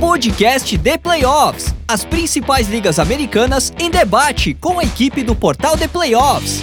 podcast 0.00 0.78
The 0.78 0.96
Playoffs. 0.96 1.74
As 1.86 2.06
principais 2.06 2.68
ligas 2.70 2.98
americanas 2.98 3.70
em 3.78 3.90
debate 3.90 4.54
com 4.54 4.78
a 4.78 4.82
equipe 4.82 5.22
do 5.22 5.34
portal 5.34 5.76
The 5.76 5.88
Playoffs. 5.88 6.62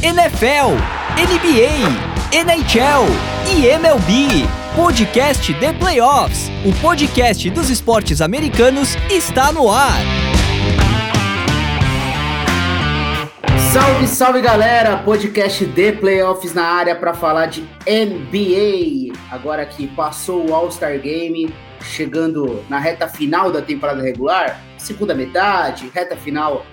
NFL, 0.00 0.76
NBA, 1.18 2.38
NHL 2.38 3.04
e 3.50 3.66
MLB. 3.66 4.46
Podcast 4.76 5.52
The 5.54 5.72
Playoffs. 5.72 6.48
O 6.64 6.72
podcast 6.80 7.50
dos 7.50 7.68
esportes 7.68 8.22
americanos 8.22 8.94
está 9.10 9.50
no 9.50 9.68
ar. 9.68 9.98
Salve, 13.72 14.06
salve 14.06 14.40
galera! 14.40 14.98
Podcast 14.98 15.66
The 15.66 15.92
Playoffs 15.92 16.54
na 16.54 16.64
área 16.64 16.94
para 16.94 17.12
falar 17.12 17.46
de 17.46 17.62
NBA. 17.86 19.18
Agora 19.32 19.66
que 19.66 19.88
passou 19.88 20.48
o 20.48 20.54
All-Star 20.54 20.96
Game, 21.00 21.52
chegando 21.82 22.64
na 22.68 22.78
reta 22.78 23.08
final 23.08 23.50
da 23.50 23.62
temporada 23.62 24.02
regular, 24.02 24.60
segunda 24.78 25.14
metade, 25.14 25.90
reta 25.94 26.16
final 26.16 26.64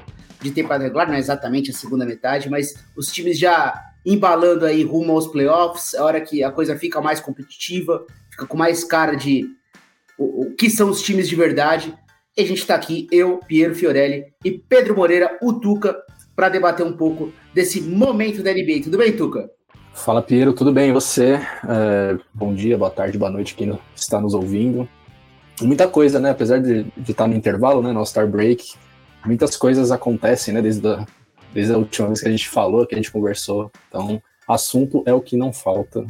de 0.41 0.51
temporada 0.51 0.83
regular, 0.83 1.07
não 1.07 1.15
é 1.15 1.19
exatamente 1.19 1.71
a 1.71 1.73
segunda 1.73 2.05
metade, 2.05 2.49
mas 2.49 2.75
os 2.95 3.11
times 3.11 3.37
já 3.39 3.81
embalando 4.05 4.65
aí 4.65 4.83
rumo 4.83 5.13
aos 5.13 5.27
playoffs, 5.27 5.93
é 5.93 6.01
hora 6.01 6.21
que 6.21 6.43
a 6.43 6.51
coisa 6.51 6.77
fica 6.77 7.01
mais 7.01 7.19
competitiva, 7.19 8.05
fica 8.29 8.45
com 8.45 8.55
mais 8.55 8.83
cara 8.83 9.15
de 9.15 9.49
o, 10.17 10.43
o 10.43 10.55
que 10.55 10.69
são 10.69 10.89
os 10.89 11.01
times 11.01 11.27
de 11.27 11.35
verdade. 11.35 11.93
E 12.37 12.41
a 12.41 12.45
gente 12.45 12.59
está 12.59 12.75
aqui, 12.75 13.07
eu, 13.11 13.39
Piero 13.47 13.73
Fiorelli 13.73 14.25
e 14.43 14.51
Pedro 14.51 14.95
Moreira, 14.95 15.37
o 15.41 15.53
Tuca, 15.53 15.95
para 16.35 16.49
debater 16.49 16.85
um 16.85 16.93
pouco 16.93 17.33
desse 17.53 17.81
momento 17.81 18.43
da 18.43 18.51
NBA. 18.51 18.83
Tudo 18.83 18.97
bem, 18.97 19.15
Tuca? 19.15 19.49
Fala, 19.95 20.21
Piero, 20.21 20.53
tudo 20.53 20.73
bem? 20.73 20.89
E 20.89 20.93
você? 20.93 21.39
É, 21.67 22.17
bom 22.33 22.53
dia, 22.53 22.77
boa 22.77 22.91
tarde, 22.91 23.17
boa 23.17 23.31
noite, 23.31 23.55
quem 23.55 23.79
está 23.95 24.19
nos 24.19 24.33
ouvindo. 24.33 24.87
Muita 25.61 25.87
coisa, 25.87 26.19
né? 26.19 26.31
Apesar 26.31 26.59
de, 26.59 26.83
de 26.83 27.11
estar 27.11 27.27
no 27.27 27.33
intervalo, 27.33 27.81
né? 27.81 27.93
No 27.93 28.05
Star 28.05 28.27
Break, 28.27 28.73
muitas 29.25 29.55
coisas 29.55 29.91
acontecem, 29.91 30.53
né? 30.53 30.61
Desde 30.61 30.85
a, 30.85 31.05
desde 31.53 31.73
a 31.73 31.77
última 31.77 32.09
vez 32.09 32.19
que 32.19 32.27
a 32.27 32.31
gente 32.31 32.49
falou, 32.49 32.85
que 32.85 32.93
a 32.93 32.97
gente 32.97 33.09
conversou. 33.09 33.71
Então, 33.87 34.21
assunto 34.47 35.01
é 35.05 35.13
o 35.13 35.21
que 35.21 35.37
não 35.37 35.53
falta. 35.53 36.05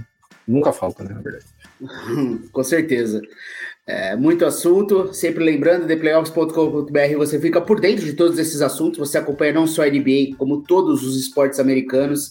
Nunca 0.48 0.74
falta, 0.74 1.04
né? 1.04 1.14
Na 1.14 1.22
verdade. 1.22 1.46
Com 2.52 2.64
certeza. 2.64 3.22
É, 3.86 4.16
muito 4.16 4.46
assunto. 4.46 5.14
Sempre 5.14 5.44
lembrando, 5.44 5.86
theplayoffs.com.br, 5.86 7.18
você 7.18 7.40
fica 7.40 7.62
por 7.62 7.80
dentro 7.80 8.04
de 8.04 8.14
todos 8.14 8.40
esses 8.40 8.62
assuntos. 8.62 8.98
Você 8.98 9.20
acompanha 9.20 9.54
não 9.54 9.68
só 9.68 9.84
a 9.84 9.90
NBA, 9.90 10.36
como 10.38 10.64
todos 10.64 11.04
os 11.04 11.16
esportes 11.16 11.60
americanos. 11.60 12.30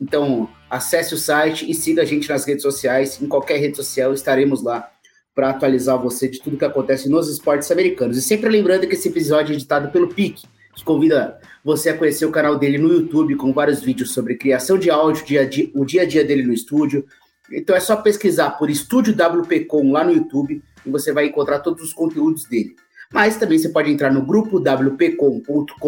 Então, 0.00 0.48
acesse 0.70 1.14
o 1.14 1.18
site 1.18 1.68
e 1.70 1.74
siga 1.74 2.02
a 2.02 2.04
gente 2.04 2.28
nas 2.28 2.44
redes 2.44 2.62
sociais. 2.62 3.20
Em 3.20 3.26
qualquer 3.26 3.58
rede 3.58 3.76
social 3.76 4.12
estaremos 4.12 4.62
lá 4.62 4.90
para 5.34 5.50
atualizar 5.50 6.00
você 6.00 6.28
de 6.28 6.40
tudo 6.40 6.56
que 6.56 6.64
acontece 6.64 7.08
nos 7.08 7.28
esportes 7.28 7.70
americanos. 7.70 8.16
E 8.16 8.22
sempre 8.22 8.48
lembrando 8.48 8.86
que 8.86 8.94
esse 8.94 9.08
episódio 9.08 9.52
é 9.52 9.56
editado 9.56 9.90
pelo 9.90 10.08
PIC, 10.08 10.42
que 10.74 10.84
convida 10.84 11.38
você 11.62 11.90
a 11.90 11.96
conhecer 11.96 12.24
o 12.24 12.30
canal 12.30 12.58
dele 12.58 12.78
no 12.78 12.92
YouTube 12.92 13.36
com 13.36 13.52
vários 13.52 13.82
vídeos 13.82 14.12
sobre 14.12 14.36
criação 14.36 14.78
de 14.78 14.90
áudio, 14.90 15.26
dia 15.26 15.46
dia, 15.46 15.70
o 15.74 15.84
dia 15.84 16.02
a 16.02 16.06
dia 16.06 16.24
dele 16.24 16.42
no 16.42 16.52
estúdio. 16.52 17.04
Então 17.52 17.76
é 17.76 17.80
só 17.80 17.96
pesquisar 17.96 18.50
por 18.52 18.70
Estúdio 18.70 19.14
WPcom 19.14 19.92
lá 19.92 20.04
no 20.04 20.12
YouTube 20.12 20.62
e 20.84 20.90
você 20.90 21.12
vai 21.12 21.26
encontrar 21.26 21.60
todos 21.60 21.82
os 21.82 21.92
conteúdos 21.92 22.44
dele. 22.44 22.74
Mas 23.12 23.36
também 23.36 23.58
você 23.58 23.68
pode 23.68 23.90
entrar 23.90 24.12
no 24.12 24.24
grupo 24.24 24.58
wpcom.com.br 24.58 25.78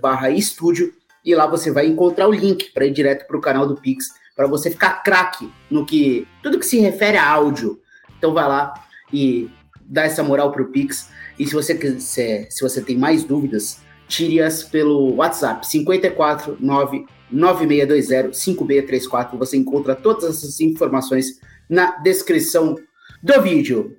barra 0.00 0.30
estúdio 0.30 0.92
e 1.28 1.34
lá 1.34 1.46
você 1.46 1.70
vai 1.70 1.86
encontrar 1.86 2.26
o 2.26 2.32
link 2.32 2.72
para 2.72 2.86
ir 2.86 2.90
direto 2.90 3.26
para 3.26 3.36
o 3.36 3.40
canal 3.40 3.66
do 3.66 3.76
Pix, 3.76 4.06
para 4.34 4.46
você 4.46 4.70
ficar 4.70 5.02
craque 5.02 5.52
no 5.70 5.84
que 5.84 6.26
tudo 6.42 6.58
que 6.58 6.64
se 6.64 6.78
refere 6.78 7.18
a 7.18 7.28
áudio. 7.28 7.78
Então 8.16 8.32
vai 8.32 8.48
lá 8.48 8.72
e 9.12 9.50
dá 9.82 10.04
essa 10.04 10.22
moral 10.22 10.50
para 10.50 10.62
o 10.62 10.72
Pix. 10.72 11.10
E 11.38 11.46
se 11.46 11.52
você 11.52 11.74
quiser, 11.74 12.46
se 12.50 12.62
você 12.62 12.80
tem 12.80 12.96
mais 12.96 13.24
dúvidas, 13.24 13.82
tire-as 14.08 14.62
pelo 14.62 15.16
WhatsApp 15.16 15.68
549 15.68 17.04
9620 17.30 18.34
5634. 18.34 19.38
Você 19.38 19.58
encontra 19.58 19.94
todas 19.94 20.24
essas 20.24 20.58
informações 20.62 21.38
na 21.68 21.98
descrição 21.98 22.74
do 23.22 23.42
vídeo. 23.42 23.98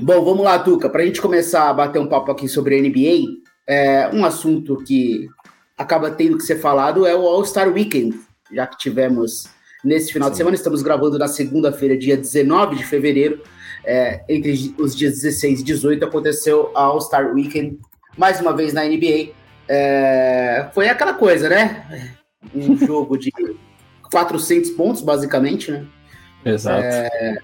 Bom, 0.00 0.24
vamos 0.24 0.44
lá, 0.44 0.58
Tuca. 0.58 0.88
Para 0.88 1.02
a 1.02 1.04
gente 1.04 1.20
começar 1.20 1.68
a 1.68 1.74
bater 1.74 1.98
um 1.98 2.08
papo 2.08 2.32
aqui 2.32 2.48
sobre 2.48 2.74
a 2.74 2.80
NBA, 2.80 3.42
é, 3.66 4.10
um 4.14 4.24
assunto 4.24 4.78
que 4.78 5.28
acaba 5.76 6.10
tendo 6.10 6.36
que 6.36 6.44
ser 6.44 6.60
falado 6.60 7.06
é 7.06 7.14
o 7.14 7.26
All-Star 7.26 7.72
Weekend, 7.72 8.18
já 8.52 8.66
que 8.66 8.78
tivemos 8.78 9.48
nesse 9.84 10.12
final 10.12 10.28
Sim. 10.28 10.32
de 10.32 10.36
semana. 10.38 10.56
Estamos 10.56 10.82
gravando 10.82 11.18
na 11.18 11.28
segunda-feira, 11.28 11.96
dia 11.96 12.16
19 12.16 12.76
de 12.76 12.84
fevereiro. 12.84 13.42
É, 13.84 14.24
entre 14.28 14.74
os 14.78 14.96
dias 14.96 15.20
16 15.20 15.60
e 15.60 15.64
18 15.64 16.04
aconteceu 16.04 16.70
a 16.74 16.84
All-Star 16.84 17.34
Weekend, 17.34 17.78
mais 18.16 18.40
uma 18.40 18.56
vez 18.56 18.72
na 18.72 18.84
NBA. 18.84 19.32
É, 19.68 20.68
foi 20.72 20.88
aquela 20.88 21.14
coisa, 21.14 21.48
né? 21.48 22.08
Um 22.54 22.76
jogo 22.78 23.18
de 23.18 23.30
400 24.10 24.70
pontos, 24.70 25.02
basicamente, 25.02 25.70
né? 25.70 25.86
Exato. 26.44 26.82
É, 26.82 27.38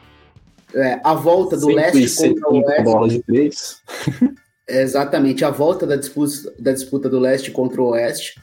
é 0.75 1.01
a 1.03 1.15
volta 1.15 1.57
do 1.57 1.69
leste 1.69 2.17
contra 2.17 2.49
o 2.49 2.63
oeste. 2.63 2.83
Bola 2.85 3.09
de 3.09 3.23
três. 3.23 3.83
Exatamente, 4.71 5.45
a 5.45 5.51
volta 5.51 5.87
da 5.87 5.97
disputa, 5.97 6.53
da 6.59 6.73
disputa 6.73 7.09
do 7.09 7.19
leste 7.19 7.51
contra 7.51 7.81
o 7.81 7.89
oeste, 7.89 8.41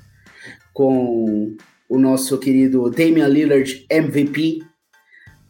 com 0.74 1.56
o 1.90 1.98
nosso 1.98 2.38
querido 2.38 2.90
Damian 2.90 3.28
Lillard 3.28 3.86
MVP 3.90 4.62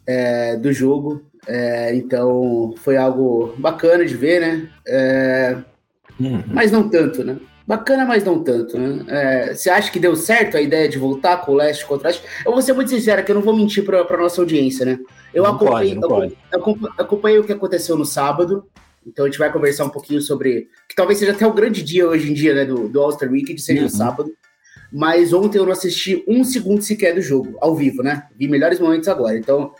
é, 0.05 0.55
do 0.55 0.71
jogo. 0.71 1.21
É, 1.47 1.95
então 1.95 2.73
foi 2.77 2.97
algo 2.97 3.53
bacana 3.57 4.05
de 4.05 4.15
ver, 4.15 4.41
né? 4.41 4.69
É, 4.87 5.57
uhum. 6.19 6.43
Mas 6.47 6.71
não 6.71 6.89
tanto, 6.89 7.23
né? 7.23 7.37
Bacana, 7.65 8.05
mas 8.05 8.23
não 8.23 8.41
tanto, 8.41 8.77
né? 8.77 9.03
É, 9.07 9.53
você 9.53 9.69
acha 9.69 9.91
que 9.91 9.99
deu 9.99 10.15
certo 10.15 10.55
a 10.55 10.61
ideia 10.61 10.87
de 10.87 10.97
voltar 10.97 11.37
com 11.37 11.51
o 11.51 11.55
leste 11.55 11.85
contra 11.85 12.07
o 12.07 12.11
oeste? 12.11 12.25
Eu 12.45 12.53
vou 12.53 12.61
ser 12.61 12.73
muito 12.73 12.89
sincero, 12.89 13.23
que 13.23 13.31
eu 13.31 13.35
não 13.35 13.41
vou 13.41 13.55
mentir 13.55 13.83
para 13.83 14.01
a 14.01 14.17
nossa 14.17 14.39
audiência, 14.39 14.85
né? 14.85 14.99
Eu 15.33 15.43
não 15.43 15.51
acompanhei, 15.51 15.99
pode, 15.99 16.37
eu, 16.51 16.77
acompanhei 16.97 17.39
o 17.39 17.43
que 17.43 17.51
aconteceu 17.51 17.97
no 17.97 18.05
sábado, 18.05 18.65
então 19.07 19.25
a 19.25 19.27
gente 19.29 19.39
vai 19.39 19.51
conversar 19.51 19.85
um 19.85 19.89
pouquinho 19.89 20.21
sobre. 20.21 20.67
Que 20.87 20.95
talvez 20.95 21.17
seja 21.19 21.31
até 21.31 21.47
o 21.47 21.53
grande 21.53 21.81
dia 21.81 22.07
hoje 22.07 22.29
em 22.29 22.33
dia, 22.33 22.53
né? 22.53 22.65
Do, 22.65 22.89
do 22.89 23.01
All-Star 23.01 23.31
Weekend, 23.31 23.61
seja 23.61 23.83
uhum. 23.83 23.89
sábado. 23.89 24.31
Mas 24.91 25.33
ontem 25.33 25.57
eu 25.57 25.65
não 25.65 25.71
assisti 25.71 26.23
um 26.27 26.43
segundo 26.43 26.81
sequer 26.81 27.13
do 27.13 27.21
jogo, 27.21 27.57
ao 27.59 27.75
vivo, 27.75 28.03
né? 28.03 28.27
Vi 28.37 28.47
melhores 28.47 28.79
momentos 28.79 29.07
agora. 29.07 29.37
Então, 29.37 29.73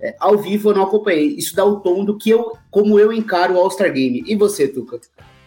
é, 0.00 0.14
ao 0.18 0.38
vivo 0.38 0.70
eu 0.70 0.74
não 0.74 0.84
acompanhei. 0.84 1.34
Isso 1.36 1.54
dá 1.54 1.64
o 1.64 1.80
tom 1.80 2.04
do 2.04 2.16
que 2.16 2.30
eu, 2.30 2.52
como 2.70 2.98
eu 2.98 3.12
encaro 3.12 3.54
o 3.54 3.58
All-Star 3.58 3.92
Game. 3.92 4.22
E 4.26 4.36
você, 4.36 4.68
Tuca? 4.68 5.00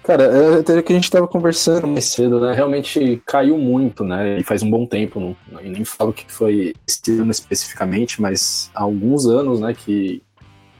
Cara, 0.03 0.23
é 0.23 0.59
até 0.59 0.81
que 0.81 0.93
a 0.93 0.95
gente 0.95 1.03
estava 1.03 1.27
conversando 1.27 1.85
mais 1.85 2.05
cedo, 2.05 2.39
né? 2.39 2.53
Realmente 2.53 3.21
caiu 3.25 3.57
muito, 3.57 4.03
né? 4.05 4.39
E 4.39 4.43
faz 4.43 4.63
um 4.63 4.69
bom 4.69 4.85
tempo, 4.85 5.19
não, 5.19 5.35
nem 5.61 5.83
falo 5.83 6.13
que 6.13 6.31
foi 6.31 6.73
esse 6.87 7.19
ano 7.19 7.29
especificamente, 7.29 8.21
mas 8.21 8.71
há 8.73 8.83
alguns 8.83 9.25
anos, 9.25 9.59
né? 9.59 9.73
Que, 9.73 10.23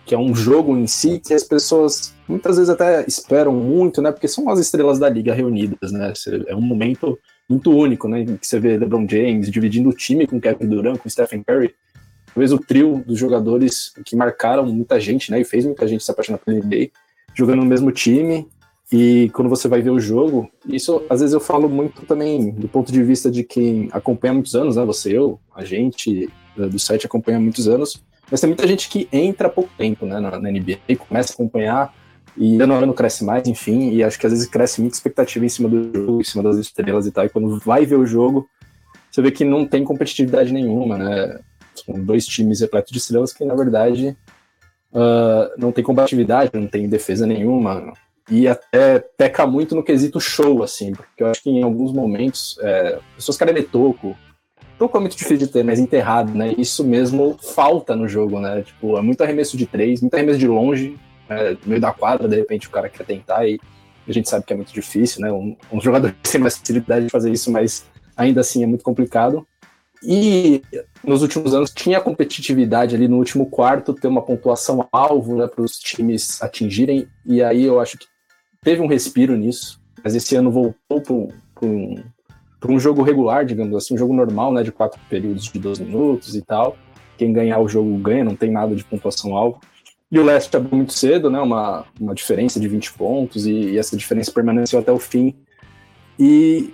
que 0.07 0.15
é 0.15 0.17
um 0.17 0.33
jogo 0.33 0.77
em 0.77 0.87
si 0.87 1.19
que 1.19 1.33
as 1.33 1.43
pessoas 1.43 2.15
muitas 2.27 2.55
vezes 2.55 2.69
até 2.69 3.03
esperam 3.05 3.53
muito, 3.53 4.01
né? 4.01 4.09
Porque 4.09 4.27
são 4.27 4.49
as 4.49 4.57
estrelas 4.57 4.97
da 4.97 5.09
liga 5.09 5.33
reunidas, 5.33 5.91
né? 5.91 6.13
É 6.47 6.55
um 6.55 6.61
momento 6.61 7.19
muito 7.47 7.69
único, 7.71 8.07
né? 8.07 8.23
Que 8.23 8.47
você 8.47 8.57
vê 8.57 8.77
LeBron 8.77 9.05
James 9.07 9.51
dividindo 9.51 9.89
o 9.89 9.93
time 9.93 10.25
com 10.25 10.39
Kevin 10.39 10.69
Durant, 10.69 10.97
com 10.97 11.09
Stephen 11.09 11.43
Curry. 11.43 11.75
Talvez 12.33 12.53
o 12.53 12.57
trio 12.57 13.03
dos 13.05 13.19
jogadores 13.19 13.91
que 14.05 14.15
marcaram 14.15 14.65
muita 14.65 14.97
gente, 14.97 15.29
né? 15.29 15.41
E 15.41 15.43
fez 15.43 15.65
muita 15.65 15.85
gente 15.85 16.05
se 16.05 16.09
apaixonar 16.09 16.37
pelo 16.37 16.57
NBA, 16.57 16.89
jogando 17.35 17.59
no 17.59 17.65
mesmo 17.65 17.91
time. 17.91 18.47
E 18.89 19.29
quando 19.33 19.49
você 19.49 19.67
vai 19.67 19.81
ver 19.81 19.89
o 19.89 19.99
jogo, 19.99 20.49
isso 20.65 21.03
às 21.09 21.19
vezes 21.19 21.33
eu 21.33 21.41
falo 21.41 21.67
muito 21.67 22.05
também 22.05 22.51
do 22.51 22.69
ponto 22.69 22.93
de 22.93 23.03
vista 23.03 23.29
de 23.29 23.43
quem 23.43 23.89
acompanha 23.91 24.31
há 24.31 24.35
muitos 24.35 24.55
anos, 24.55 24.77
né? 24.77 24.85
Você, 24.85 25.17
eu, 25.17 25.37
a 25.53 25.65
gente 25.65 26.29
do 26.55 26.79
site 26.79 27.05
acompanha 27.05 27.37
há 27.37 27.41
muitos 27.41 27.67
anos 27.67 28.01
mas 28.29 28.41
tem 28.41 28.49
muita 28.49 28.67
gente 28.67 28.89
que 28.89 29.07
entra 29.11 29.47
há 29.47 29.51
pouco 29.51 29.69
tempo 29.77 30.05
né, 30.05 30.19
na, 30.19 30.39
na 30.39 30.51
NBA, 30.51 30.95
começa 30.97 31.31
a 31.31 31.33
acompanhar 31.33 31.93
e 32.35 32.61
ano 32.61 32.73
a 32.73 32.77
ano 32.77 32.93
cresce 32.93 33.23
mais, 33.23 33.47
enfim, 33.47 33.91
e 33.91 34.03
acho 34.03 34.19
que 34.19 34.27
às 34.27 34.31
vezes 34.31 34.47
cresce 34.47 34.79
muita 34.79 34.95
expectativa 34.95 35.43
em 35.43 35.49
cima 35.49 35.67
do 35.67 35.91
jogo, 35.97 36.21
em 36.21 36.23
cima 36.23 36.43
das 36.43 36.57
estrelas 36.57 37.07
e 37.07 37.11
tal, 37.11 37.25
e 37.25 37.29
quando 37.29 37.59
vai 37.59 37.85
ver 37.85 37.95
o 37.95 38.05
jogo, 38.05 38.47
você 39.09 39.21
vê 39.21 39.31
que 39.31 39.43
não 39.43 39.65
tem 39.65 39.83
competitividade 39.83 40.53
nenhuma, 40.53 40.97
né? 40.97 41.39
São 41.73 41.99
dois 42.03 42.25
times 42.27 42.61
repletos 42.61 42.91
de 42.91 42.99
estrelas 42.99 43.33
que, 43.33 43.43
na 43.43 43.55
verdade, 43.55 44.15
uh, 44.91 45.49
não 45.57 45.71
tem 45.71 45.83
combatividade, 45.83 46.51
não 46.53 46.67
tem 46.67 46.87
defesa 46.87 47.25
nenhuma, 47.25 47.93
e 48.29 48.47
até 48.47 48.99
peca 48.99 49.47
muito 49.47 49.73
no 49.73 49.83
quesito 49.83 50.19
show, 50.19 50.61
assim, 50.61 50.91
porque 50.91 51.23
eu 51.23 51.27
acho 51.27 51.41
que 51.41 51.49
em 51.49 51.63
alguns 51.63 51.91
momentos, 51.93 52.59
é, 52.61 52.99
pessoas 53.15 53.37
querem 53.37 53.53
ver 53.53 53.69
toco, 53.69 54.15
É 54.79 54.99
muito 54.99 55.17
difícil 55.17 55.37
de 55.37 55.47
ter, 55.47 55.63
mas 55.63 55.79
enterrado, 55.79 56.33
né? 56.33 56.53
Isso 56.57 56.83
mesmo 56.83 57.37
falta 57.41 57.95
no 57.95 58.07
jogo, 58.07 58.39
né? 58.39 58.61
Tipo, 58.61 58.97
é 58.97 59.01
muito 59.01 59.21
arremesso 59.21 59.57
de 59.57 59.65
três, 59.65 60.01
muito 60.01 60.13
arremesso 60.13 60.37
de 60.37 60.47
longe, 60.47 60.97
né? 61.27 61.51
no 61.51 61.69
meio 61.69 61.81
da 61.81 61.91
quadra, 61.91 62.27
de 62.27 62.35
repente 62.35 62.67
o 62.67 62.71
cara 62.71 62.87
quer 62.87 63.05
tentar 63.05 63.47
e 63.47 63.59
a 64.07 64.11
gente 64.11 64.29
sabe 64.29 64.45
que 64.45 64.53
é 64.53 64.55
muito 64.55 64.71
difícil, 64.71 65.21
né? 65.21 65.31
Um, 65.31 65.57
um 65.71 65.81
jogador 65.81 66.15
tem 66.21 66.39
mais 66.39 66.57
facilidade 66.57 67.05
de 67.05 67.11
fazer 67.11 67.31
isso, 67.31 67.51
mas 67.51 67.85
ainda 68.15 68.41
assim 68.41 68.63
é 68.63 68.67
muito 68.67 68.83
complicado. 68.83 69.45
E 70.03 70.61
nos 71.03 71.23
últimos 71.23 71.55
anos 71.55 71.71
tinha 71.71 71.99
competitividade 71.99 72.95
ali 72.95 73.07
no 73.07 73.17
último 73.17 73.49
quarto, 73.49 73.93
ter 73.93 74.07
uma 74.07 74.21
pontuação 74.21 74.87
alvo 74.91 75.37
né, 75.37 75.47
para 75.47 75.63
os 75.63 75.79
times 75.79 76.41
atingirem, 76.41 77.07
e 77.25 77.41
aí 77.41 77.63
eu 77.63 77.79
acho 77.79 77.97
que 77.97 78.05
teve 78.61 78.81
um 78.81 78.87
respiro 78.87 79.35
nisso, 79.35 79.81
mas 80.03 80.13
esse 80.13 80.35
ano 80.35 80.51
voltou 80.51 81.01
para 81.01 81.67
um, 81.67 82.03
um 82.71 82.79
jogo 82.79 83.01
regular, 83.01 83.45
digamos 83.45 83.75
assim, 83.75 83.93
um 83.93 83.97
jogo 83.97 84.13
normal, 84.13 84.53
né, 84.53 84.63
de 84.63 84.71
quatro 84.71 84.99
períodos 85.09 85.45
de 85.45 85.59
12 85.59 85.83
minutos 85.83 86.35
e 86.35 86.41
tal. 86.41 86.77
Quem 87.17 87.33
ganhar 87.33 87.59
o 87.59 87.67
jogo 87.67 87.95
ganha, 87.97 88.23
não 88.23 88.35
tem 88.35 88.51
nada 88.51 88.75
de 88.75 88.83
pontuação 88.83 89.35
alvo. 89.35 89.59
E 90.11 90.19
o 90.19 90.23
Leste 90.23 90.55
abriu 90.55 90.75
muito 90.75 90.93
cedo, 90.93 91.29
né, 91.29 91.39
uma, 91.39 91.85
uma 91.99 92.15
diferença 92.15 92.59
de 92.59 92.67
20 92.67 92.93
pontos, 92.93 93.45
e, 93.45 93.51
e 93.51 93.77
essa 93.77 93.97
diferença 93.97 94.31
permaneceu 94.31 94.79
até 94.79 94.91
o 94.91 94.99
fim. 94.99 95.35
E, 96.17 96.73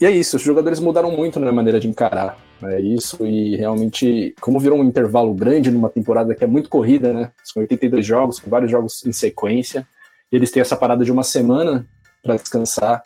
e 0.00 0.06
é 0.06 0.10
isso, 0.10 0.36
os 0.36 0.42
jogadores 0.42 0.80
mudaram 0.80 1.10
muito 1.10 1.38
na 1.38 1.52
maneira 1.52 1.78
de 1.78 1.88
encarar 1.88 2.36
é 2.68 2.80
isso, 2.80 3.26
e 3.26 3.56
realmente, 3.56 4.34
como 4.40 4.60
virou 4.60 4.78
um 4.78 4.84
intervalo 4.84 5.34
grande 5.34 5.70
numa 5.70 5.88
temporada 5.88 6.34
que 6.34 6.44
é 6.44 6.46
muito 6.46 6.68
corrida, 6.68 7.12
né? 7.12 7.32
São 7.42 7.62
82 7.62 8.04
jogos, 8.04 8.38
com 8.38 8.48
vários 8.48 8.70
jogos 8.70 9.04
em 9.04 9.12
sequência, 9.12 9.86
eles 10.30 10.50
têm 10.50 10.60
essa 10.60 10.76
parada 10.76 11.04
de 11.04 11.12
uma 11.12 11.22
semana 11.22 11.86
para 12.22 12.36
descansar. 12.36 13.02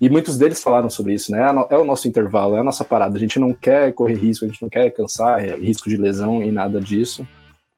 E 0.00 0.10
muitos 0.10 0.36
deles 0.36 0.62
falaram 0.62 0.90
sobre 0.90 1.14
isso, 1.14 1.32
né? 1.32 1.40
É, 1.40 1.74
é 1.74 1.78
o 1.78 1.84
nosso 1.84 2.06
intervalo, 2.06 2.56
é 2.56 2.60
a 2.60 2.64
nossa 2.64 2.84
parada. 2.84 3.16
A 3.16 3.20
gente 3.20 3.38
não 3.38 3.52
quer 3.52 3.92
correr 3.92 4.14
risco, 4.14 4.44
a 4.44 4.48
gente 4.48 4.60
não 4.60 4.68
quer 4.68 4.90
cansar, 4.90 5.42
é 5.42 5.56
risco 5.56 5.88
de 5.88 5.96
lesão 5.96 6.42
e 6.42 6.50
nada 6.50 6.80
disso. 6.80 7.26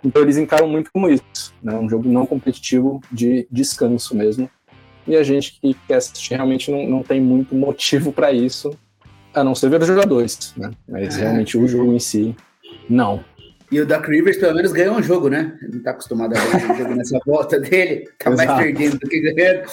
Então 0.05 0.23
eles 0.23 0.37
encaram 0.37 0.69
muito 0.69 0.93
como 0.93 1.09
isso, 1.09 1.53
né? 1.63 1.75
Um 1.77 1.89
jogo 1.89 2.09
não 2.09 2.27
competitivo 2.27 3.01
de 3.11 3.47
descanso 3.51 4.17
mesmo. 4.17 4.49
E 5.07 5.17
a 5.17 5.23
gente 5.23 5.59
que 5.61 5.75
quer 5.87 5.97
assistir 5.97 6.35
realmente 6.35 6.71
não, 6.71 6.87
não 6.87 7.03
tem 7.03 7.21
muito 7.21 7.55
motivo 7.55 8.13
para 8.13 8.33
isso, 8.33 8.77
a 9.33 9.43
não 9.43 9.55
ser 9.55 9.71
ver 9.71 9.81
os 9.81 9.87
jogadores, 9.87 10.53
né? 10.57 10.71
Mas 10.89 11.17
é. 11.17 11.23
realmente 11.23 11.57
o 11.57 11.67
jogo 11.67 11.93
em 11.93 11.99
si, 11.99 12.37
não. 12.89 13.25
E 13.71 13.81
o 13.81 13.87
Duck 13.87 14.09
Rivers 14.09 14.39
pelo 14.39 14.55
menos 14.55 14.73
ganhou 14.73 14.97
um 14.97 15.03
jogo, 15.03 15.29
né? 15.29 15.59
Ele 15.63 15.77
não 15.77 15.83
tá 15.83 15.91
acostumado 15.91 16.35
a 16.35 16.41
ganhar 16.41 16.73
um 16.73 16.77
jogo 16.77 16.95
nessa 16.95 17.19
volta 17.27 17.59
dele, 17.61 18.09
tá 18.19 18.31
Exato. 18.31 18.49
mais 18.49 18.63
perdendo 18.63 18.99
do 18.99 19.09
que 19.09 19.21
ganhando. 19.21 19.69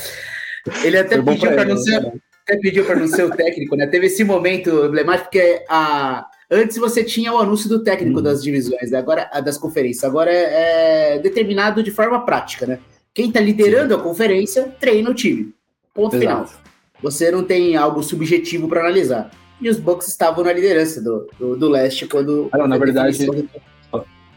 Ele 0.83 0.98
até 0.98 1.21
pediu 1.21 1.51
para 1.51 1.65
não 1.65 1.77
ser, 1.77 2.01
né? 2.01 2.13
Até 2.47 2.57
pediu 2.57 2.86
para 2.86 2.95
não 2.95 3.07
ser 3.07 3.24
o 3.24 3.31
técnico, 3.31 3.75
né? 3.75 3.88
Teve 3.88 4.06
esse 4.06 4.24
momento 4.24 4.86
emblemático 4.86 5.30
porque 5.31 5.63
a 5.68 6.27
antes 6.50 6.77
você 6.77 7.03
tinha 7.03 7.33
o 7.33 7.39
anúncio 7.39 7.68
do 7.68 7.83
técnico 7.83 8.19
hum. 8.19 8.24
das 8.24 8.44
divisões, 8.44 8.94
agora 8.94 9.30
das 9.42 9.57
conferências, 9.57 10.03
agora 10.03 10.31
é, 10.31 11.15
é, 11.15 11.19
determinado 11.19 11.81
de 11.81 11.89
forma 11.89 12.24
prática, 12.24 12.68
né? 12.68 12.80
Quem 13.13 13.31
tá 13.31 13.39
liderando 13.39 13.95
Sim. 13.95 14.00
a 14.00 14.03
conferência 14.03 14.75
treina 14.80 15.09
o 15.09 15.13
time. 15.13 15.53
Ponto 15.94 16.15
Exato. 16.15 16.50
final. 16.50 16.63
Você 17.01 17.31
não 17.31 17.44
tem 17.44 17.75
algo 17.75 18.03
subjetivo 18.03 18.68
para 18.68 18.81
analisar 18.81 19.31
e 19.59 19.69
os 19.69 19.77
Bucks 19.77 20.07
estavam 20.07 20.44
na 20.44 20.53
liderança 20.53 21.01
do, 21.01 21.27
do, 21.39 21.56
do 21.56 21.69
leste 21.69 22.07
quando. 22.07 22.50
Ah, 22.51 22.59
não, 22.59 22.68
na 22.68 22.77
verdade. 22.77 23.18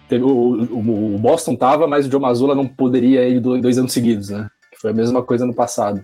Teve, 0.09 0.25
o, 0.25 0.29
o, 0.29 1.15
o, 1.15 1.19
Boston 1.19 1.55
tava, 1.55 1.87
mas 1.87 2.07
o 2.07 2.11
Joe 2.11 2.21
Mazzulla 2.21 2.55
não 2.55 2.67
poderia 2.67 3.29
ir 3.29 3.41
dois 3.41 3.77
anos 3.77 3.93
seguidos, 3.93 4.31
né? 4.31 4.49
Foi 4.81 4.91
a 4.91 4.95
mesma 4.95 5.23
coisa 5.23 5.45
no 5.45 5.55
passado. 5.55 6.03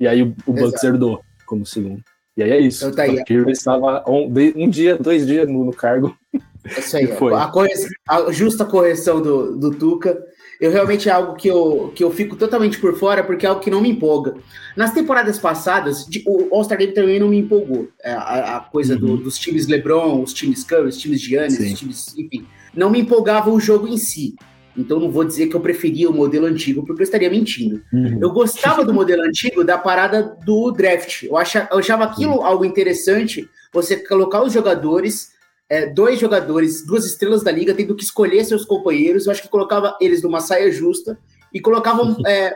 E 0.00 0.08
aí 0.08 0.22
o, 0.22 0.34
o 0.46 0.52
Bucks 0.54 0.82
herdou 0.82 1.20
como 1.46 1.66
segundo. 1.66 2.02
E 2.36 2.42
aí 2.42 2.50
é 2.50 2.60
isso. 2.60 2.84
Então, 2.84 2.96
tá 2.96 3.02
aí. 3.02 3.22
O 3.44 3.50
estava 3.50 4.04
um, 4.08 4.32
um, 4.56 4.70
dia, 4.70 4.96
dois 4.96 5.26
dias 5.26 5.48
no, 5.48 5.64
no 5.64 5.72
cargo. 5.72 6.16
É 6.64 6.80
isso 6.80 6.96
aí. 6.96 7.04
A, 7.36 7.46
correção, 7.48 7.90
a, 8.08 8.32
justa 8.32 8.64
correção 8.64 9.20
do, 9.20 9.56
do 9.56 9.70
Tuca 9.72 10.18
eu 10.62 10.70
realmente 10.70 11.08
é 11.08 11.12
algo 11.12 11.34
que 11.34 11.48
eu, 11.48 11.92
que 11.92 12.04
eu 12.04 12.10
fico 12.12 12.36
totalmente 12.36 12.78
por 12.78 12.96
fora, 12.96 13.24
porque 13.24 13.44
é 13.44 13.48
algo 13.48 13.60
que 13.60 13.68
não 13.68 13.80
me 13.80 13.90
empolga. 13.90 14.36
Nas 14.76 14.92
temporadas 14.92 15.36
passadas, 15.36 16.06
o 16.24 16.54
All-Star 16.54 16.78
Game 16.78 16.94
também 16.94 17.18
não 17.18 17.30
me 17.30 17.38
empolgou. 17.38 17.88
É, 18.00 18.12
a, 18.12 18.58
a 18.58 18.60
coisa 18.60 18.94
uhum. 18.94 19.00
do, 19.00 19.16
dos 19.16 19.36
times 19.40 19.66
LeBron, 19.66 20.22
os 20.22 20.32
times 20.32 20.62
Curry, 20.62 20.86
os 20.86 20.96
times 20.96 21.20
Giannis, 21.20 21.58
os 21.58 21.78
times, 21.80 22.14
enfim. 22.16 22.46
Não 22.72 22.90
me 22.90 23.00
empolgava 23.00 23.50
o 23.50 23.58
jogo 23.58 23.88
em 23.88 23.96
si. 23.96 24.36
Então 24.76 24.98
não 24.98 25.10
vou 25.10 25.24
dizer 25.24 25.48
que 25.48 25.56
eu 25.56 25.60
preferia 25.60 26.08
o 26.08 26.14
modelo 26.14 26.46
antigo, 26.46 26.84
porque 26.84 27.02
eu 27.02 27.04
estaria 27.04 27.30
mentindo. 27.30 27.82
Uhum. 27.92 28.18
Eu 28.20 28.30
gostava 28.30 28.84
do 28.84 28.94
modelo 28.94 29.22
antigo 29.22 29.64
da 29.64 29.76
parada 29.76 30.36
do 30.44 30.70
draft. 30.70 31.24
Eu 31.24 31.36
achava, 31.36 31.68
eu 31.70 31.78
achava 31.78 32.04
aquilo 32.04 32.36
uhum. 32.36 32.44
algo 32.44 32.64
interessante, 32.64 33.48
você 33.72 33.96
colocar 33.96 34.42
os 34.42 34.52
jogadores 34.52 35.32
é, 35.72 35.86
dois 35.86 36.20
jogadores, 36.20 36.84
duas 36.84 37.06
estrelas 37.06 37.42
da 37.42 37.50
liga, 37.50 37.72
tendo 37.72 37.94
que 37.94 38.04
escolher 38.04 38.44
seus 38.44 38.62
companheiros. 38.62 39.24
Eu 39.24 39.32
acho 39.32 39.40
que 39.40 39.48
colocava 39.48 39.96
eles 40.02 40.22
numa 40.22 40.38
saia 40.38 40.70
justa 40.70 41.18
e 41.50 41.60
colocavam 41.60 42.14
é, 42.26 42.54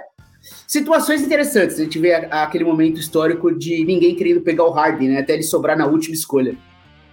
situações 0.67 1.23
interessantes. 1.23 1.81
A 1.81 1.85
gente 1.85 1.99
vê 1.99 2.13
aquele 2.13 2.65
momento 2.65 3.01
histórico 3.01 3.57
de 3.57 3.83
ninguém 3.87 4.15
querendo 4.15 4.43
pegar 4.43 4.65
o 4.65 4.71
Harden, 4.71 5.09
né? 5.09 5.21
Até 5.21 5.33
ele 5.33 5.45
sobrar 5.45 5.79
na 5.79 5.87
última 5.87 6.15
escolha. 6.15 6.55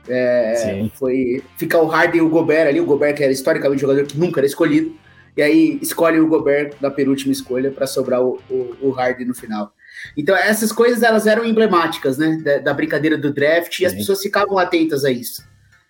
É, 0.08 0.90
foi 0.96 1.42
ficar 1.58 1.80
o 1.80 1.88
Harden 1.88 2.20
e 2.20 2.24
o 2.24 2.30
Gobert 2.30 2.68
ali, 2.68 2.80
o 2.80 2.86
Gobert 2.86 3.16
que 3.16 3.24
era 3.24 3.32
historicamente 3.32 3.78
um 3.78 3.88
jogador 3.88 4.06
que 4.06 4.18
nunca 4.18 4.40
era 4.40 4.48
escolhido, 4.48 4.96
e 5.36 5.42
aí 5.42 5.80
escolhe 5.82 6.20
o 6.20 6.28
Gobert 6.28 6.74
da 6.80 6.92
penúltima 6.92 7.32
escolha 7.32 7.72
para 7.72 7.88
sobrar 7.88 8.22
o, 8.22 8.40
o, 8.50 8.76
o, 8.82 8.92
Harden 8.92 9.28
no 9.28 9.34
final. 9.34 9.74
Então 10.16 10.36
essas 10.36 10.72
coisas 10.72 11.02
elas 11.02 11.26
eram 11.26 11.46
emblemáticas, 11.46 12.18
né, 12.18 12.38
da, 12.44 12.58
da 12.60 12.74
brincadeira 12.74 13.18
do 13.18 13.34
draft 13.34 13.78
Sim. 13.78 13.84
e 13.84 13.86
as 13.86 13.94
pessoas 13.94 14.22
ficavam 14.22 14.58
atentas 14.58 15.06
a 15.06 15.12
isso. 15.12 15.42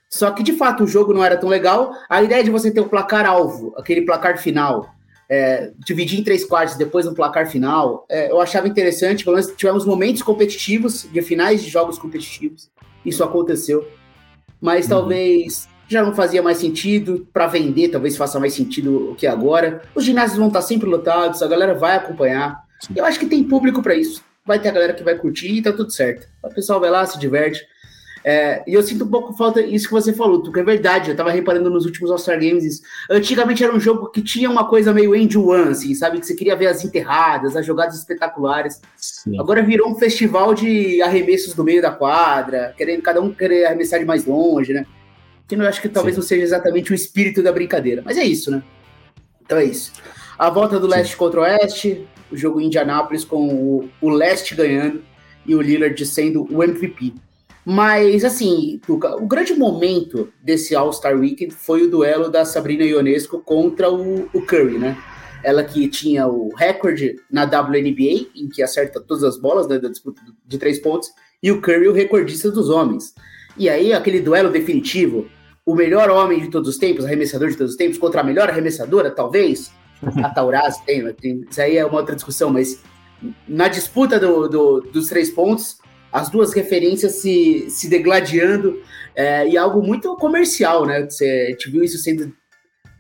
Só 0.10 0.30
que 0.30 0.44
de 0.44 0.54
fato 0.54 0.84
o 0.84 0.88
jogo 0.88 1.12
não 1.12 1.26
era 1.26 1.36
tão 1.36 1.50
legal. 1.50 1.92
A 2.08 2.22
ideia 2.22 2.44
de 2.44 2.52
você 2.52 2.70
ter 2.70 2.82
um 2.82 2.88
placar 2.88 3.26
alvo, 3.26 3.74
aquele 3.76 4.04
placar 4.04 4.38
final, 4.38 4.94
é, 5.28 5.72
dividir 5.80 6.20
em 6.20 6.24
três 6.24 6.46
quartos 6.46 6.76
depois 6.76 7.08
no 7.08 7.16
placar 7.16 7.50
final, 7.50 8.06
é, 8.08 8.30
eu 8.30 8.40
achava 8.40 8.68
interessante. 8.68 9.24
Pelo 9.24 9.36
menos 9.36 9.52
tivemos 9.56 9.86
momentos 9.86 10.22
competitivos, 10.22 11.10
de 11.12 11.22
finais 11.24 11.64
de 11.64 11.70
jogos 11.70 11.98
competitivos. 11.98 12.70
Isso 13.04 13.24
aconteceu. 13.24 13.88
Mas 14.64 14.86
uhum. 14.86 14.92
talvez 14.92 15.68
já 15.90 16.02
não 16.02 16.16
fazia 16.16 16.42
mais 16.42 16.58
sentido. 16.58 17.28
Para 17.34 17.48
vender, 17.48 17.90
talvez 17.90 18.16
faça 18.16 18.40
mais 18.40 18.54
sentido 18.54 19.12
o 19.12 19.16
que 19.16 19.28
agora. 19.28 19.82
Os 19.94 20.06
ginásios 20.06 20.38
vão 20.38 20.48
estar 20.48 20.62
sempre 20.62 20.88
lotados, 20.88 21.44
a 21.44 21.48
galera 21.48 21.74
vai 21.74 21.98
acompanhar. 21.98 22.64
Sim. 22.80 22.94
Eu 22.96 23.04
acho 23.04 23.20
que 23.20 23.26
tem 23.26 23.44
público 23.44 23.84
para 23.84 23.94
isso. 23.94 24.24
Vai 24.46 24.60
ter 24.60 24.70
a 24.70 24.72
galera 24.72 24.94
que 24.94 25.04
vai 25.04 25.16
curtir 25.16 25.50
e 25.50 25.62
tá 25.62 25.74
tudo 25.74 25.92
certo. 25.92 26.28
O 26.42 26.50
pessoal 26.50 26.80
vai 26.80 26.90
lá, 26.90 27.06
se 27.06 27.20
diverte. 27.20 27.62
É, 28.26 28.64
e 28.66 28.74
eu 28.74 28.82
sinto 28.82 29.04
um 29.04 29.10
pouco 29.10 29.34
falta 29.34 29.60
isso 29.60 29.88
que 29.88 29.94
você 29.94 30.14
falou, 30.14 30.42
porque 30.42 30.62
é 30.62 30.64
verdade, 30.64 31.12
eu 31.12 31.16
tava 31.16 31.30
reparando 31.30 31.70
nos 31.70 31.86
últimos 31.86 32.10
All-Star 32.10 32.40
Games 32.40 32.64
isso. 32.64 32.82
Antigamente 33.10 33.64
era 33.64 33.76
um 33.76 33.80
jogo 33.80 34.10
que 34.10 34.22
tinha 34.22 34.50
uma 34.50 34.66
coisa 34.68 34.94
meio 34.94 35.14
end 35.14 35.38
one, 35.38 35.70
assim, 35.70 35.94
sabe? 35.94 36.20
Que 36.20 36.26
você 36.26 36.34
queria 36.34 36.56
ver 36.56 36.68
as 36.68 36.86
enterradas, 36.86 37.56
as 37.56 37.66
jogadas 37.66 37.98
espetaculares. 37.98 38.82
Sim. 38.96 39.38
Agora 39.40 39.62
virou 39.62 39.90
um 39.90 39.96
festival 39.96 40.54
de 40.54 41.02
arremessos 41.02 41.54
do 41.54 41.64
meio 41.64 41.82
da 41.82 41.92
quadra, 41.92 42.74
querendo 42.78 43.02
cada 43.02 43.20
um 43.20 43.34
querer 43.34 43.66
arremessar 43.66 44.00
de 44.00 44.06
mais 44.06 44.26
longe, 44.26 44.72
né? 44.72 44.86
Que 45.46 45.56
eu 45.56 45.68
acho 45.68 45.82
que 45.82 45.90
talvez 45.90 46.16
Sim. 46.16 46.22
não 46.22 46.28
seja 46.28 46.44
exatamente 46.44 46.92
o 46.92 46.96
espírito 46.96 47.44
da 47.44 47.52
brincadeira, 47.52 48.02
mas 48.06 48.18
é 48.18 48.24
isso, 48.24 48.50
né? 48.50 48.64
Então 49.46 49.58
é 49.58 49.66
isso. 49.66 49.92
A 50.40 50.50
volta 50.50 50.80
do 50.80 50.88
leste 50.88 51.12
Sim. 51.12 51.18
contra 51.18 51.42
o 51.42 51.44
oeste, 51.44 52.08
o 52.32 52.38
jogo 52.38 52.62
em 52.62 52.68
Indianápolis 52.68 53.26
com 53.26 53.48
o, 53.50 53.90
o 54.02 54.10
leste 54.10 54.56
ganhando 54.56 55.04
e 55.46 55.54
o 55.54 55.62
Lillard 55.62 56.06
sendo 56.06 56.48
o 56.50 56.64
MVP. 56.64 57.14
Mas, 57.66 58.26
assim, 58.26 58.80
Tuca, 58.86 59.16
o 59.16 59.26
grande 59.26 59.54
momento 59.54 60.32
desse 60.42 60.76
All-Star 60.76 61.18
Weekend 61.18 61.54
foi 61.54 61.84
o 61.84 61.90
duelo 61.90 62.30
da 62.30 62.44
Sabrina 62.44 62.84
Ionesco 62.84 63.40
contra 63.40 63.90
o, 63.90 64.30
o, 64.34 64.42
Curry, 64.42 64.78
né? 64.78 64.98
Ela 65.44 65.64
que 65.64 65.88
tinha 65.88 66.28
o 66.28 66.54
recorde 66.56 67.16
na 67.32 67.44
WNBA, 67.44 68.28
em 68.36 68.50
que 68.50 68.62
acerta 68.62 69.00
todas 69.00 69.24
as 69.24 69.38
bolas 69.38 69.68
né, 69.68 69.80
da 69.80 69.90
disputa 69.90 70.22
de 70.46 70.58
três 70.58 70.80
pontos, 70.80 71.10
e 71.42 71.52
o 71.52 71.62
Curry 71.62 71.88
o 71.88 71.94
recordista 71.94 72.52
dos 72.52 72.70
homens. 72.70 73.14
E 73.58 73.70
aí, 73.70 73.94
aquele 73.94 74.20
duelo 74.20 74.50
definitivo, 74.50 75.28
o 75.66 75.74
melhor 75.74 76.10
homem 76.10 76.42
de 76.42 76.50
todos 76.50 76.68
os 76.68 76.78
tempos, 76.78 77.06
arremessador 77.06 77.50
de 77.50 77.58
todos 77.58 77.74
os 77.74 77.78
tempos, 77.78 77.98
contra 77.98 78.22
a 78.22 78.24
melhor 78.24 78.50
arremessadora, 78.50 79.10
talvez, 79.10 79.72
a 80.22 80.30
Tauraz 80.30 80.78
tem, 80.80 81.14
tem, 81.14 81.46
isso 81.50 81.62
aí 81.62 81.78
é 81.78 81.86
uma 81.86 82.00
outra 82.00 82.16
discussão, 82.16 82.50
mas 82.50 82.82
na 83.48 83.70
disputa 83.70 84.20
do, 84.20 84.50
do, 84.50 84.82
dos 84.82 85.08
três 85.08 85.30
pontos, 85.30 85.78
as 86.14 86.30
duas 86.30 86.54
referências 86.54 87.14
se, 87.14 87.66
se 87.72 87.90
degladiando 87.90 88.80
é, 89.16 89.48
e 89.50 89.58
algo 89.58 89.82
muito 89.82 90.16
comercial, 90.16 90.86
né? 90.86 91.04
Você, 91.10 91.26
a 91.48 91.52
gente 91.52 91.72
viu 91.72 91.84
isso 91.84 91.98
sendo 91.98 92.32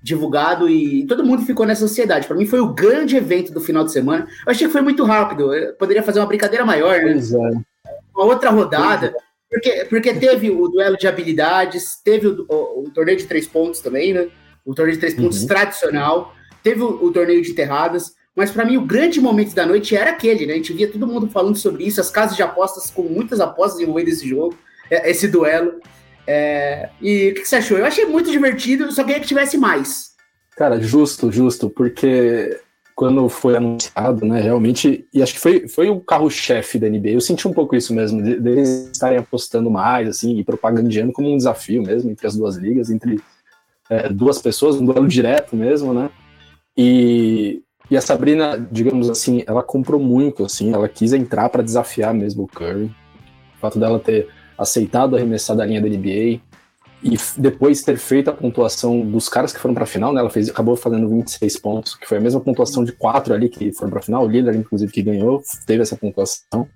divulgado 0.01 0.67
e 0.67 1.05
todo 1.05 1.23
mundo 1.23 1.45
ficou 1.45 1.65
nessa 1.65 1.85
ansiedade. 1.85 2.27
Para 2.27 2.35
mim 2.35 2.47
foi 2.47 2.59
o 2.59 2.73
grande 2.73 3.15
evento 3.15 3.53
do 3.53 3.61
final 3.61 3.83
de 3.83 3.91
semana. 3.91 4.27
Eu 4.45 4.51
achei 4.51 4.65
que 4.65 4.73
foi 4.73 4.81
muito 4.81 5.03
rápido. 5.05 5.53
Eu 5.53 5.75
poderia 5.75 6.01
fazer 6.01 6.19
uma 6.19 6.25
brincadeira 6.25 6.65
maior, 6.65 7.03
né? 7.03 7.13
É. 7.13 7.89
Uma 8.15 8.25
outra 8.25 8.49
rodada. 8.49 9.13
Porque, 9.47 9.85
porque 9.87 10.13
teve 10.15 10.49
o 10.49 10.67
duelo 10.67 10.97
de 10.97 11.07
habilidades, 11.07 12.01
teve 12.03 12.27
o, 12.27 12.45
o, 12.49 12.85
o 12.85 12.89
torneio 12.89 13.19
de 13.19 13.27
três 13.27 13.47
pontos 13.47 13.79
também, 13.79 14.11
né? 14.11 14.27
O 14.65 14.73
torneio 14.73 14.95
de 14.95 14.99
três 14.99 15.13
pontos 15.13 15.41
uhum. 15.41 15.47
tradicional, 15.47 16.33
teve 16.63 16.81
o, 16.81 17.03
o 17.03 17.11
torneio 17.11 17.43
de 17.43 17.53
terradas. 17.53 18.15
Mas 18.35 18.51
para 18.51 18.65
mim 18.65 18.77
o 18.77 18.85
grande 18.85 19.21
momento 19.21 19.53
da 19.53 19.65
noite 19.65 19.95
era 19.95 20.11
aquele, 20.11 20.45
né? 20.45 20.53
A 20.53 20.57
gente 20.57 20.73
via 20.73 20.91
todo 20.91 21.07
mundo 21.07 21.29
falando 21.29 21.55
sobre 21.55 21.83
isso, 21.85 22.01
as 22.01 22.09
casas 22.09 22.35
de 22.35 22.43
apostas 22.43 22.89
com 22.89 23.03
muitas 23.03 23.39
apostas 23.39 23.79
envolvendo 23.79 24.07
esse 24.07 24.27
jogo, 24.27 24.57
é, 24.89 25.09
esse 25.09 25.27
duelo. 25.27 25.79
É... 26.25 26.89
E 27.01 27.29
o 27.29 27.33
que 27.35 27.45
você 27.45 27.57
achou? 27.57 27.77
Eu 27.77 27.85
achei 27.85 28.05
muito 28.05 28.31
divertido, 28.31 28.91
só 28.91 29.03
queria 29.03 29.19
que 29.19 29.27
tivesse 29.27 29.57
mais. 29.57 30.13
Cara, 30.55 30.79
justo, 30.79 31.31
justo, 31.31 31.69
porque 31.69 32.59
quando 32.95 33.27
foi 33.27 33.57
anunciado, 33.57 34.25
né, 34.25 34.39
realmente, 34.39 35.07
e 35.11 35.23
acho 35.23 35.33
que 35.33 35.39
foi, 35.39 35.67
foi 35.67 35.89
o 35.89 35.99
carro-chefe 35.99 36.77
da 36.77 36.87
NBA, 36.87 37.09
eu 37.09 37.21
senti 37.21 37.47
um 37.47 37.53
pouco 37.53 37.75
isso 37.75 37.93
mesmo, 37.93 38.21
deles 38.21 38.85
de 38.85 38.91
estarem 38.91 39.17
apostando 39.17 39.69
mais, 39.69 40.07
assim, 40.07 40.37
e 40.37 40.43
propagandeando 40.43 41.11
como 41.11 41.31
um 41.31 41.37
desafio 41.37 41.81
mesmo 41.81 42.11
entre 42.11 42.27
as 42.27 42.35
duas 42.35 42.55
ligas, 42.55 42.91
entre 42.91 43.19
é, 43.89 44.09
duas 44.09 44.39
pessoas, 44.39 44.75
um 44.75 44.85
duelo 44.85 45.07
direto 45.07 45.55
mesmo, 45.55 45.91
né, 45.91 46.11
e, 46.77 47.62
e 47.89 47.97
a 47.97 48.01
Sabrina, 48.01 48.57
digamos 48.71 49.09
assim, 49.09 49.43
ela 49.45 49.61
comprou 49.61 49.99
muito, 49.99 50.45
assim, 50.45 50.73
ela 50.73 50.87
quis 50.87 51.13
entrar 51.13 51.49
para 51.49 51.63
desafiar 51.63 52.13
mesmo 52.13 52.43
o 52.43 52.47
Curry, 52.47 52.85
o 52.85 53.59
fato 53.59 53.79
dela 53.79 53.99
ter 53.99 54.27
aceitado 54.57 55.15
arremessar 55.15 55.55
da 55.55 55.65
linha 55.65 55.81
da 55.81 55.87
NBA, 55.87 56.41
e 57.03 57.17
depois 57.37 57.81
ter 57.81 57.97
feito 57.97 58.29
a 58.29 58.33
pontuação 58.33 59.01
dos 59.01 59.27
caras 59.27 59.51
que 59.51 59.59
foram 59.59 59.75
para 59.75 59.83
a 59.83 59.87
final, 59.87 60.13
né? 60.13 60.21
Ela 60.21 60.29
fez, 60.29 60.47
acabou 60.47 60.77
fazendo 60.77 61.09
26 61.09 61.57
pontos, 61.57 61.95
que 61.95 62.07
foi 62.07 62.17
a 62.17 62.21
mesma 62.21 62.39
pontuação 62.39 62.85
de 62.85 62.93
quatro 62.93 63.33
ali 63.33 63.49
que 63.49 63.73
foram 63.73 63.89
para 63.89 63.99
a 63.99 64.03
final. 64.03 64.23
O 64.23 64.29
líder, 64.29 64.55
inclusive, 64.55 64.89
que 64.89 65.01
ganhou, 65.01 65.41
teve 65.65 65.81
essa 65.81 65.97
pontuação. 65.97 66.67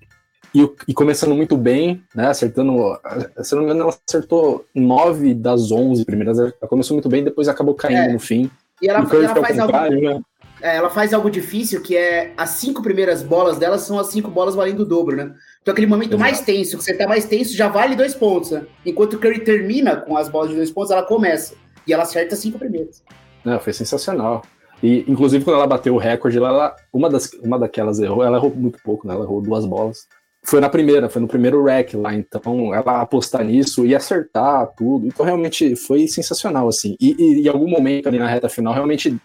E, 0.54 0.70
e, 0.86 0.94
começando 0.94 1.34
muito 1.34 1.56
bem, 1.56 2.04
né? 2.14 2.28
Acertando, 2.28 3.00
se 3.42 3.56
não 3.56 3.62
me 3.62 3.66
engano, 3.68 3.84
ela 3.84 3.98
acertou 4.06 4.66
nove 4.76 5.34
das 5.34 5.72
onze 5.72 6.04
primeiras. 6.04 6.38
Ela 6.38 6.52
começou 6.68 6.96
muito 6.96 7.08
bem, 7.08 7.24
depois 7.24 7.48
acabou 7.48 7.74
caindo 7.74 8.10
é. 8.10 8.14
no 8.14 8.20
fim. 8.20 8.52
E 8.82 8.90
ela, 8.90 9.08
e 9.10 9.16
ela 9.16 9.36
faz 9.36 9.60
algo, 9.60 9.72
né? 9.72 10.22
É, 10.62 10.78
ela 10.78 10.90
faz 10.90 11.14
algo 11.14 11.30
difícil, 11.30 11.82
que 11.82 11.96
é 11.96 12.34
as 12.36 12.52
cinco 12.52 12.82
primeiras 12.82 13.22
bolas 13.22 13.58
dela 13.58 13.78
são 13.78 14.00
as 14.00 14.08
cinco 14.08 14.32
bolas 14.32 14.56
valendo 14.56 14.82
o 14.82 14.86
dobro, 14.86 15.16
né? 15.16 15.34
Então, 15.62 15.72
aquele 15.72 15.88
momento 15.88 16.12
Exato. 16.12 16.22
mais 16.22 16.42
tenso, 16.42 16.78
que 16.78 16.84
você 16.84 16.94
tá 16.94 17.08
mais 17.08 17.26
tenso, 17.26 17.56
já 17.56 17.68
vale 17.68 17.96
dois 17.96 18.16
pontos, 18.16 18.52
né? 18.52 18.66
Enquanto 18.86 19.14
o 19.14 19.20
Curry 19.20 19.40
termina 19.40 19.98
com 19.98 20.18
as 20.18 20.30
bolas 20.30 20.50
de 20.50 20.56
dois 20.56 20.72
pontos, 20.72 20.92
ela 20.92 21.04
começa. 21.04 21.56
E 21.86 21.94
ela 21.94 22.04
acerta 22.04 22.34
as 22.34 22.40
cinco 22.40 22.58
primeiras. 22.58 23.04
Não, 23.46 23.60
foi 23.60 23.74
sensacional. 23.74 24.44
E, 24.82 25.06
inclusive, 25.08 25.44
quando 25.44 25.58
ela 25.58 25.68
bateu 25.68 25.94
o 25.96 25.98
recorde, 25.98 26.38
ela, 26.38 26.76
uma, 26.92 27.10
das, 27.10 27.32
uma 27.44 27.58
daquelas 27.58 28.00
errou, 28.00 28.24
ela 28.24 28.38
errou 28.38 28.54
muito 28.54 28.80
pouco, 28.84 29.08
né? 29.08 29.14
Ela 29.14 29.24
errou 29.24 29.42
duas 29.42 29.66
bolas. 29.66 30.08
Foi 30.44 30.62
na 30.62 30.70
primeira, 30.70 31.10
foi 31.10 31.22
no 31.22 31.28
primeiro 31.28 31.64
rack 31.64 31.98
lá, 31.98 32.14
então 32.14 32.74
ela 32.74 33.02
apostar 33.02 33.44
nisso 33.44 33.86
e 33.86 33.94
acertar 33.94 34.68
tudo. 34.78 35.08
Então, 35.08 35.26
realmente, 35.26 35.76
foi 35.76 36.08
sensacional, 36.08 36.68
assim. 36.68 36.96
E, 37.00 37.16
e 37.20 37.46
em 37.46 37.48
algum 37.48 37.68
momento 37.68 38.08
ali 38.08 38.18
na 38.18 38.28
reta 38.28 38.48
final, 38.48 38.74
realmente 38.74 39.18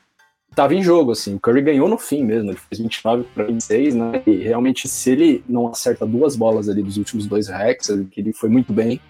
tava 0.55 0.75
em 0.75 0.83
jogo, 0.83 1.13
assim. 1.13 1.35
O 1.35 1.41
Curry 1.41 1.63
ganhou 1.63 1.89
no 1.89 1.99
fim 1.99 2.25
mesmo, 2.25 2.51
ele 2.51 2.59
fez 2.59 2.81
29 2.81 3.25
para 3.35 3.45
26, 3.45 3.95
né? 3.95 4.23
E 4.27 4.37
realmente, 4.37 4.89
se 4.89 5.11
ele 5.11 5.45
não 5.49 5.69
acerta 5.69 6.07
duas 6.07 6.37
bolas 6.37 6.69
ali 6.69 6.83
dos 6.83 6.97
últimos 6.97 7.27
dois 7.27 7.49
hacks, 7.49 7.89
que 8.11 8.21
ele 8.21 8.33
foi 8.33 8.49
muito 8.49 8.73
bem, 8.73 9.01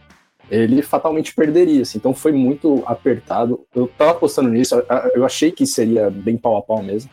ele 0.50 0.82
fatalmente 0.82 1.34
perderia, 1.34 1.82
assim. 1.82 1.98
Então 1.98 2.14
foi 2.14 2.32
muito 2.32 2.82
apertado. 2.86 3.64
Eu 3.74 3.86
tava 3.86 4.12
apostando 4.12 4.48
nisso, 4.48 4.82
eu 5.14 5.24
achei 5.24 5.50
que 5.50 5.66
seria 5.66 6.10
bem 6.10 6.36
pau 6.36 6.56
a 6.56 6.62
pau 6.62 6.82
mesmo. 6.82 7.10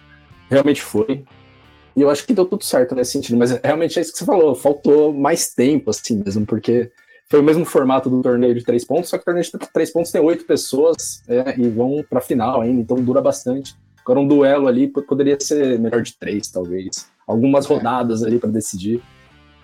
Realmente 0.49 0.81
foi. 0.81 1.23
E 1.95 2.01
eu 2.01 2.09
acho 2.09 2.25
que 2.25 2.33
deu 2.33 2.45
tudo 2.45 2.63
certo 2.63 2.95
nesse 2.95 3.11
sentido, 3.11 3.37
mas 3.37 3.51
realmente 3.63 3.97
é 3.97 4.01
isso 4.01 4.11
que 4.11 4.19
você 4.19 4.25
falou, 4.25 4.55
faltou 4.55 5.13
mais 5.13 5.53
tempo, 5.53 5.89
assim 5.89 6.21
mesmo, 6.23 6.45
porque 6.45 6.91
foi 7.29 7.39
o 7.39 7.43
mesmo 7.43 7.65
formato 7.65 8.09
do 8.09 8.21
torneio 8.21 8.55
de 8.55 8.63
três 8.63 8.85
pontos, 8.85 9.09
só 9.09 9.17
que 9.17 9.23
o 9.23 9.25
torneio 9.25 9.43
de 9.43 9.51
três 9.73 9.91
pontos 9.91 10.11
tem 10.11 10.21
oito 10.21 10.45
pessoas 10.45 11.21
é, 11.27 11.59
e 11.59 11.67
vão 11.67 12.03
para 12.09 12.21
final 12.21 12.61
ainda, 12.61 12.81
então 12.81 12.97
dura 12.97 13.21
bastante. 13.21 13.75
Agora 14.09 14.21
um 14.21 14.27
duelo 14.27 14.67
ali 14.67 14.87
poderia 14.87 15.37
ser 15.39 15.77
melhor 15.77 16.01
de 16.01 16.17
três, 16.17 16.47
talvez. 16.47 17.11
Algumas 17.27 17.65
é. 17.65 17.67
rodadas 17.75 18.23
ali 18.23 18.39
para 18.39 18.49
decidir. 18.49 19.03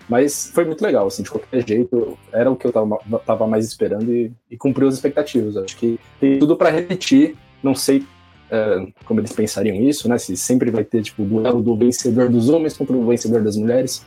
Mas 0.08 0.52
foi 0.54 0.64
muito 0.64 0.80
legal, 0.82 1.08
assim, 1.08 1.24
de 1.24 1.30
qualquer 1.32 1.66
jeito, 1.66 2.16
era 2.32 2.48
o 2.48 2.54
que 2.54 2.64
eu 2.64 2.70
tava, 2.70 2.96
tava 3.26 3.44
mais 3.48 3.66
esperando 3.66 4.08
e, 4.12 4.32
e 4.48 4.56
cumpriu 4.56 4.86
as 4.86 4.94
expectativas. 4.94 5.56
Acho 5.56 5.76
que 5.76 5.98
tem 6.20 6.38
tudo 6.38 6.56
para 6.56 6.70
repetir, 6.70 7.36
não 7.60 7.74
sei 7.74 8.06
é, 8.48 8.86
como 9.04 9.18
eles 9.18 9.32
pensariam 9.32 9.74
isso, 9.82 10.08
né? 10.08 10.16
Se 10.16 10.36
sempre 10.36 10.70
vai 10.70 10.84
ter, 10.84 11.02
tipo, 11.02 11.24
o 11.24 11.26
duelo 11.26 11.60
do 11.60 11.76
vencedor 11.76 12.28
dos 12.28 12.48
homens 12.48 12.76
contra 12.76 12.96
o 12.96 13.04
vencedor 13.04 13.42
das 13.42 13.56
mulheres, 13.56 14.06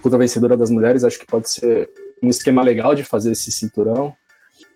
contra 0.00 0.16
a 0.16 0.20
vencedora 0.20 0.56
das 0.56 0.70
mulheres, 0.70 1.02
acho 1.02 1.18
que 1.18 1.26
pode 1.26 1.50
ser 1.50 1.90
um 2.22 2.28
esquema 2.28 2.62
legal 2.62 2.94
de 2.94 3.02
fazer 3.02 3.32
esse 3.32 3.50
cinturão, 3.50 4.14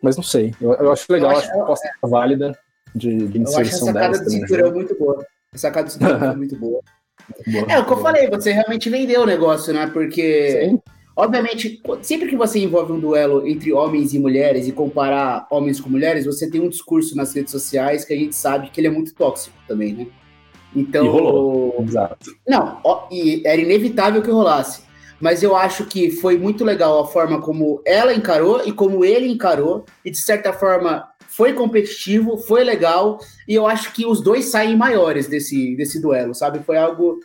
mas 0.03 0.17
não 0.17 0.25
sei. 0.25 0.53
Eu, 0.61 0.75
eu 0.75 0.91
acho 0.91 1.07
legal, 1.09 1.31
eu 1.31 1.37
acho, 1.37 1.47
acho 1.47 1.53
que 1.53 1.61
a 1.61 1.63
aposta 1.63 1.87
é 1.87 2.09
válida 2.09 2.59
de, 2.99 3.29
de 3.29 3.39
inserção 3.39 3.61
Eu 3.61 3.67
acho 3.67 3.75
a 3.75 3.93
sacada 3.93 4.25
do 4.25 4.31
cinturão 4.31 4.73
muito 4.73 4.99
boa. 4.99 5.27
A 5.55 5.59
sacada 5.59 5.87
do 5.87 5.93
cinturão 5.93 6.19
foi 6.19 6.37
muito 6.37 6.57
boa. 6.57 6.81
Muito 7.47 7.71
é, 7.71 7.79
o 7.79 7.85
que 7.85 7.93
eu 7.93 7.99
falei, 7.99 8.29
você 8.29 8.53
realmente 8.53 8.89
vendeu 8.89 9.23
o 9.23 9.27
negócio, 9.27 9.73
né? 9.75 9.87
Porque, 9.89 10.63
Sim. 10.65 10.81
obviamente, 11.15 11.81
sempre 12.01 12.29
que 12.29 12.37
você 12.37 12.59
envolve 12.59 12.93
um 12.93 13.01
duelo 13.01 13.47
entre 13.47 13.73
homens 13.73 14.15
e 14.15 14.19
mulheres 14.19 14.67
e 14.67 14.73
comparar 14.73 15.47
homens 15.51 15.79
com 15.79 15.91
mulheres, 15.91 16.25
você 16.25 16.51
tem 16.51 16.61
um 16.61 16.69
discurso 16.69 17.15
nas 17.17 17.35
redes 17.35 17.53
sociais 17.53 18.05
que 18.05 18.15
a 18.15 18.17
gente 18.17 18.35
sabe 18.35 18.71
que 18.71 18.81
ele 18.81 18.87
é 18.87 18.91
muito 18.91 19.15
tóxico 19.15 19.57
também, 19.67 19.93
né? 19.93 20.07
Então. 20.75 21.05
E 21.05 21.09
rolou. 21.09 21.85
Exato. 21.87 22.31
Não, 22.47 22.81
ó, 22.85 23.07
e 23.11 23.43
era 23.45 23.61
inevitável 23.61 24.23
que 24.23 24.31
rolasse. 24.31 24.83
Mas 25.21 25.43
eu 25.43 25.57
acho 25.57 25.85
que 25.87 26.11
foi 26.11 26.39
muito 26.39 26.65
legal 26.65 27.01
a 27.01 27.07
forma 27.07 27.41
como 27.41 27.83
ela 27.85 28.15
encarou 28.15 28.63
e 28.65 28.73
como 28.73 29.05
ele 29.05 29.29
encarou, 29.29 29.85
e 30.05 30.11
de 30.11 30.19
certa 30.19 30.53
forma 30.53 31.08
foi 31.39 31.53
competitivo, 31.53 32.37
foi 32.37 32.65
legal, 32.65 33.21
e 33.47 33.55
eu 33.55 33.65
acho 33.65 33.93
que 33.93 34.05
os 34.05 34.21
dois 34.21 34.47
saem 34.47 34.77
maiores 34.77 35.29
desse, 35.29 35.77
desse 35.77 36.03
duelo, 36.03 36.35
sabe? 36.35 36.59
Foi 36.65 36.77
algo. 36.77 37.21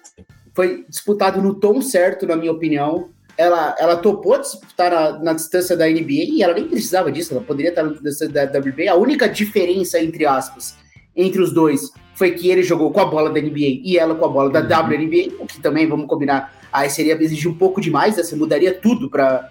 Foi 0.54 0.86
disputado 0.88 1.42
no 1.42 1.56
tom 1.56 1.82
certo, 1.82 2.28
na 2.28 2.36
minha 2.36 2.52
opinião. 2.52 3.10
Ela, 3.36 3.76
ela 3.80 3.96
topou 3.96 4.40
disputar 4.40 4.92
na, 4.92 5.18
na 5.18 5.34
distância 5.34 5.76
da 5.76 5.88
NBA 5.88 6.30
e 6.30 6.44
ela 6.44 6.54
nem 6.54 6.68
precisava 6.68 7.12
disso, 7.12 7.34
ela 7.34 7.42
poderia 7.42 7.70
estar 7.70 7.82
na 7.82 7.94
distância 7.94 8.30
da 8.30 8.44
WNBA. 8.44 8.92
A 8.92 8.96
única 8.96 9.28
diferença, 9.28 10.00
entre 10.00 10.28
aspas, 10.28 10.76
entre 11.16 11.42
os 11.42 11.52
dois 11.52 11.92
foi 12.14 12.34
que 12.34 12.52
ele 12.52 12.62
jogou 12.62 12.92
com 12.92 13.00
a 13.00 13.06
bola 13.06 13.32
da 13.32 13.42
NBA 13.42 13.82
e 13.84 13.98
ela 13.98 14.14
com 14.14 14.26
a 14.26 14.30
bola 14.30 14.52
da 14.52 14.80
uhum. 14.80 14.90
WNBA, 14.90 15.38
o 15.40 15.48
que 15.48 15.60
também, 15.60 15.88
vamos 15.88 16.06
combinar, 16.06 16.54
aí 16.72 16.88
seria 16.88 17.20
exigir 17.20 17.50
um 17.50 17.58
pouco 17.58 17.82
demais, 17.82 18.16
né? 18.16 18.22
você 18.22 18.36
mudaria 18.36 18.80
tudo 18.80 19.10
para 19.10 19.50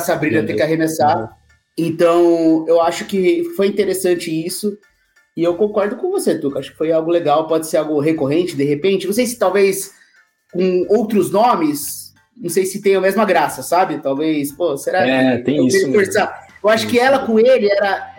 Sabrina 0.00 0.42
ter 0.42 0.54
que 0.54 0.62
arremessar. 0.62 1.45
Então, 1.78 2.64
eu 2.66 2.80
acho 2.80 3.04
que 3.04 3.44
foi 3.56 3.66
interessante 3.66 4.30
isso. 4.30 4.78
E 5.36 5.44
eu 5.44 5.54
concordo 5.54 5.96
com 5.96 6.10
você, 6.10 6.38
Tuca. 6.38 6.58
Acho 6.58 6.72
que 6.72 6.78
foi 6.78 6.90
algo 6.90 7.10
legal, 7.10 7.46
pode 7.46 7.66
ser 7.66 7.76
algo 7.76 8.00
recorrente, 8.00 8.56
de 8.56 8.64
repente. 8.64 9.06
Não 9.06 9.12
sei 9.12 9.26
se 9.26 9.38
talvez 9.38 9.92
com 10.50 10.86
outros 10.88 11.30
nomes, 11.30 12.14
não 12.34 12.48
sei 12.48 12.64
se 12.64 12.80
tem 12.80 12.96
a 12.96 13.00
mesma 13.00 13.24
graça, 13.26 13.62
sabe? 13.62 13.98
Talvez, 13.98 14.50
pô, 14.52 14.76
será 14.78 15.06
é, 15.06 15.36
que. 15.36 15.44
Tem 15.44 15.66
isso. 15.66 15.86
Eu 16.62 16.70
acho 16.70 16.86
que 16.88 16.98
ela 16.98 17.26
com 17.26 17.38
ele 17.38 17.70
era. 17.70 18.14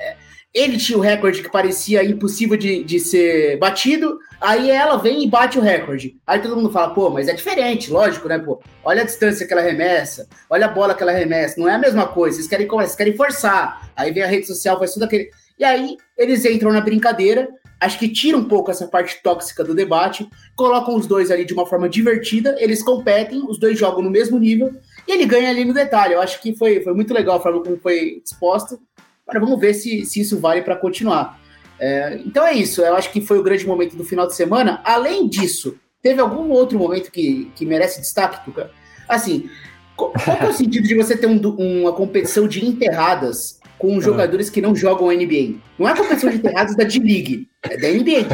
Ele 0.57 0.75
tinha 0.75 0.97
o 0.97 1.01
recorde 1.01 1.43
que 1.43 1.51
parecia 1.51 2.03
impossível 2.03 2.57
de, 2.57 2.83
de 2.83 2.99
ser 2.99 3.59
batido, 3.59 4.17
aí 4.41 4.71
ela 4.71 4.97
vem 4.97 5.23
e 5.23 5.29
bate 5.29 5.59
o 5.59 5.61
recorde. 5.61 6.17
Aí 6.25 6.39
todo 6.39 6.55
mundo 6.55 6.71
fala, 6.71 6.95
pô, 6.95 7.11
mas 7.11 7.27
é 7.27 7.33
diferente, 7.33 7.91
lógico, 7.91 8.27
né, 8.27 8.39
pô? 8.39 8.59
Olha 8.83 9.03
a 9.03 9.05
distância 9.05 9.45
que 9.45 9.53
ela 9.53 9.61
remessa, 9.61 10.27
olha 10.49 10.65
a 10.65 10.69
bola 10.69 10.95
que 10.95 11.03
ela 11.03 11.11
remessa, 11.11 11.61
não 11.61 11.69
é 11.69 11.75
a 11.75 11.77
mesma 11.77 12.07
coisa, 12.07 12.37
vocês 12.37 12.47
querem, 12.47 12.65
vocês 12.65 12.95
querem 12.95 13.15
forçar. 13.15 13.87
Aí 13.95 14.11
vem 14.11 14.23
a 14.23 14.25
rede 14.25 14.47
social, 14.47 14.79
faz 14.79 14.95
tudo 14.95 15.03
aquele. 15.03 15.29
E 15.59 15.63
aí 15.63 15.95
eles 16.17 16.43
entram 16.43 16.73
na 16.73 16.81
brincadeira, 16.81 17.47
acho 17.79 17.99
que 17.99 18.09
tira 18.09 18.35
um 18.35 18.45
pouco 18.45 18.71
essa 18.71 18.87
parte 18.87 19.21
tóxica 19.21 19.63
do 19.63 19.75
debate, 19.75 20.27
colocam 20.55 20.95
os 20.95 21.05
dois 21.05 21.29
ali 21.29 21.45
de 21.45 21.53
uma 21.53 21.67
forma 21.67 21.87
divertida, 21.87 22.55
eles 22.57 22.81
competem, 22.81 23.43
os 23.47 23.59
dois 23.59 23.77
jogam 23.77 24.01
no 24.01 24.09
mesmo 24.09 24.39
nível, 24.39 24.73
e 25.07 25.11
ele 25.11 25.27
ganha 25.27 25.51
ali 25.51 25.63
no 25.63 25.73
detalhe. 25.73 26.15
Eu 26.15 26.21
acho 26.21 26.41
que 26.41 26.55
foi, 26.55 26.81
foi 26.81 26.95
muito 26.95 27.13
legal 27.13 27.37
a 27.37 27.41
forma 27.41 27.61
como 27.61 27.77
foi 27.77 28.23
exposta. 28.25 28.79
Agora 29.27 29.45
vamos 29.45 29.59
ver 29.59 29.73
se, 29.73 30.05
se 30.05 30.21
isso 30.21 30.39
vale 30.39 30.61
para 30.61 30.75
continuar. 30.75 31.39
É, 31.79 32.19
então 32.25 32.45
é 32.45 32.53
isso, 32.53 32.81
eu 32.81 32.95
acho 32.95 33.11
que 33.11 33.21
foi 33.21 33.37
o 33.37 33.43
grande 33.43 33.67
momento 33.67 33.95
do 33.95 34.03
final 34.03 34.25
de 34.25 34.35
semana. 34.35 34.81
Além 34.83 35.27
disso, 35.27 35.77
teve 36.01 36.21
algum 36.21 36.49
outro 36.49 36.79
momento 36.79 37.11
que, 37.11 37.51
que 37.55 37.65
merece 37.65 37.99
destaque, 37.99 38.43
Tuca? 38.45 38.71
Assim, 39.07 39.49
qual, 39.95 40.13
qual 40.13 40.37
é 40.37 40.47
o 40.47 40.53
sentido 40.53 40.87
de 40.87 40.95
você 40.95 41.17
ter 41.17 41.27
um, 41.27 41.39
uma 41.81 41.93
competição 41.93 42.47
de 42.47 42.65
enterradas 42.65 43.59
com 43.77 44.01
jogadores 44.01 44.49
que 44.49 44.61
não 44.61 44.75
jogam 44.75 45.11
NBA? 45.11 45.59
Não 45.77 45.87
é 45.87 45.91
a 45.91 45.97
competição 45.97 46.29
de 46.29 46.37
enterradas 46.37 46.75
da 46.75 46.83
D-League, 46.83 47.47
é 47.63 47.77
da 47.77 47.89
NBA. 47.89 48.25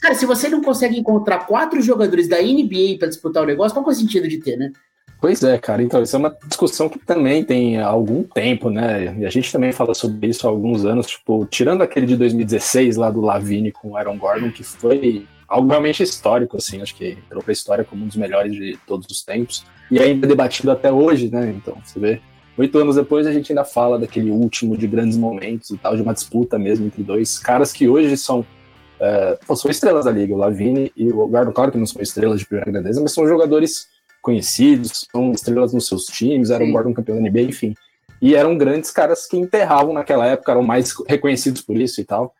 cara, 0.00 0.14
se 0.14 0.26
você 0.26 0.48
não 0.48 0.62
consegue 0.62 0.98
encontrar 0.98 1.46
quatro 1.46 1.80
jogadores 1.80 2.28
da 2.28 2.40
NBA 2.40 2.98
para 2.98 3.08
disputar 3.08 3.42
o 3.42 3.46
negócio, 3.46 3.74
qual 3.74 3.88
é 3.88 3.92
o 3.92 3.98
sentido 3.98 4.28
de 4.28 4.38
ter, 4.38 4.56
né? 4.56 4.70
Pois 5.26 5.42
é, 5.42 5.58
cara. 5.58 5.82
Então, 5.82 6.00
isso 6.00 6.14
é 6.14 6.18
uma 6.20 6.36
discussão 6.46 6.88
que 6.88 7.00
também 7.00 7.42
tem 7.42 7.80
algum 7.80 8.22
tempo, 8.22 8.70
né? 8.70 9.12
E 9.18 9.26
a 9.26 9.28
gente 9.28 9.50
também 9.50 9.72
fala 9.72 9.92
sobre 9.92 10.28
isso 10.28 10.46
há 10.46 10.50
alguns 10.50 10.84
anos, 10.84 11.08
tipo, 11.08 11.44
tirando 11.46 11.82
aquele 11.82 12.06
de 12.06 12.16
2016 12.16 12.96
lá 12.96 13.10
do 13.10 13.20
Lavine 13.20 13.72
com 13.72 13.88
o 13.88 13.96
Aaron 13.96 14.16
Gordon, 14.18 14.52
que 14.52 14.62
foi 14.62 15.26
algo 15.48 15.68
realmente 15.68 16.00
histórico, 16.00 16.56
assim, 16.56 16.80
acho 16.80 16.94
que 16.94 17.18
entrou 17.26 17.42
pra 17.42 17.52
história 17.52 17.82
como 17.82 18.04
um 18.04 18.06
dos 18.06 18.14
melhores 18.14 18.52
de 18.52 18.78
todos 18.86 19.08
os 19.10 19.20
tempos, 19.24 19.64
e 19.90 19.98
ainda 19.98 20.28
debatido 20.28 20.70
até 20.70 20.92
hoje, 20.92 21.28
né? 21.28 21.52
Então, 21.56 21.76
você 21.84 21.98
vê, 21.98 22.20
oito 22.56 22.78
anos 22.78 22.94
depois 22.94 23.26
a 23.26 23.32
gente 23.32 23.50
ainda 23.50 23.64
fala 23.64 23.98
daquele 23.98 24.30
último 24.30 24.76
de 24.76 24.86
grandes 24.86 25.18
momentos 25.18 25.70
e 25.70 25.76
tal, 25.76 25.96
de 25.96 26.02
uma 26.02 26.14
disputa 26.14 26.56
mesmo 26.56 26.86
entre 26.86 27.02
dois 27.02 27.36
caras 27.36 27.72
que 27.72 27.88
hoje 27.88 28.16
são. 28.16 28.46
É, 29.00 29.36
são 29.56 29.68
estrelas 29.68 30.04
da 30.04 30.12
liga, 30.12 30.32
o 30.32 30.38
Lavine 30.38 30.92
e 30.96 31.08
o 31.08 31.26
Gordon, 31.26 31.50
claro 31.50 31.72
que 31.72 31.78
não 31.78 31.84
são 31.84 32.00
estrelas 32.00 32.38
de 32.38 32.46
primeira 32.46 32.70
grandeza, 32.70 33.00
mas 33.00 33.12
são 33.12 33.26
jogadores 33.26 33.88
conhecidos, 34.26 35.06
são 35.12 35.30
estrelas 35.30 35.72
nos 35.72 35.86
seus 35.86 36.06
times, 36.06 36.50
eram 36.50 36.72
Gordon 36.72 36.92
campeão 36.92 37.22
da 37.22 37.30
NBA, 37.30 37.42
enfim. 37.42 37.74
E 38.20 38.34
eram 38.34 38.58
grandes 38.58 38.90
caras 38.90 39.24
que 39.24 39.36
enterravam 39.36 39.92
naquela 39.92 40.26
época, 40.26 40.50
eram 40.50 40.64
mais 40.64 40.92
reconhecidos 41.06 41.62
por 41.62 41.76
isso 41.76 42.00
e 42.00 42.04
tal. 42.04 42.34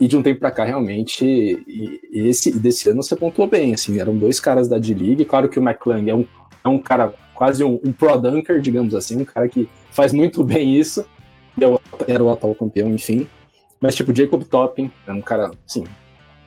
E 0.00 0.08
de 0.08 0.16
um 0.16 0.22
tempo 0.22 0.40
para 0.40 0.50
cá, 0.50 0.64
realmente, 0.64 1.26
e, 1.26 2.00
e 2.10 2.28
esse 2.28 2.58
desse 2.58 2.88
ano 2.88 3.02
você 3.02 3.14
pontuou 3.14 3.46
bem, 3.46 3.74
assim, 3.74 4.00
eram 4.00 4.16
dois 4.16 4.40
caras 4.40 4.66
da 4.66 4.78
D-League, 4.78 5.26
claro 5.26 5.48
que 5.48 5.58
o 5.58 5.62
McClung 5.62 6.08
é 6.08 6.14
um, 6.14 6.26
é 6.64 6.68
um 6.68 6.78
cara 6.78 7.12
quase 7.34 7.62
um, 7.62 7.78
um 7.84 7.92
pro 7.92 8.16
dunker, 8.16 8.60
digamos 8.60 8.94
assim, 8.94 9.20
um 9.20 9.24
cara 9.24 9.46
que 9.46 9.68
faz 9.90 10.12
muito 10.12 10.42
bem 10.44 10.74
isso, 10.74 11.04
era 12.06 12.22
o 12.24 12.30
atual 12.30 12.54
campeão, 12.54 12.88
enfim, 12.90 13.26
mas 13.80 13.94
tipo, 13.94 14.14
Jacob 14.14 14.42
Topping 14.42 14.90
é 15.06 15.12
um 15.12 15.22
cara, 15.22 15.50
assim, 15.66 15.84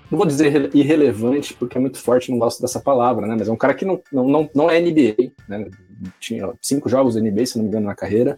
não 0.10 0.18
vou 0.18 0.26
dizer 0.26 0.70
irrelevante, 0.74 1.54
porque 1.54 1.78
é 1.78 1.82
muito 1.82 2.00
forte, 2.00 2.32
não 2.32 2.40
gosto 2.40 2.62
dessa 2.62 2.80
palavra, 2.80 3.28
né, 3.28 3.36
mas 3.38 3.48
é 3.48 3.52
um 3.52 3.58
cara 3.58 3.74
que 3.74 3.86
não, 3.86 4.02
não, 4.12 4.28
não, 4.28 4.50
não 4.54 4.70
é 4.70 4.80
NBA, 4.80 5.32
né, 5.48 5.68
tinha 6.20 6.50
cinco 6.62 6.90
jogos 6.90 7.16
NBA, 7.16 7.46
se 7.46 7.58
não 7.58 7.64
me 7.64 7.70
engano, 7.70 7.88
na 7.88 7.96
carreira, 7.96 8.38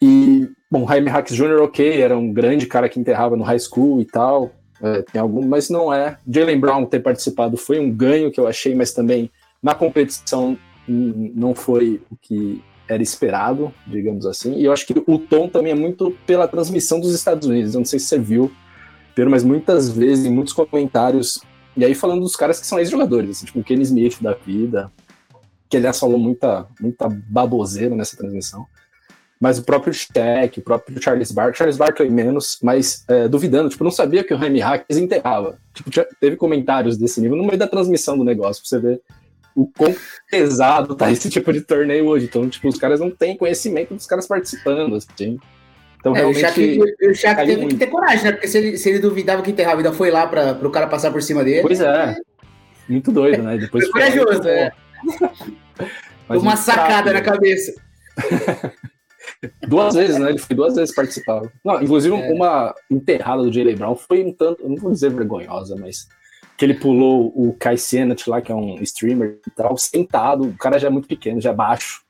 e, 0.00 0.48
bom, 0.70 0.86
Jaime 0.86 1.08
Hacks 1.08 1.36
Jr., 1.36 1.62
ok, 1.62 2.00
era 2.00 2.18
um 2.18 2.32
grande 2.32 2.66
cara 2.66 2.88
que 2.88 2.98
enterrava 2.98 3.36
no 3.36 3.44
high 3.44 3.58
school 3.58 4.00
e 4.00 4.04
tal, 4.04 4.50
é, 4.82 5.02
tem 5.02 5.20
algum, 5.20 5.46
mas 5.46 5.70
não 5.70 5.94
é. 5.94 6.18
Jalen 6.28 6.58
Brown 6.58 6.84
ter 6.84 6.98
participado 6.98 7.56
foi 7.56 7.78
um 7.78 7.88
ganho 7.88 8.32
que 8.32 8.40
eu 8.40 8.48
achei, 8.48 8.74
mas 8.74 8.92
também 8.92 9.30
na 9.62 9.76
competição 9.76 10.58
não 10.88 11.54
foi 11.54 12.02
o 12.10 12.16
que 12.20 12.60
era 12.88 13.00
esperado, 13.00 13.72
digamos 13.86 14.26
assim. 14.26 14.54
E 14.56 14.64
eu 14.64 14.72
acho 14.72 14.84
que 14.84 14.92
o 15.06 15.18
tom 15.18 15.48
também 15.48 15.70
é 15.70 15.76
muito 15.76 16.10
pela 16.26 16.48
transmissão 16.48 16.98
dos 16.98 17.14
Estados 17.14 17.46
Unidos. 17.46 17.74
Eu 17.74 17.78
não 17.78 17.84
sei 17.84 18.00
se 18.00 18.06
você 18.06 18.18
viu, 18.18 18.50
Mas 19.28 19.44
muitas 19.44 19.88
vezes, 19.88 20.24
em 20.24 20.30
muitos 20.30 20.52
comentários, 20.52 21.40
e 21.76 21.84
aí 21.84 21.94
falando 21.94 22.22
dos 22.22 22.36
caras 22.36 22.60
que 22.60 22.66
são 22.66 22.78
ex-jogadores, 22.78 23.30
assim, 23.30 23.46
tipo 23.46 23.60
o 23.60 23.64
Kenny 23.64 23.82
Smith 23.82 24.20
da 24.20 24.34
vida, 24.34 24.90
que 25.68 25.76
aliás 25.76 25.98
falou 25.98 26.18
muita, 26.18 26.66
muita 26.80 27.08
baboseira 27.08 27.94
nessa 27.94 28.16
transmissão 28.16 28.66
mas 29.42 29.58
o 29.58 29.64
próprio 29.64 29.92
Shaq, 29.92 30.60
o 30.60 30.62
próprio 30.62 31.02
Charles 31.02 31.32
Barkley, 31.32 31.58
Charles 31.58 31.76
Barkley 31.76 32.08
menos, 32.08 32.60
mas 32.62 33.04
é, 33.08 33.26
duvidando, 33.26 33.68
tipo, 33.68 33.82
não 33.82 33.90
sabia 33.90 34.22
que 34.22 34.32
o 34.32 34.38
Jaime 34.38 34.60
Hackers 34.60 35.00
enterrava. 35.00 35.58
Tipo, 35.74 35.90
teve 36.20 36.36
comentários 36.36 36.96
desse 36.96 37.20
nível 37.20 37.36
no 37.36 37.42
meio 37.42 37.58
da 37.58 37.66
transmissão 37.66 38.16
do 38.16 38.22
negócio, 38.22 38.62
pra 38.62 38.68
você 38.68 38.78
ver 38.78 39.02
o 39.52 39.66
quão 39.66 39.92
pesado 40.30 40.94
tá 40.94 41.10
esse 41.10 41.28
tipo 41.28 41.52
de 41.52 41.60
torneio 41.60 42.06
hoje. 42.06 42.26
Então, 42.26 42.48
tipo, 42.48 42.68
os 42.68 42.78
caras 42.78 43.00
não 43.00 43.10
têm 43.10 43.36
conhecimento 43.36 43.92
dos 43.96 44.06
caras 44.06 44.28
participando, 44.28 44.94
assim. 44.94 45.40
Então, 46.02 46.16
é, 46.16 46.18
realmente. 46.18 46.80
O 47.08 47.14
Shaq, 47.14 47.46
teve 47.46 47.56
muito. 47.60 47.74
que 47.74 47.78
ter 47.78 47.86
coragem, 47.86 48.24
né? 48.24 48.32
Porque 48.32 48.48
se 48.48 48.58
ele, 48.58 48.76
se 48.76 48.90
ele 48.90 48.98
duvidava 48.98 49.40
que 49.40 49.52
enterrava, 49.52 49.76
ainda 49.76 49.92
foi 49.92 50.10
lá 50.10 50.26
para 50.26 50.58
o 50.66 50.70
cara 50.70 50.88
passar 50.88 51.12
por 51.12 51.22
cima 51.22 51.44
dele. 51.44 51.62
Pois 51.62 51.80
é. 51.80 52.16
Muito 52.88 53.12
doido, 53.12 53.40
né? 53.44 53.56
Depois 53.56 53.88
foi 53.88 53.92
corajoso, 53.92 54.48
é. 54.48 54.72
Uma 56.28 56.56
sacada 56.56 57.12
na 57.12 57.20
cabeça. 57.20 57.72
duas 59.68 59.94
vezes, 59.94 60.18
né? 60.18 60.30
Ele 60.30 60.38
foi 60.38 60.56
duas 60.56 60.74
vezes 60.74 60.92
participar. 60.92 61.42
Não, 61.64 61.80
inclusive, 61.80 62.16
é. 62.16 62.32
uma 62.32 62.74
enterrada 62.90 63.44
do 63.44 63.52
Jalen 63.52 63.76
Brown 63.76 63.94
foi 63.94 64.24
um 64.24 64.32
tanto, 64.32 64.68
não 64.68 64.76
vou 64.76 64.90
dizer 64.90 65.10
vergonhosa, 65.10 65.76
mas 65.78 66.08
que 66.56 66.64
ele 66.64 66.74
pulou 66.74 67.32
o 67.34 67.54
Kai 67.54 67.76
Cenat 67.76 68.28
lá, 68.28 68.40
que 68.40 68.50
é 68.50 68.54
um 68.54 68.82
streamer 68.82 69.38
e 69.46 69.50
tal, 69.50 69.76
sentado. 69.76 70.44
O 70.44 70.56
cara 70.56 70.78
já 70.78 70.88
é 70.88 70.90
muito 70.90 71.06
pequeno, 71.06 71.40
já 71.40 71.50
é 71.50 71.54
baixo. 71.54 72.02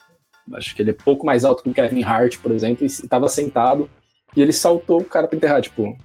Acho 0.54 0.74
que 0.74 0.82
ele 0.82 0.90
é 0.90 0.94
pouco 0.94 1.24
mais 1.24 1.44
alto 1.44 1.62
que 1.62 1.70
o 1.70 1.74
Kevin 1.74 2.02
Hart, 2.02 2.38
por 2.38 2.52
exemplo, 2.52 2.84
e 2.84 2.86
estava 2.86 3.28
sentado. 3.28 3.88
E 4.36 4.42
ele 4.42 4.52
saltou 4.52 5.00
o 5.00 5.04
cara 5.04 5.28
pra 5.28 5.36
enterrar, 5.36 5.60
tipo, 5.60 5.82
o 5.84 5.96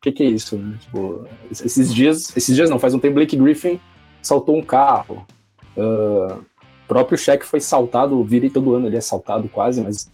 que, 0.00 0.12
que 0.12 0.22
é 0.22 0.26
isso? 0.26 0.56
Né? 0.56 0.78
Tipo, 0.80 1.26
esses 1.50 1.92
dias, 1.94 2.36
esses 2.36 2.54
dias 2.54 2.70
não, 2.70 2.78
faz 2.78 2.94
um 2.94 2.98
tempo 2.98 3.14
Blake 3.14 3.36
Griffin 3.36 3.80
saltou 4.22 4.56
um 4.56 4.62
carro. 4.62 5.26
Uh, 5.76 6.44
próprio 6.86 7.16
cheque 7.16 7.46
foi 7.46 7.60
saltado, 7.60 8.22
vira 8.24 8.50
todo 8.50 8.74
ano 8.74 8.88
ele 8.88 8.96
é 8.96 9.00
saltado 9.00 9.48
quase, 9.48 9.80
mas 9.80 10.10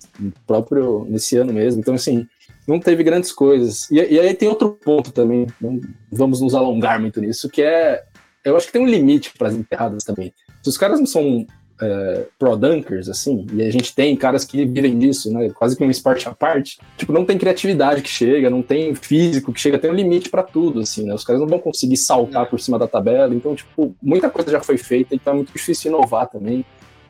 próprio 0.47 1.07
nesse 1.09 1.37
ano 1.37 1.53
mesmo. 1.53 1.81
Então, 1.81 1.95
assim, 1.95 2.27
não 2.67 2.79
teve 2.79 3.03
grandes 3.03 3.33
coisas. 3.33 3.91
E, 3.91 3.97
e 3.97 4.21
aí 4.21 4.35
tem 4.35 4.49
outro 4.49 4.79
ponto 4.85 5.13
também, 5.13 5.47
não 5.61 5.81
vamos 6.11 6.41
nos 6.41 6.55
alongar 6.55 7.01
muito 7.01 7.21
nisso, 7.21 7.49
que 7.49 7.63
é. 7.63 8.05
Eu 8.45 8.57
acho 8.57 8.67
que 8.67 8.73
tem 8.73 8.83
um 8.83 8.87
limite 8.87 9.33
para 9.37 9.49
as 9.49 9.55
enterradas 9.55 10.05
também. 10.05 10.33
Se 10.63 10.69
os 10.69 10.79
caras 10.79 11.01
não 11.01 11.07
são 11.07 11.47
é, 11.81 12.27
pro-dunkers, 12.39 13.09
assim, 13.09 13.47
e 13.53 13.63
a 13.63 13.71
gente 13.71 13.95
tem 13.95 14.17
caras 14.17 14.45
que 14.45 14.65
vivem 14.65 14.99
disso, 14.99 15.33
né? 15.33 15.51
Quase 15.51 15.77
que 15.77 15.85
um 15.85 15.91
esporte 15.91 16.29
à 16.29 16.35
parte. 16.35 16.79
Tipo, 16.97 17.13
não 17.13 17.25
tem 17.25 17.39
criatividade 17.39 18.03
que 18.03 18.09
chega, 18.09 18.49
não 18.49 18.63
tem 18.63 18.95
físico 18.95 19.53
que 19.53 19.61
chega, 19.61 19.79
tem 19.79 19.91
um 19.91 19.95
limite 19.95 20.31
para 20.31 20.43
tudo, 20.43 20.81
assim, 20.81 21.05
né? 21.05 21.15
Os 21.15 21.25
caras 21.25 21.41
não 21.41 21.49
vão 21.49 21.59
conseguir 21.59 21.97
saltar 21.97 22.49
por 22.49 22.61
cima 22.61 22.79
da 22.79 22.89
tabela, 22.89 23.35
então, 23.35 23.55
tipo, 23.55 23.95
muita 24.03 24.31
coisa 24.31 24.51
já 24.51 24.61
foi 24.61 24.79
feita, 24.79 25.15
então 25.15 25.33
é 25.33 25.37
muito 25.37 25.53
difícil 25.53 25.91
inovar 25.91 26.29
também. 26.29 26.65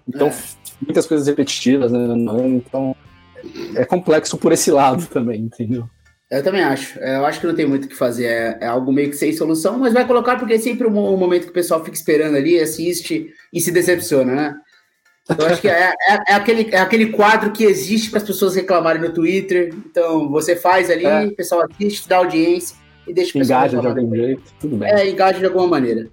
Então, 0.09 0.29
é. 0.29 0.35
muitas 0.81 1.07
coisas 1.07 1.27
repetitivas, 1.27 1.93
né? 1.93 1.99
Então, 2.49 2.95
é 3.75 3.85
complexo 3.85 4.37
por 4.37 4.53
esse 4.53 4.71
lado 4.71 5.07
também, 5.07 5.41
entendeu? 5.43 5.89
Eu 6.29 6.43
também 6.43 6.63
acho. 6.63 6.99
É, 6.99 7.17
eu 7.17 7.25
acho 7.25 7.41
que 7.41 7.47
não 7.47 7.55
tem 7.55 7.67
muito 7.67 7.85
o 7.85 7.89
que 7.89 7.95
fazer. 7.95 8.27
É, 8.27 8.59
é, 8.63 8.67
algo 8.67 8.93
meio 8.93 9.11
que 9.11 9.17
sem 9.17 9.33
solução, 9.33 9.79
mas 9.79 9.93
vai 9.93 10.05
colocar 10.05 10.37
porque 10.37 10.55
é 10.55 10.59
sempre 10.59 10.87
um, 10.87 11.15
um 11.15 11.17
momento 11.17 11.45
que 11.45 11.51
o 11.51 11.55
pessoal 11.55 11.85
fica 11.85 11.97
esperando 11.97 12.37
ali, 12.37 12.59
assiste 12.59 13.29
e 13.53 13.61
se 13.61 13.71
decepciona, 13.71 14.35
né? 14.35 14.55
Eu 15.29 15.47
acho 15.47 15.61
que 15.61 15.69
é, 15.69 15.93
é, 16.09 16.19
é, 16.29 16.35
aquele, 16.35 16.69
é 16.73 16.79
aquele 16.79 17.07
quadro 17.07 17.51
que 17.51 17.65
existe 17.65 18.11
para 18.11 18.19
as 18.19 18.25
pessoas 18.25 18.55
reclamarem 18.55 19.03
no 19.03 19.13
Twitter. 19.13 19.75
Então, 19.75 20.29
você 20.31 20.55
faz 20.55 20.89
ali, 20.89 21.05
é. 21.05 21.27
o 21.27 21.35
pessoal 21.35 21.63
assiste, 21.63 22.09
dá 22.09 22.19
audiência 22.19 22.77
e 23.07 23.13
deixa 23.13 23.31
o 23.31 23.41
pessoal. 23.41 23.67
Engaja 23.67 23.81
de 23.81 23.87
algum 23.87 24.15
jeito, 24.15 24.43
tudo 24.61 24.77
bem. 24.77 24.89
É, 24.89 25.09
engaja 25.09 25.39
de 25.39 25.47
alguma 25.47 25.67
maneira. 25.67 26.09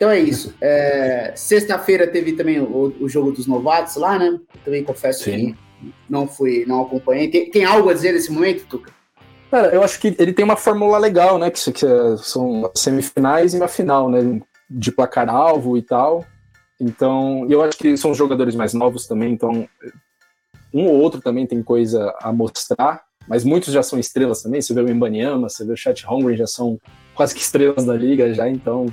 Então 0.00 0.08
é 0.08 0.18
isso. 0.18 0.54
É, 0.62 1.32
Sexta-feira 1.36 2.06
teve 2.06 2.32
também 2.32 2.58
o, 2.58 2.94
o, 2.98 3.06
jogo 3.06 3.32
dos 3.32 3.46
novatos 3.46 3.96
lá, 3.96 4.18
né? 4.18 4.40
Também 4.64 4.82
confesso 4.82 5.24
Sim. 5.24 5.54
que 5.82 5.92
não 6.08 6.26
fui, 6.26 6.64
não 6.66 6.80
acompanhei. 6.80 7.28
Tem, 7.28 7.50
tem 7.50 7.64
algo 7.66 7.90
a 7.90 7.92
dizer 7.92 8.14
nesse 8.14 8.32
momento, 8.32 8.64
Tuca? 8.66 8.90
Cara, 9.50 9.68
eu 9.74 9.82
acho 9.82 10.00
que 10.00 10.16
ele 10.18 10.32
tem 10.32 10.44
uma 10.44 10.56
fórmula 10.56 10.96
legal, 10.96 11.38
né? 11.38 11.50
Que, 11.50 11.72
que 11.72 11.86
são 12.16 12.70
semifinais 12.74 13.52
e 13.52 13.58
uma 13.58 13.68
final, 13.68 14.08
né? 14.08 14.40
De 14.70 14.90
placar 14.90 15.28
alvo 15.28 15.76
e 15.76 15.82
tal. 15.82 16.24
Então, 16.80 17.46
eu 17.48 17.62
acho 17.62 17.76
que 17.76 17.96
são 17.96 18.14
jogadores 18.14 18.54
mais 18.54 18.72
novos 18.72 19.06
também, 19.06 19.32
então 19.32 19.68
um 20.72 20.86
ou 20.86 21.00
outro 21.00 21.20
também 21.20 21.46
tem 21.46 21.62
coisa 21.62 22.14
a 22.20 22.32
mostrar, 22.32 23.02
mas 23.28 23.44
muitos 23.44 23.72
já 23.72 23.82
são 23.82 23.98
estrelas 23.98 24.42
também. 24.42 24.62
Você 24.62 24.72
vê 24.72 24.80
o 24.80 24.90
Embanyama, 24.90 25.48
você 25.48 25.64
vê 25.64 25.72
o 25.72 25.76
Chat 25.76 26.06
Hungry, 26.08 26.36
já 26.36 26.46
são 26.46 26.80
quase 27.14 27.34
que 27.34 27.40
estrelas 27.40 27.84
da 27.84 27.94
liga 27.94 28.32
já, 28.32 28.48
então 28.48 28.86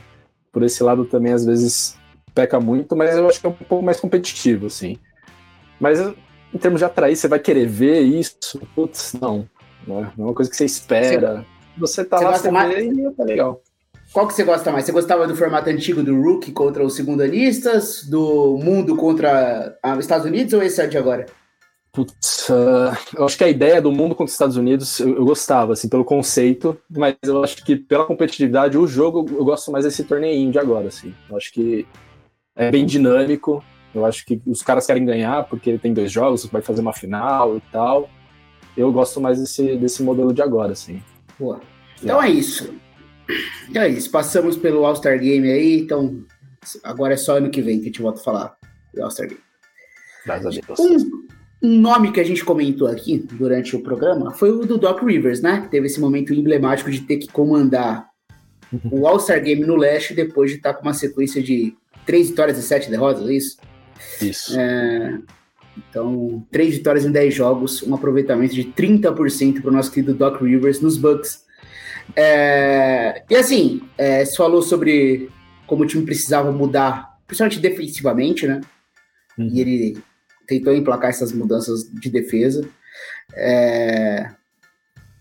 por 0.51 0.63
esse 0.63 0.83
lado 0.83 1.05
também 1.05 1.33
às 1.33 1.45
vezes 1.45 1.97
peca 2.33 2.59
muito, 2.59 2.95
mas 2.95 3.15
eu 3.15 3.27
acho 3.27 3.39
que 3.39 3.45
é 3.45 3.49
um 3.49 3.53
pouco 3.53 3.83
mais 3.83 3.99
competitivo, 3.99 4.67
assim. 4.67 4.97
Mas 5.79 5.99
em 6.53 6.57
termos 6.57 6.79
de 6.79 6.85
atrair, 6.85 7.15
você 7.15 7.27
vai 7.27 7.39
querer 7.39 7.67
ver 7.67 8.01
isso? 8.01 8.59
Putz, 8.75 9.13
não. 9.13 9.47
Não 9.85 10.03
é 10.03 10.11
uma 10.17 10.33
coisa 10.33 10.49
que 10.51 10.57
você 10.57 10.65
espera. 10.65 11.45
Você, 11.77 12.03
você 12.03 12.05
tá 12.05 12.17
você 12.17 12.25
lá, 12.25 12.37
você 12.37 12.51
mais... 12.51 12.85
e 12.85 13.11
tá 13.11 13.23
legal. 13.23 13.61
Qual 14.11 14.27
que 14.27 14.33
você 14.33 14.43
gosta 14.43 14.71
mais? 14.71 14.85
Você 14.85 14.91
gostava 14.91 15.27
do 15.27 15.35
formato 15.35 15.69
antigo 15.69 16.01
do 16.01 16.19
Rookie 16.21 16.51
contra 16.51 16.83
os 16.83 16.95
segundanistas, 16.95 18.03
do 18.03 18.57
mundo 18.57 18.95
contra 18.95 19.77
os 19.93 19.99
Estados 19.99 20.25
Unidos 20.25 20.53
ou 20.53 20.63
esse 20.63 20.81
é 20.81 20.87
de 20.87 20.97
agora? 20.97 21.25
Putz, 21.91 22.47
uh, 22.49 22.95
eu 23.17 23.25
acho 23.25 23.37
que 23.37 23.43
a 23.43 23.49
ideia 23.49 23.81
do 23.81 23.91
mundo 23.91 24.11
contra 24.13 24.25
os 24.25 24.33
Estados 24.33 24.55
Unidos 24.55 24.99
eu, 24.99 25.15
eu, 25.15 25.25
gostava, 25.25 25.73
assim, 25.73 25.89
pelo 25.89 26.05
conceito, 26.05 26.77
mas 26.89 27.15
eu 27.23 27.43
acho 27.43 27.65
que 27.65 27.75
pela 27.75 28.05
competitividade, 28.05 28.77
o 28.77 28.87
jogo, 28.87 29.25
eu 29.35 29.43
gosto 29.43 29.71
mais 29.71 29.83
desse 29.83 30.03
torneio 30.03 30.51
de 30.51 30.59
agora, 30.59 30.87
assim. 30.89 31.13
Eu 31.29 31.35
acho 31.35 31.51
que 31.51 31.87
é 32.55 32.69
bem 32.69 32.85
dinâmico, 32.85 33.63
eu 33.95 34.05
acho 34.05 34.25
que 34.25 34.39
os 34.45 34.61
caras 34.61 34.85
querem 34.85 35.05
ganhar 35.05 35.47
porque 35.47 35.71
ele 35.71 35.79
tem 35.79 35.93
dois 35.93 36.11
jogos, 36.11 36.45
vai 36.45 36.61
fazer 36.61 36.81
uma 36.81 36.93
final 36.93 37.57
e 37.57 37.61
tal. 37.71 38.09
Eu 38.75 38.91
gosto 38.91 39.19
mais 39.19 39.39
desse, 39.39 39.75
desse 39.75 40.03
modelo 40.03 40.31
de 40.31 40.41
agora, 40.41 40.73
assim. 40.73 41.01
Boa. 41.39 41.59
Então 42.01 42.21
é 42.21 42.29
isso. 42.29 42.75
Então 43.69 43.81
é 43.81 43.89
isso. 43.89 44.09
Passamos 44.09 44.57
pelo 44.57 44.85
All-Star 44.85 45.19
Game 45.19 45.49
aí, 45.49 45.79
então 45.79 46.23
agora 46.83 47.13
é 47.13 47.17
só 47.17 47.37
ano 47.37 47.49
que 47.49 47.61
vem 47.61 47.77
que 47.77 47.83
a 47.83 47.87
gente 47.87 48.01
volta 48.01 48.19
a 48.19 48.23
falar 48.23 48.57
do 48.93 49.03
All-Star 49.03 49.27
Game. 49.27 49.41
Um, 50.79 51.27
um 51.69 51.79
nome 51.79 52.11
que 52.11 52.19
a 52.19 52.23
gente 52.23 52.43
comentou 52.43 52.87
aqui 52.87 53.17
durante 53.31 53.75
o 53.75 53.81
programa 53.81 54.31
foi 54.31 54.51
o 54.51 54.65
do 54.65 54.77
Doc 54.77 55.01
Rivers, 55.01 55.41
né? 55.41 55.61
Que 55.61 55.69
teve 55.69 55.87
esse 55.87 55.99
momento 55.99 56.33
emblemático 56.33 56.91
de 56.91 57.01
ter 57.01 57.17
que 57.17 57.27
comandar 57.27 58.09
o 58.91 59.07
All-Star 59.07 59.41
Game 59.41 59.65
no 59.65 59.75
leste 59.75 60.13
depois 60.13 60.51
de 60.51 60.57
estar 60.57 60.73
com 60.73 60.83
uma 60.83 60.93
sequência 60.93 61.41
de 61.41 61.75
três 62.05 62.29
vitórias 62.29 62.57
e 62.57 62.61
sete 62.61 62.89
derrotas, 62.89 63.27
é 63.27 63.33
isso? 63.33 63.57
Isso. 64.21 64.59
É, 64.59 65.19
então, 65.89 66.45
três 66.51 66.75
vitórias 66.75 67.05
em 67.05 67.11
dez 67.11 67.33
jogos, 67.33 67.83
um 67.83 67.93
aproveitamento 67.93 68.53
de 68.53 68.65
30% 68.65 69.61
para 69.61 69.69
o 69.69 69.73
nosso 69.73 69.91
querido 69.91 70.13
Doc 70.13 70.41
Rivers 70.41 70.81
nos 70.81 70.97
Bucks. 70.97 71.45
É, 72.15 73.23
e 73.29 73.35
assim, 73.35 73.81
é, 73.97 74.23
você 74.23 74.35
falou 74.35 74.61
sobre 74.61 75.29
como 75.65 75.83
o 75.83 75.87
time 75.87 76.05
precisava 76.05 76.51
mudar, 76.51 77.17
principalmente 77.27 77.59
defensivamente, 77.59 78.47
né? 78.47 78.61
Uhum. 79.37 79.49
E 79.51 79.61
ele 79.61 79.97
tentou 80.47 80.73
emplacar 80.73 81.09
essas 81.09 81.31
mudanças 81.31 81.83
de 81.91 82.09
defesa. 82.09 82.67
É, 83.35 84.29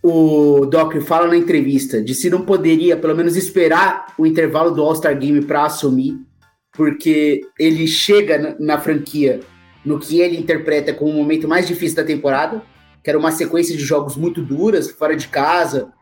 o 0.02 0.64
Doc 0.66 0.94
fala 1.02 1.26
na 1.26 1.36
entrevista 1.36 2.00
de 2.00 2.14
se 2.14 2.30
não 2.30 2.42
poderia, 2.42 2.96
pelo 2.96 3.16
menos, 3.16 3.36
esperar 3.36 4.14
o 4.16 4.24
intervalo 4.24 4.70
do 4.70 4.82
All-Star 4.82 5.18
Game 5.18 5.42
para 5.42 5.64
assumir, 5.64 6.16
porque 6.72 7.40
ele 7.58 7.86
chega 7.88 8.38
na, 8.38 8.56
na, 8.58 8.80
franquia 8.80 9.40
no 9.84 9.98
que 9.98 10.20
ele 10.20 10.38
interpreta 10.38 10.92
como 10.92 11.10
o 11.10 11.14
momento 11.14 11.48
mais 11.48 11.66
difícil 11.66 11.96
da 11.96 12.04
temporada, 12.04 12.62
que 13.02 13.10
era 13.10 13.18
uma 13.18 13.32
sequência 13.32 13.76
de 13.76 13.82
jogos 13.82 14.16
muito 14.16 14.42
duras, 14.42 14.90
fora 14.90 15.16
de 15.16 15.28
casa, 15.28 15.92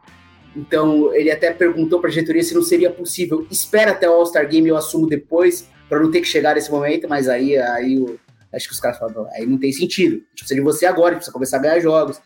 Então, 0.56 1.14
ele 1.14 1.30
até 1.30 1.52
perguntou 1.52 2.00
para 2.00 2.08
a 2.08 2.12
diretoria 2.12 2.42
se 2.42 2.54
não 2.54 2.62
seria 2.62 2.90
possível. 2.90 3.46
Espera 3.50 3.90
até 3.90 4.08
o 4.08 4.12
All-Star 4.12 4.48
Game, 4.48 4.68
eu 4.68 4.76
assumo 4.76 5.06
depois, 5.06 5.68
para 5.88 6.00
não 6.00 6.10
ter 6.10 6.20
que 6.20 6.28
chegar 6.28 6.54
nesse 6.54 6.70
momento, 6.70 7.08
mas 7.08 7.28
aí, 7.28 7.56
aí 7.56 8.04
acho 8.52 8.68
que 8.68 8.74
os 8.74 8.80
caras 8.80 8.98
falam, 8.98 9.28
aí 9.32 9.44
não 9.46 9.58
tem 9.58 9.72
sentido. 9.72 10.14
A 10.14 10.16
gente 10.16 10.38
precisa 10.38 10.54
de 10.54 10.60
você 10.60 10.86
agora, 10.86 11.08
a 11.08 11.10
gente 11.10 11.18
precisa 11.18 11.32
começar 11.32 11.56
a 11.56 11.60
ganhar 11.60 11.80
jogos. 11.80 12.20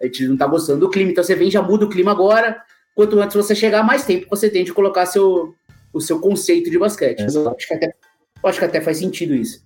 A 0.00 0.06
gente 0.06 0.26
não 0.26 0.36
tá 0.36 0.46
gostando 0.46 0.80
do 0.80 0.90
clima, 0.90 1.10
então 1.10 1.22
você 1.22 1.34
vem 1.34 1.50
já 1.50 1.62
muda 1.62 1.84
o 1.84 1.88
clima 1.88 2.10
agora. 2.10 2.62
Quanto 2.94 3.18
antes 3.18 3.34
você 3.34 3.54
chegar, 3.54 3.82
mais 3.82 4.04
tempo 4.04 4.26
você 4.28 4.48
tem 4.48 4.64
de 4.64 4.72
colocar 4.72 5.06
seu, 5.06 5.54
o 5.92 6.00
seu 6.00 6.20
conceito 6.20 6.70
de 6.70 6.78
basquete. 6.78 7.20
É. 7.20 7.24
Acho, 7.24 7.68
que 7.68 7.74
até, 7.74 7.94
acho 8.44 8.58
que 8.58 8.64
até 8.64 8.80
faz 8.80 8.98
sentido 8.98 9.34
isso. 9.34 9.64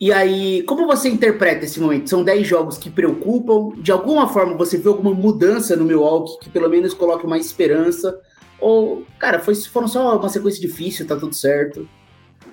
E 0.00 0.12
aí, 0.12 0.62
como 0.62 0.86
você 0.86 1.08
interpreta 1.08 1.64
esse 1.64 1.80
momento? 1.80 2.08
São 2.08 2.22
10 2.22 2.46
jogos 2.46 2.78
que 2.78 2.88
preocupam? 2.88 3.80
De 3.80 3.90
alguma 3.90 4.28
forma 4.28 4.56
você 4.56 4.78
vê 4.78 4.88
alguma 4.88 5.12
mudança 5.12 5.74
no 5.74 5.84
Milwaukee 5.84 6.38
que 6.40 6.50
pelo 6.50 6.68
menos 6.68 6.94
coloque 6.94 7.26
uma 7.26 7.38
esperança? 7.38 8.16
Ou, 8.60 9.04
cara, 9.18 9.40
foi, 9.40 9.54
foram 9.56 9.88
só 9.88 10.16
uma 10.16 10.28
sequência 10.28 10.60
difícil, 10.60 11.06
tá 11.06 11.16
tudo 11.16 11.34
certo? 11.34 11.88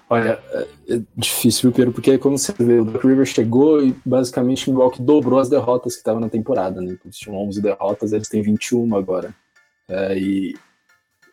Olha, 0.09 0.39
é, 0.51 0.67
é 0.95 1.01
difícil, 1.15 1.71
Pedro, 1.71 1.91
porque 1.91 2.17
quando 2.17 2.37
você 2.37 2.53
vê, 2.59 2.79
o 2.79 2.85
Doc 2.85 3.03
Rivers 3.03 3.29
chegou 3.29 3.83
e 3.83 3.95
basicamente 4.05 4.69
o 4.69 4.73
Milwaukee 4.73 5.01
dobrou 5.01 5.39
as 5.39 5.49
derrotas 5.49 5.93
que 5.93 5.99
estavam 5.99 6.21
na 6.21 6.29
temporada, 6.29 6.79
né? 6.79 6.97
Eles 7.03 7.17
tinham 7.17 7.37
11 7.37 7.61
derrotas, 7.61 8.13
eles 8.13 8.29
têm 8.29 8.41
21 8.41 8.95
agora. 8.95 9.33
É, 9.87 10.17
e 10.17 10.55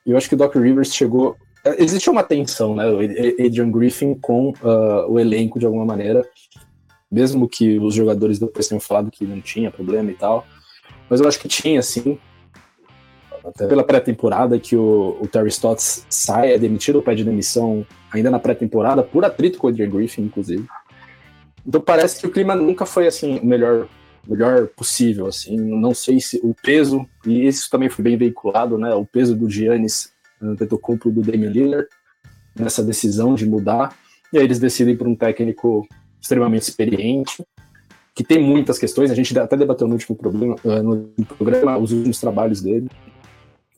eu 0.07 0.17
acho 0.17 0.29
que 0.29 0.35
o 0.35 0.39
Doc 0.39 0.55
Rivers 0.55 0.95
chegou 0.95 1.37
existe 1.65 2.11
uma 2.11 2.23
tensão, 2.23 2.75
né? 2.75 2.87
O 2.87 2.99
Adrian 2.99 3.71
Griffin 3.71 4.15
com 4.15 4.51
uh, 4.51 5.07
o 5.09 5.19
elenco 5.19 5.59
de 5.59 5.67
alguma 5.67 5.85
maneira, 5.85 6.27
mesmo 7.11 7.49
que 7.49 7.79
os 7.79 7.95
jogadores 7.95 8.39
depois 8.39 8.69
tenham 8.69 8.81
falado 8.81 9.11
que 9.11 9.25
não 9.25 9.41
tinha 9.41 9.71
problema 9.71 10.11
e 10.11 10.15
tal, 10.15 10.47
mas 11.09 11.21
eu 11.21 11.29
acho 11.29 11.39
que 11.39 11.49
tinha 11.49 11.83
sim. 11.83 12.19
Até 13.45 13.67
pela 13.67 13.83
pré-temporada 13.83 14.59
que 14.59 14.77
o, 14.77 15.19
o, 15.21 15.27
Terry 15.27 15.49
Stotts 15.49 16.07
sai, 16.09 16.53
é 16.53 16.59
demitido, 16.59 17.03
pede 17.03 17.25
demissão 17.25 17.85
ainda 18.13 18.31
na 18.31 18.39
pré-temporada, 18.39 19.03
por 19.03 19.25
atrito 19.25 19.59
com 19.59 19.67
o 19.67 19.71
Adrian 19.71 19.91
Griffin, 19.91 20.23
inclusive. 20.23 20.65
Então 21.67 21.81
parece 21.81 22.21
que 22.21 22.27
o 22.27 22.31
clima 22.31 22.55
nunca 22.55 22.87
foi 22.87 23.07
assim 23.07 23.39
o 23.41 23.47
melhor, 23.47 23.89
melhor 24.27 24.69
possível, 24.69 25.27
assim. 25.27 25.57
Não 25.57 25.93
sei 25.93 26.21
se 26.21 26.41
o 26.43 26.55
peso, 26.55 27.05
e 27.27 27.47
isso 27.47 27.69
também 27.69 27.89
foi 27.89 28.05
bem 28.05 28.17
veiculado, 28.17 28.79
né? 28.79 28.95
O 28.95 29.05
peso 29.05 29.35
do 29.35 29.51
Giannis 29.51 30.12
no 30.43 30.57
Tetocumpo 30.57 31.11
do 31.11 31.23
Damian 31.23 31.51
Lillard, 31.51 31.89
nessa 32.55 32.83
decisão 32.83 33.35
de 33.35 33.47
mudar. 33.47 33.97
E 34.33 34.39
aí 34.39 34.45
eles 34.45 34.59
decidem 34.59 34.97
por 34.97 35.07
um 35.07 35.15
técnico 35.15 35.87
extremamente 36.21 36.63
experiente, 36.63 37.45
que 38.15 38.23
tem 38.23 38.43
muitas 38.43 38.79
questões. 38.79 39.11
A 39.11 39.15
gente 39.15 39.37
até 39.39 39.57
debateu 39.57 39.87
no 39.87 39.95
último 39.95 40.17
problema, 40.17 40.57
eh, 40.65 40.83
no 40.83 41.13
programa 41.39 41.79
os 41.79 41.93
últimos 41.93 42.21
trabalhos 42.21 42.61
dele. 42.61 42.89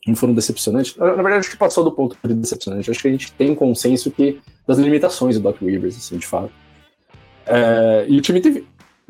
Não 0.07 0.15
foram 0.15 0.33
decepcionantes. 0.33 0.95
Na 0.97 1.13
verdade, 1.13 1.37
acho 1.37 1.51
que 1.51 1.57
passou 1.57 1.83
do 1.83 1.91
ponto 1.91 2.15
de 2.23 2.33
decepcionante. 2.35 2.91
Acho 2.91 3.01
que 3.01 3.07
a 3.07 3.11
gente 3.11 3.31
tem 3.33 3.51
um 3.51 3.55
consenso 3.55 4.11
que 4.11 4.39
das 4.67 4.77
limitações 4.77 5.35
do 5.35 5.41
Doc 5.41 5.59
Rivers, 5.59 5.97
assim, 5.97 6.17
de 6.17 6.27
fato. 6.27 6.51
É, 7.45 8.05
e 8.07 8.17
o 8.17 8.21
time 8.21 8.39
teve. 8.39 8.67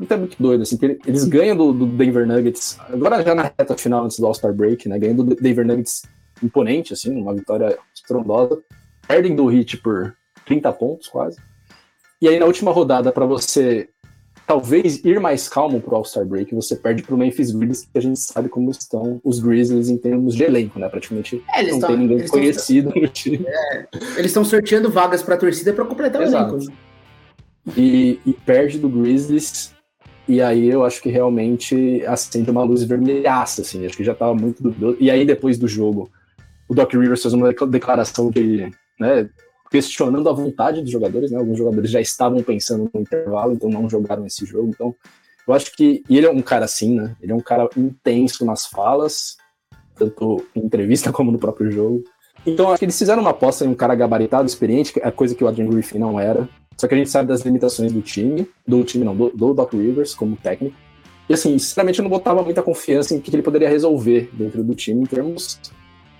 É 0.09 0.17
muito 0.17 0.35
doido, 0.37 0.61
assim, 0.61 0.77
eles 1.05 1.23
ganham 1.23 1.55
do, 1.55 1.71
do, 1.71 1.85
Denver 1.85 2.27
Nuggets, 2.27 2.77
agora 2.89 3.23
já 3.23 3.33
na 3.33 3.43
reta 3.43 3.77
final 3.77 4.03
antes 4.03 4.19
do 4.19 4.25
All-Star 4.25 4.53
Break, 4.53 4.89
né? 4.89 4.99
Ganham 4.99 5.15
do 5.15 5.23
Denver 5.23 5.65
Nuggets 5.65 6.01
imponente, 6.43 6.93
assim, 6.93 7.15
uma 7.15 7.33
vitória 7.33 7.77
estrondosa. 7.93 8.61
Perdem 9.07 9.35
do 9.35 9.45
Hit 9.47 9.77
por 9.77 10.15
30 10.45 10.71
pontos, 10.73 11.07
quase. 11.07 11.37
E 12.21 12.27
aí, 12.27 12.39
na 12.39 12.45
última 12.45 12.71
rodada, 12.71 13.11
para 13.11 13.25
você 13.25 13.89
talvez 14.47 15.03
ir 15.03 15.19
mais 15.19 15.49
calmo 15.49 15.81
pro 15.81 15.95
All-Star 15.95 16.25
Break, 16.25 16.53
você 16.53 16.75
perde 16.75 17.03
pro 17.03 17.17
Memphis 17.17 17.51
Grizzlies, 17.51 17.89
que 17.91 17.97
a 17.97 18.01
gente 18.01 18.19
sabe 18.19 18.47
como 18.47 18.69
estão 18.69 19.19
os 19.23 19.39
Grizzlies 19.39 19.89
em 19.89 19.97
termos 19.97 20.35
de 20.35 20.43
elenco, 20.43 20.79
né? 20.79 20.87
Praticamente 20.87 21.43
é, 21.53 21.63
não 21.63 21.79
tão, 21.79 21.89
tem 21.89 21.97
ninguém 21.97 22.27
conhecido 22.27 22.91
tão, 22.91 23.01
no 23.01 23.07
time. 23.07 23.45
É, 23.47 23.87
eles 24.17 24.27
estão 24.27 24.45
sorteando 24.45 24.89
vagas 24.89 25.23
pra 25.23 25.37
torcida 25.37 25.73
para 25.73 25.85
completar 25.85 26.21
Exato. 26.21 26.55
o 26.55 26.57
elenco. 26.57 26.73
E, 27.75 28.19
e, 28.25 28.33
perde 28.33 28.77
do 28.77 28.87
Grizzlies, 28.87 29.73
e 30.27 30.39
aí 30.39 30.69
eu 30.69 30.85
acho 30.85 31.01
que 31.01 31.09
realmente 31.09 32.03
acende 32.05 32.51
uma 32.51 32.63
luz 32.63 32.83
vermelhaça, 32.83 33.63
assim, 33.63 33.85
acho 33.85 33.97
que 33.97 34.03
já 34.03 34.13
tava 34.13 34.35
muito 34.35 34.61
duvidoso. 34.61 34.97
E 34.99 35.09
aí 35.09 35.25
depois 35.25 35.57
do 35.57 35.67
jogo, 35.67 36.11
o 36.67 36.73
Doc 36.73 36.93
Rivers 36.93 37.21
fez 37.21 37.33
uma 37.33 37.53
declaração 37.67 38.29
de, 38.29 38.71
né, 38.99 39.29
questionando 39.69 40.29
a 40.29 40.33
vontade 40.33 40.81
dos 40.81 40.91
jogadores, 40.91 41.31
né? 41.31 41.37
Alguns 41.37 41.57
jogadores 41.57 41.91
já 41.91 41.99
estavam 41.99 42.41
pensando 42.41 42.89
no 42.93 43.01
intervalo, 43.01 43.53
então 43.53 43.69
não 43.69 43.89
jogaram 43.89 44.25
esse 44.25 44.45
jogo. 44.45 44.69
Então, 44.69 44.95
eu 45.47 45.53
acho 45.53 45.75
que 45.75 46.03
ele 46.09 46.25
é 46.25 46.31
um 46.31 46.41
cara 46.41 46.65
assim, 46.65 46.95
né? 46.95 47.15
Ele 47.21 47.31
é 47.31 47.35
um 47.35 47.41
cara 47.41 47.69
intenso 47.75 48.45
nas 48.45 48.65
falas, 48.65 49.37
tanto 49.95 50.45
em 50.55 50.61
entrevista 50.61 51.11
como 51.13 51.31
no 51.31 51.39
próprio 51.39 51.71
jogo. 51.71 52.03
Então, 52.45 52.69
acho 52.69 52.79
que 52.79 52.85
eles 52.85 52.97
fizeram 52.97 53.21
uma 53.21 53.31
aposta 53.31 53.65
em 53.65 53.67
um 53.67 53.75
cara 53.75 53.95
gabaritado, 53.95 54.47
experiente, 54.47 54.93
é 55.01 55.11
coisa 55.11 55.33
que 55.33 55.43
o 55.43 55.47
Adrian 55.47 55.67
Griffin 55.67 55.97
não 55.97 56.19
era. 56.19 56.47
Só 56.77 56.87
que 56.87 56.93
a 56.93 56.97
gente 56.97 57.09
sabe 57.09 57.27
das 57.27 57.41
limitações 57.41 57.91
do 57.91 58.01
time, 58.01 58.47
do 58.67 58.83
time 58.83 59.03
não, 59.03 59.15
do, 59.15 59.29
do 59.29 59.53
Doc 59.53 59.73
Rivers 59.73 60.13
como 60.13 60.35
técnico. 60.35 60.75
E 61.27 61.33
assim, 61.33 61.57
sinceramente, 61.57 61.99
eu 61.99 62.03
não 62.03 62.09
botava 62.09 62.43
muita 62.43 62.61
confiança 62.61 63.15
em 63.15 63.19
que 63.19 63.33
ele 63.33 63.41
poderia 63.41 63.67
resolver 63.67 64.29
dentro 64.33 64.63
do 64.63 64.75
time 64.75 65.01
em 65.01 65.05
termos, 65.05 65.59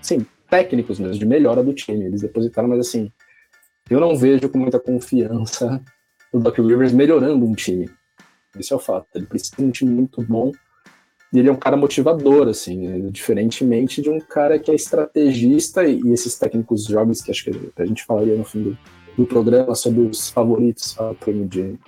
assim, 0.00 0.26
técnicos 0.48 0.98
mesmo, 0.98 1.18
de 1.18 1.26
melhora 1.26 1.62
do 1.62 1.72
time. 1.72 2.04
Eles 2.04 2.22
depositaram, 2.22 2.68
mas 2.68 2.80
assim, 2.80 3.10
eu 3.90 4.00
não 4.00 4.16
vejo 4.16 4.48
com 4.48 4.58
muita 4.58 4.80
confiança 4.80 5.82
o 6.32 6.38
Doc 6.38 6.58
Rivers 6.58 6.92
melhorando 6.92 7.44
um 7.44 7.54
time. 7.54 7.88
Esse 8.58 8.72
é 8.72 8.76
o 8.76 8.80
fato. 8.80 9.06
Ele 9.14 9.26
precisa 9.26 9.56
de 9.56 9.64
um 9.64 9.70
time 9.70 9.90
muito 9.90 10.22
bom 10.22 10.52
e 11.32 11.38
ele 11.38 11.48
é 11.48 11.52
um 11.52 11.56
cara 11.56 11.76
motivador, 11.76 12.48
assim, 12.48 12.88
né? 12.88 13.10
diferentemente 13.10 14.00
de 14.00 14.08
um 14.08 14.20
cara 14.20 14.58
que 14.58 14.70
é 14.70 14.74
estrategista 14.74 15.84
e, 15.84 16.00
esses 16.12 16.38
técnicos 16.38 16.84
jovens 16.84 17.20
que 17.20 17.30
acho 17.30 17.44
que 17.44 17.72
a 17.76 17.84
gente 17.84 18.04
falaria 18.04 18.36
no 18.36 18.44
fim 18.44 18.62
do, 18.62 18.78
do 19.16 19.26
programa 19.26 19.74
sobre 19.74 20.00
os 20.00 20.30
favoritos 20.30 20.98
ao 20.98 21.14
prêmio 21.14 21.46
de, 21.46 21.78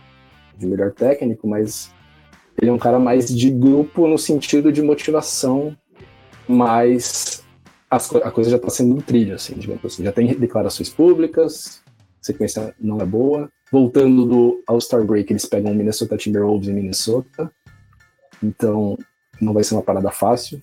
de 0.56 0.66
melhor 0.66 0.92
técnico, 0.92 1.46
mas 1.46 1.92
ele 2.60 2.70
é 2.70 2.74
um 2.74 2.78
cara 2.78 2.98
mais 2.98 3.28
de 3.28 3.50
grupo 3.50 4.06
no 4.08 4.18
sentido 4.18 4.72
de 4.72 4.82
motivação, 4.82 5.76
mais 6.48 7.44
as, 7.90 8.14
a 8.16 8.30
coisa 8.30 8.50
já 8.50 8.56
está 8.56 8.68
sendo 8.68 8.96
um 8.96 9.00
trilho, 9.00 9.34
assim, 9.34 9.54
digamos 9.54 9.84
assim. 9.84 10.04
Já 10.04 10.12
tem 10.12 10.34
declarações 10.34 10.88
públicas, 10.88 11.82
sequência 12.20 12.74
não 12.80 12.98
é 13.00 13.04
boa. 13.04 13.50
Voltando 13.70 14.24
do 14.24 14.62
All-Star 14.66 15.04
Break, 15.04 15.32
eles 15.32 15.46
pegam 15.46 15.72
o 15.72 15.74
Minnesota 15.74 16.16
Timberwolves 16.16 16.68
em 16.68 16.74
Minnesota. 16.74 17.50
Então, 18.42 18.96
não 19.40 19.52
vai 19.52 19.64
ser 19.64 19.74
uma 19.74 19.82
parada 19.82 20.10
fácil. 20.10 20.60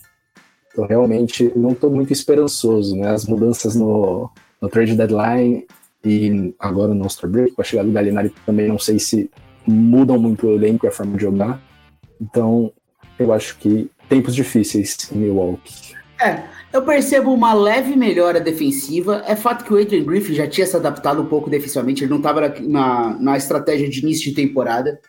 Então, 0.71 0.85
realmente, 0.85 1.51
não 1.55 1.71
estou 1.71 1.89
muito 1.89 2.11
esperançoso, 2.11 2.95
né? 2.95 3.09
As 3.09 3.25
mudanças 3.25 3.75
no, 3.75 4.29
no 4.61 4.69
trade 4.69 4.95
deadline 4.95 5.65
e 6.03 6.53
agora 6.59 6.93
no 6.93 7.03
All-Star 7.03 7.29
Break, 7.29 7.55
com 7.55 7.61
a 7.61 7.65
chegada 7.65 7.87
do 7.87 7.93
Gallinari, 7.93 8.33
também 8.45 8.67
não 8.67 8.77
sei 8.77 8.99
se 8.99 9.29
mudam 9.65 10.19
muito 10.19 10.47
o 10.47 10.53
elenco 10.53 10.85
e 10.85 10.89
a 10.89 10.91
forma 10.91 11.15
de 11.15 11.23
jogar. 11.23 11.61
Então, 12.21 12.71
eu 13.17 13.33
acho 13.33 13.57
que 13.57 13.89
tempos 14.07 14.35
difíceis 14.35 15.11
em 15.11 15.17
Milwaukee. 15.17 15.95
É, 16.21 16.43
eu 16.71 16.81
percebo 16.81 17.33
uma 17.33 17.53
leve 17.53 17.95
melhora 17.95 18.39
defensiva. 18.39 19.23
É 19.27 19.35
fato 19.35 19.65
que 19.65 19.73
o 19.73 19.79
Adrian 19.79 20.03
Griffin 20.03 20.33
já 20.33 20.47
tinha 20.47 20.65
se 20.65 20.75
adaptado 20.75 21.21
um 21.21 21.25
pouco 21.25 21.49
defensivamente, 21.49 22.03
ele 22.03 22.11
não 22.11 22.17
estava 22.17 22.53
na, 22.61 23.17
na 23.19 23.37
estratégia 23.37 23.89
de 23.89 23.99
início 23.99 24.29
de 24.29 24.35
temporada. 24.35 24.99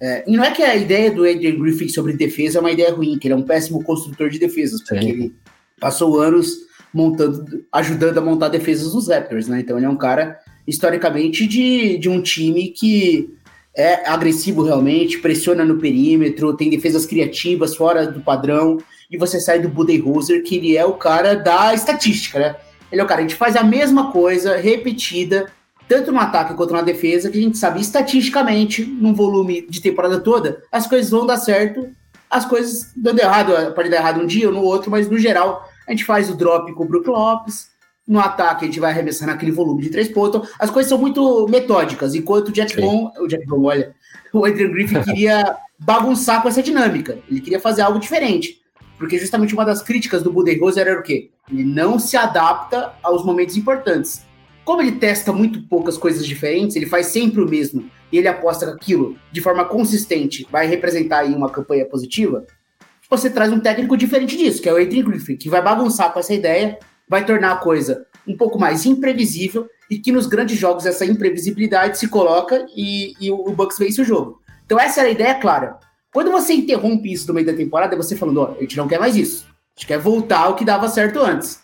É, 0.00 0.24
e 0.28 0.36
não 0.36 0.44
é 0.44 0.50
que 0.52 0.62
a 0.62 0.76
ideia 0.76 1.10
do 1.10 1.28
Adrian 1.28 1.58
Griffin 1.58 1.88
sobre 1.88 2.12
defesa 2.12 2.58
é 2.58 2.60
uma 2.60 2.70
ideia 2.70 2.94
ruim, 2.94 3.18
que 3.18 3.26
ele 3.26 3.34
é 3.34 3.36
um 3.36 3.42
péssimo 3.42 3.82
construtor 3.82 4.30
de 4.30 4.38
defesas, 4.38 4.80
porque 4.80 5.02
Sim. 5.02 5.08
ele 5.08 5.34
passou 5.80 6.20
anos 6.20 6.68
montando, 6.94 7.64
ajudando 7.72 8.18
a 8.18 8.20
montar 8.20 8.48
defesas 8.48 8.92
dos 8.92 9.08
Raptors, 9.08 9.48
né? 9.48 9.60
Então 9.60 9.76
ele 9.76 9.86
é 9.86 9.88
um 9.88 9.96
cara, 9.96 10.38
historicamente, 10.66 11.46
de, 11.46 11.98
de 11.98 12.08
um 12.08 12.22
time 12.22 12.68
que 12.68 13.34
é 13.76 14.08
agressivo 14.08 14.62
realmente, 14.62 15.18
pressiona 15.18 15.64
no 15.64 15.78
perímetro, 15.78 16.56
tem 16.56 16.70
defesas 16.70 17.06
criativas 17.06 17.76
fora 17.76 18.06
do 18.06 18.20
padrão 18.20 18.78
e 19.10 19.16
você 19.16 19.40
sai 19.40 19.58
do 19.60 19.68
Budenholzer, 19.68 20.42
que 20.42 20.56
ele 20.56 20.76
é 20.76 20.84
o 20.84 20.94
cara 20.94 21.34
da 21.34 21.72
estatística, 21.72 22.38
né? 22.38 22.56
Ele 22.90 23.00
é 23.00 23.04
o 23.04 23.06
cara, 23.06 23.20
a 23.20 23.22
gente 23.22 23.34
faz 23.34 23.56
a 23.56 23.62
mesma 23.62 24.10
coisa, 24.10 24.56
repetida, 24.56 25.50
tanto 25.88 26.12
no 26.12 26.18
ataque 26.18 26.54
quanto 26.54 26.74
na 26.74 26.82
defesa, 26.82 27.30
que 27.30 27.38
a 27.38 27.42
gente 27.42 27.56
sabe 27.56 27.80
estatisticamente, 27.80 28.84
num 28.84 29.14
volume 29.14 29.66
de 29.68 29.80
temporada 29.80 30.20
toda, 30.20 30.62
as 30.70 30.86
coisas 30.86 31.10
vão 31.10 31.26
dar 31.26 31.38
certo, 31.38 31.88
as 32.30 32.44
coisas 32.44 32.92
dando 32.94 33.20
errado, 33.20 33.74
pode 33.74 33.88
dar 33.88 33.96
errado 33.96 34.20
um 34.20 34.26
dia 34.26 34.48
ou 34.48 34.54
no 34.54 34.62
outro, 34.62 34.90
mas 34.90 35.08
no 35.08 35.18
geral, 35.18 35.66
a 35.86 35.90
gente 35.90 36.04
faz 36.04 36.28
o 36.28 36.34
drop 36.34 36.72
com 36.74 36.84
o 36.84 36.88
Brook 36.88 37.08
Lopes, 37.08 37.68
no 38.06 38.20
ataque 38.20 38.64
a 38.64 38.68
gente 38.68 38.80
vai 38.80 38.90
arremessar 38.90 39.28
naquele 39.28 39.52
volume 39.52 39.82
de 39.82 39.90
três 39.90 40.08
pontos, 40.08 40.40
então, 40.40 40.56
as 40.58 40.70
coisas 40.70 40.88
são 40.88 40.98
muito 40.98 41.46
metódicas, 41.48 42.14
enquanto 42.14 42.48
o 42.48 42.52
Jack 42.52 42.78
Bond, 42.78 43.18
o 43.18 43.26
Jack 43.26 43.46
Bond, 43.46 43.66
olha, 43.66 43.94
o 44.32 44.44
Adrian 44.44 44.70
Griffin 44.70 45.00
queria 45.04 45.56
bagunçar 45.78 46.42
com 46.42 46.48
essa 46.48 46.62
dinâmica, 46.62 47.18
ele 47.30 47.40
queria 47.40 47.60
fazer 47.60 47.82
algo 47.82 47.98
diferente. 47.98 48.58
Porque 48.98 49.18
justamente 49.18 49.54
uma 49.54 49.64
das 49.64 49.80
críticas 49.80 50.22
do 50.22 50.32
Budenholzer 50.32 50.86
era 50.86 50.98
o 50.98 51.02
quê? 51.02 51.30
Ele 51.50 51.64
não 51.64 51.98
se 51.98 52.16
adapta 52.16 52.92
aos 53.02 53.24
momentos 53.24 53.56
importantes. 53.56 54.26
Como 54.64 54.82
ele 54.82 54.92
testa 54.92 55.32
muito 55.32 55.62
poucas 55.62 55.96
coisas 55.96 56.26
diferentes, 56.26 56.76
ele 56.76 56.84
faz 56.84 57.06
sempre 57.06 57.40
o 57.40 57.48
mesmo 57.48 57.88
e 58.12 58.18
ele 58.18 58.28
aposta 58.28 58.66
que 58.66 58.72
aquilo, 58.72 59.16
de 59.30 59.40
forma 59.40 59.64
consistente, 59.64 60.46
vai 60.50 60.66
representar 60.66 61.20
aí 61.20 61.34
uma 61.34 61.50
campanha 61.50 61.86
positiva. 61.86 62.44
você 63.08 63.30
traz 63.30 63.50
um 63.50 63.60
técnico 63.60 63.96
diferente 63.96 64.36
disso, 64.36 64.60
que 64.60 64.68
é 64.68 64.72
o 64.72 64.76
Adrian 64.76 65.04
Griffin, 65.04 65.36
que 65.36 65.48
vai 65.48 65.62
bagunçar 65.62 66.12
com 66.12 66.18
essa 66.18 66.34
ideia, 66.34 66.78
vai 67.08 67.24
tornar 67.24 67.52
a 67.52 67.56
coisa 67.56 68.06
um 68.26 68.36
pouco 68.36 68.58
mais 68.58 68.84
imprevisível 68.84 69.66
e 69.90 69.98
que 69.98 70.12
nos 70.12 70.26
grandes 70.26 70.58
jogos 70.58 70.84
essa 70.84 71.06
imprevisibilidade 71.06 71.98
se 71.98 72.08
coloca 72.08 72.66
e, 72.76 73.14
e 73.18 73.30
o 73.30 73.50
Bucks 73.52 73.78
vence 73.78 74.02
o 74.02 74.04
jogo. 74.04 74.42
Então 74.66 74.78
essa 74.78 75.00
era 75.00 75.08
a 75.08 75.12
ideia 75.12 75.34
clara. 75.36 75.78
Quando 76.12 76.30
você 76.30 76.54
interrompe 76.54 77.12
isso 77.12 77.28
no 77.28 77.34
meio 77.34 77.46
da 77.46 77.52
temporada, 77.52 77.96
você 77.96 78.16
falando, 78.16 78.40
ó, 78.40 78.54
a 78.56 78.60
gente 78.60 78.76
não 78.76 78.88
quer 78.88 78.98
mais 78.98 79.14
isso. 79.16 79.46
A 79.48 79.78
gente 79.78 79.86
quer 79.86 79.98
voltar 79.98 80.40
ao 80.40 80.56
que 80.56 80.64
dava 80.64 80.88
certo 80.88 81.20
antes. 81.20 81.60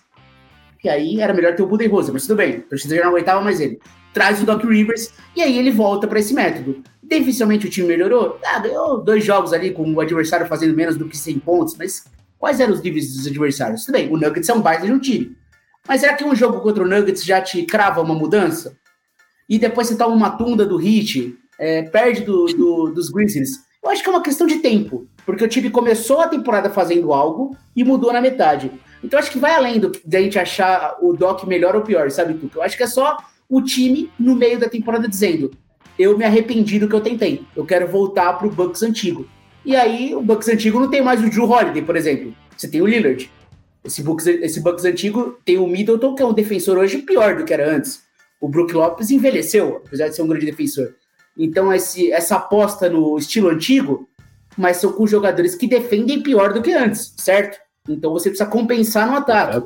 Que 0.79 0.89
aí 0.89 1.21
era 1.21 1.33
melhor 1.33 1.57
ter 1.57 1.63
o 1.63 1.67
Budenholzer, 1.67 2.13
mas 2.13 2.27
tudo 2.27 2.37
bem, 2.37 2.57
a 2.57 2.61
torcida 2.63 2.97
já 2.97 3.03
não 3.03 3.11
aguentava 3.11 3.41
mais 3.41 3.59
ele. 3.59 3.81
Traz 4.13 4.41
o 4.43 4.47
Doc 4.47 4.63
Rivers 4.63 5.13
e 5.35 5.43
aí 5.43 5.59
ele 5.59 5.71
volta 5.71 6.07
para 6.07 6.19
esse 6.19 6.35
método. 6.35 6.83
Dificilmente 7.03 7.67
o 7.67 7.71
time 7.71 7.89
melhorou. 7.89 8.39
Ah, 8.45 8.59
ganhou 8.59 9.03
dois 9.03 9.25
jogos 9.25 9.53
ali 9.53 9.73
com 9.73 9.93
o 9.93 10.01
adversário 10.01 10.47
fazendo 10.47 10.77
menos 10.77 10.97
do 10.97 11.09
que 11.09 11.17
100 11.17 11.39
pontos, 11.41 11.77
mas 11.77 12.05
quais 12.39 12.61
eram 12.61 12.75
os 12.75 12.83
níveis 12.83 13.15
dos 13.15 13.27
adversários? 13.27 13.85
Tudo 13.85 13.95
bem, 13.95 14.13
o 14.13 14.17
Nuggets 14.17 14.49
é 14.49 14.55
um 14.55 14.61
baita 14.61 14.87
de 14.87 14.93
um 14.93 14.99
time. 14.99 15.37
Mas 15.89 16.01
será 16.01 16.15
que 16.15 16.25
um 16.25 16.35
jogo 16.35 16.61
contra 16.61 16.85
o 16.85 16.89
Nuggets 16.89 17.25
já 17.25 17.41
te 17.41 17.65
crava 17.65 18.01
uma 18.01 18.15
mudança? 18.15 18.77
E 19.49 19.59
depois 19.59 19.89
você 19.89 19.97
toma 19.97 20.15
uma 20.15 20.31
tunda 20.31 20.65
do 20.65 20.81
Heat, 20.81 21.37
é, 21.59 21.83
perde 21.83 22.23
do, 22.23 22.47
do, 22.47 22.91
dos 22.91 23.11
Grizzlies. 23.11 23.64
Eu 23.85 23.91
acho 23.91 24.03
que 24.03 24.09
é 24.09 24.13
uma 24.13 24.23
questão 24.23 24.47
de 24.47 24.61
tempo, 24.61 25.07
porque 25.27 25.45
o 25.45 25.49
time 25.49 25.69
começou 25.69 26.21
a 26.21 26.27
temporada 26.27 26.71
fazendo 26.71 27.13
algo 27.13 27.55
e 27.77 27.85
mudou 27.85 28.11
na 28.15 28.21
metade. 28.21 28.73
Então 29.03 29.19
acho 29.19 29.31
que 29.31 29.39
vai 29.39 29.55
além 29.55 29.79
do 29.79 29.93
da 30.03 30.23
gente 30.23 30.39
achar 30.39 30.97
o 31.03 31.13
Doc 31.13 31.45
melhor 31.45 31.77
ou 31.77 31.83
pior, 31.83 32.11
sabe, 32.11 32.33
Tuca? 32.33 32.59
Eu 32.59 32.63
acho 32.63 32.79
que 32.79 32.83
é 32.83 32.87
só 32.87 33.19
o 33.47 33.61
time 33.61 34.11
no 34.19 34.35
meio 34.35 34.59
da 34.59 34.71
temporada 34.71 35.07
dizendo: 35.07 35.51
eu 35.99 36.17
me 36.17 36.25
arrependi 36.25 36.79
do 36.79 36.89
que 36.89 36.95
eu 36.95 37.01
tentei, 37.03 37.45
eu 37.55 37.67
quero 37.67 37.87
voltar 37.87 38.33
pro 38.39 38.51
Bucks 38.51 38.83
antigo. 38.83 39.29
E 39.67 39.77
aí 39.77 40.15
o 40.15 40.23
Bucks 40.23 40.49
antigo 40.49 40.81
não 40.81 40.89
tem 40.89 41.03
mais 41.03 41.23
o 41.23 41.29
Drew 41.29 41.45
Holiday, 41.45 41.83
por 41.83 41.95
exemplo. 41.95 42.35
Você 42.57 42.67
tem 42.67 42.81
o 42.81 42.87
Lillard. 42.87 43.31
Esse 43.85 44.03
Bucks, 44.03 44.27
esse 44.27 44.61
Bucks 44.61 44.87
antigo 44.87 45.39
tem 45.45 45.59
o 45.59 45.67
Middleton, 45.67 46.15
que 46.15 46.23
é 46.23 46.27
um 46.27 46.33
defensor 46.33 46.79
hoje 46.79 47.03
pior 47.03 47.37
do 47.37 47.45
que 47.45 47.53
era 47.53 47.71
antes. 47.71 48.03
O 48.41 48.49
Brook 48.49 48.73
Lopes 48.73 49.11
envelheceu, 49.11 49.83
apesar 49.85 50.09
de 50.09 50.17
ser 50.17 50.23
um 50.23 50.27
grande 50.27 50.47
defensor. 50.47 50.95
Então, 51.37 51.73
esse, 51.73 52.13
essa 52.13 52.37
aposta 52.37 52.89
no 52.89 53.17
estilo 53.19 53.49
antigo, 53.49 54.09
mas 54.57 54.77
são 54.79 54.93
com 54.93 55.07
jogadores 55.07 55.55
que 55.55 55.67
defendem 55.67 56.23
pior 56.23 56.53
do 56.53 56.63
que 56.63 56.73
antes, 56.73 57.15
certo? 57.17 57.59
Então 57.89 58.13
você 58.13 58.31
precisa 58.31 58.49
compensar 58.49 59.07
no 59.07 59.17
ataque. 59.17 59.59
É. 59.59 59.63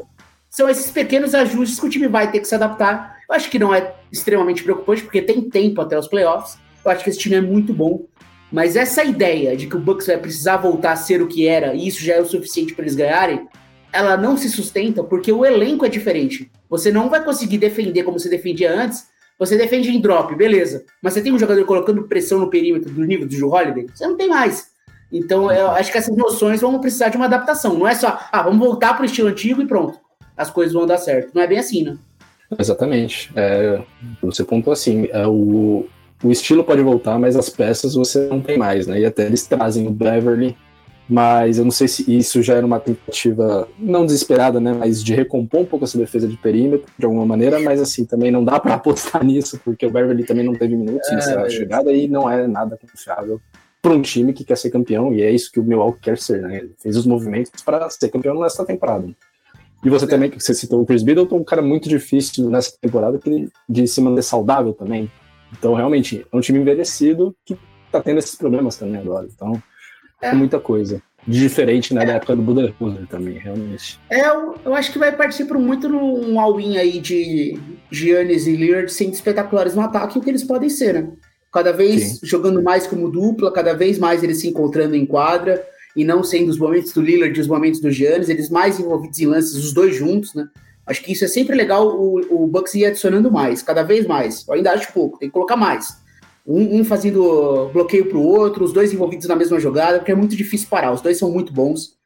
São 0.50 0.68
esses 0.68 0.90
pequenos 0.90 1.34
ajustes 1.34 1.78
que 1.78 1.86
o 1.86 1.90
time 1.90 2.08
vai 2.08 2.30
ter 2.30 2.40
que 2.40 2.48
se 2.48 2.54
adaptar. 2.54 3.18
Eu 3.28 3.34
acho 3.34 3.50
que 3.50 3.58
não 3.58 3.74
é 3.74 3.94
extremamente 4.10 4.62
preocupante, 4.62 5.02
porque 5.02 5.22
tem 5.22 5.48
tempo 5.48 5.80
até 5.80 5.98
os 5.98 6.08
playoffs. 6.08 6.58
Eu 6.84 6.90
acho 6.90 7.04
que 7.04 7.10
esse 7.10 7.18
time 7.18 7.36
é 7.36 7.40
muito 7.40 7.72
bom. 7.72 8.06
Mas 8.50 8.76
essa 8.76 9.04
ideia 9.04 9.54
de 9.56 9.66
que 9.66 9.76
o 9.76 9.80
Bucks 9.80 10.06
vai 10.06 10.16
precisar 10.16 10.56
voltar 10.56 10.92
a 10.92 10.96
ser 10.96 11.20
o 11.20 11.28
que 11.28 11.46
era, 11.46 11.74
e 11.74 11.86
isso 11.86 12.02
já 12.02 12.14
é 12.14 12.20
o 12.20 12.24
suficiente 12.24 12.74
para 12.74 12.84
eles 12.84 12.94
ganharem, 12.94 13.46
ela 13.92 14.16
não 14.16 14.38
se 14.38 14.48
sustenta 14.48 15.04
porque 15.04 15.30
o 15.30 15.44
elenco 15.44 15.84
é 15.84 15.88
diferente. 15.88 16.50
Você 16.68 16.90
não 16.90 17.10
vai 17.10 17.22
conseguir 17.22 17.58
defender 17.58 18.02
como 18.02 18.18
você 18.18 18.28
defendia 18.28 18.72
antes. 18.72 19.06
Você 19.38 19.56
defende 19.56 19.90
em 19.90 20.00
drop, 20.00 20.34
beleza. 20.34 20.84
Mas 21.02 21.12
você 21.12 21.22
tem 21.22 21.32
um 21.32 21.38
jogador 21.38 21.64
colocando 21.64 22.02
pressão 22.08 22.40
no 22.40 22.50
perímetro 22.50 22.90
do 22.90 23.04
nível 23.04 23.26
do 23.26 23.34
Joe 23.34 23.50
Holiday? 23.50 23.86
Você 23.94 24.06
não 24.06 24.16
tem 24.16 24.28
mais. 24.28 24.70
Então, 25.12 25.50
eu 25.50 25.70
acho 25.70 25.90
que 25.92 25.98
essas 25.98 26.16
noções 26.16 26.60
vão 26.60 26.78
precisar 26.80 27.08
de 27.08 27.16
uma 27.16 27.26
adaptação. 27.26 27.78
Não 27.78 27.86
é 27.86 27.94
só, 27.94 28.18
ah, 28.30 28.42
vamos 28.42 28.58
voltar 28.58 28.94
para 28.94 29.02
o 29.02 29.06
estilo 29.06 29.28
antigo 29.28 29.62
e 29.62 29.66
pronto. 29.66 29.98
As 30.36 30.50
coisas 30.50 30.74
vão 30.74 30.86
dar 30.86 30.98
certo. 30.98 31.32
Não 31.34 31.42
é 31.42 31.46
bem 31.46 31.58
assim, 31.58 31.84
né? 31.84 31.96
Exatamente. 32.58 33.30
É, 33.36 33.80
você 34.22 34.44
pontuou 34.44 34.72
assim, 34.72 35.08
é, 35.12 35.26
o, 35.26 35.86
o 36.22 36.30
estilo 36.30 36.64
pode 36.64 36.82
voltar, 36.82 37.18
mas 37.18 37.36
as 37.36 37.48
peças 37.48 37.94
você 37.94 38.26
não 38.26 38.40
tem 38.40 38.58
mais, 38.58 38.86
né? 38.86 39.00
E 39.00 39.06
até 39.06 39.26
eles 39.26 39.46
trazem 39.46 39.86
o 39.86 39.90
Beverly 39.90 40.56
mas 41.08 41.58
eu 41.58 41.64
não 41.64 41.70
sei 41.70 41.88
se 41.88 42.04
isso 42.14 42.42
já 42.42 42.54
era 42.54 42.66
uma 42.66 42.78
tentativa, 42.78 43.66
não 43.78 44.04
desesperada, 44.04 44.60
né, 44.60 44.74
mas 44.74 45.02
de 45.02 45.14
recompor 45.14 45.60
um 45.60 45.64
pouco 45.64 45.84
essa 45.84 45.96
defesa 45.96 46.28
de 46.28 46.36
perímetro, 46.36 46.86
de 46.98 47.04
alguma 47.06 47.24
maneira, 47.24 47.58
mas 47.60 47.80
assim, 47.80 48.04
também 48.04 48.30
não 48.30 48.44
dá 48.44 48.60
para 48.60 48.74
apostar 48.76 49.24
nisso, 49.24 49.58
porque 49.64 49.86
o 49.86 49.90
Beverly 49.90 50.24
também 50.24 50.44
não 50.44 50.52
teve 50.52 50.76
minutos 50.76 51.08
é, 51.08 51.14
nessa 51.14 51.48
chegada 51.48 51.92
e 51.92 52.06
não 52.06 52.30
é 52.30 52.46
nada 52.46 52.76
confiável 52.76 53.40
para 53.80 53.92
um 53.92 54.02
time 54.02 54.32
que 54.32 54.44
quer 54.44 54.58
ser 54.58 54.70
campeão, 54.70 55.14
e 55.14 55.22
é 55.22 55.30
isso 55.30 55.50
que 55.50 55.60
o 55.60 55.64
Milwaukee 55.64 56.00
quer 56.02 56.18
ser, 56.18 56.42
né, 56.42 56.58
ele 56.58 56.74
fez 56.78 56.96
os 56.96 57.06
movimentos 57.06 57.62
para 57.62 57.88
ser 57.88 58.10
campeão 58.10 58.38
nessa 58.38 58.64
temporada. 58.66 59.08
E 59.82 59.88
você 59.88 60.04
é. 60.04 60.08
também, 60.08 60.28
que 60.28 60.40
você 60.40 60.52
citou 60.52 60.82
o 60.82 60.86
Chris 60.86 61.02
Middleton, 61.02 61.36
um 61.36 61.44
cara 61.44 61.62
muito 61.62 61.88
difícil 61.88 62.50
nessa 62.50 62.72
temporada 62.80 63.18
que 63.18 63.48
de 63.68 63.86
se 63.86 64.00
manter 64.00 64.22
saudável 64.22 64.72
também. 64.72 65.10
Então, 65.56 65.72
realmente, 65.74 66.26
é 66.30 66.36
um 66.36 66.40
time 66.40 66.58
envelhecido 66.58 67.34
que 67.44 67.56
tá 67.90 68.00
tendo 68.02 68.18
esses 68.18 68.34
problemas 68.34 68.76
também 68.76 69.00
agora. 69.00 69.28
Então, 69.32 69.62
é. 70.20 70.32
muita 70.32 70.58
coisa. 70.58 71.02
Diferente 71.26 71.92
né, 71.92 72.04
é. 72.04 72.06
da 72.06 72.12
época 72.14 72.34
do 72.34 72.42
Budenholzer 72.42 73.06
também, 73.06 73.38
realmente. 73.38 74.00
É, 74.08 74.26
eu, 74.28 74.54
eu, 74.64 74.74
acho 74.74 74.92
que 74.92 74.98
vai 74.98 75.14
partir 75.14 75.44
por 75.44 75.58
muito 75.58 75.88
num 75.88 76.40
all-in 76.40 76.78
aí 76.78 77.00
de 77.00 77.58
Giannis 77.90 78.46
e 78.46 78.56
Lillard 78.56 78.90
sendo 78.90 79.12
espetaculares 79.12 79.74
no 79.74 79.82
ataque, 79.82 80.18
o 80.18 80.22
que 80.22 80.30
eles 80.30 80.44
podem 80.44 80.70
ser, 80.70 80.94
né? 80.94 81.10
Cada 81.52 81.72
vez 81.72 82.02
Sim. 82.02 82.18
jogando 82.22 82.62
mais 82.62 82.86
como 82.86 83.10
dupla, 83.10 83.52
cada 83.52 83.74
vez 83.74 83.98
mais 83.98 84.22
eles 84.22 84.40
se 84.40 84.48
encontrando 84.48 84.94
em 84.94 85.04
quadra, 85.04 85.62
e 85.94 86.04
não 86.04 86.22
sendo 86.22 86.48
os 86.48 86.58
momentos 86.58 86.92
do 86.92 87.02
Lillard 87.02 87.36
e 87.36 87.40
os 87.40 87.48
momentos 87.48 87.80
do 87.80 87.90
Giannis, 87.90 88.28
eles 88.28 88.48
mais 88.48 88.78
envolvidos 88.78 89.18
em 89.18 89.26
lances, 89.26 89.54
os 89.54 89.72
dois 89.72 89.94
juntos, 89.96 90.34
né? 90.34 90.46
Acho 90.86 91.02
que 91.02 91.12
isso 91.12 91.24
é 91.24 91.28
sempre 91.28 91.54
legal 91.54 91.88
o, 91.88 92.44
o 92.44 92.46
Bucks 92.46 92.74
ir 92.74 92.86
adicionando 92.86 93.30
mais, 93.30 93.60
cada 93.60 93.82
vez 93.82 94.06
mais. 94.06 94.46
Eu 94.48 94.54
ainda 94.54 94.72
acho 94.72 94.92
pouco, 94.94 95.18
tem 95.18 95.28
que 95.28 95.34
colocar 95.34 95.56
mais 95.56 96.07
um, 96.48 96.80
um 96.80 96.84
fazendo 96.84 97.68
bloqueio 97.74 98.06
para 98.06 98.16
o 98.16 98.26
outro, 98.26 98.64
os 98.64 98.72
dois 98.72 98.90
envolvidos 98.90 99.28
na 99.28 99.36
mesma 99.36 99.60
jogada, 99.60 99.98
porque 99.98 100.12
é 100.12 100.14
muito 100.14 100.34
difícil 100.34 100.66
parar. 100.70 100.92
Os 100.92 101.02
dois 101.02 101.18
são 101.18 101.30
muito 101.30 101.52
bons. 101.52 101.98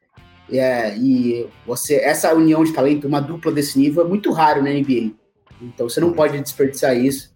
É, 0.51 0.97
e 0.97 1.47
você, 1.65 1.95
essa 1.95 2.33
união 2.33 2.61
de 2.61 2.73
talento, 2.73 3.07
uma 3.07 3.21
dupla 3.21 3.53
desse 3.53 3.79
nível, 3.79 4.03
é 4.03 4.07
muito 4.07 4.33
raro 4.33 4.61
na 4.61 4.69
NBA. 4.69 5.13
Então 5.61 5.87
você 5.87 6.01
não 6.01 6.11
pode 6.11 6.37
desperdiçar 6.41 6.97
isso. 6.97 7.31